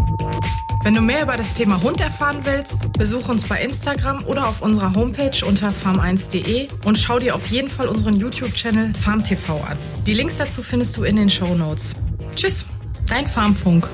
Wenn 0.84 0.96
du 0.96 1.02
mehr 1.02 1.24
über 1.24 1.38
das 1.38 1.54
Thema 1.54 1.82
Hund 1.82 2.02
erfahren 2.02 2.40
willst, 2.44 2.92
besuch 2.92 3.30
uns 3.30 3.46
bei 3.48 3.62
Instagram 3.62 4.22
oder 4.26 4.46
auf 4.46 4.62
unserer 4.62 4.94
Homepage 4.94 5.46
unter 5.48 5.70
farm1.de 5.70 6.68
und 6.84 6.98
schau 6.98 7.20
dir 7.20 7.36
auf 7.36 7.48
jeden 7.48 7.70
Fall 7.70 7.88
unseren 7.88 8.18
YouTube-Channel 8.18 8.94
FarmTV 8.94 9.50
an. 9.66 9.78
Die 10.06 10.14
Links 10.14 10.36
dazu 10.36 10.62
findest 10.62 10.98
du 10.98 11.06
in 11.06 11.16
den 11.16 11.30
Show 11.30 11.56
Notes. 11.56 11.96
Tschüss, 12.36 12.66
dein 13.08 13.26
Farmfunk. 13.26 13.88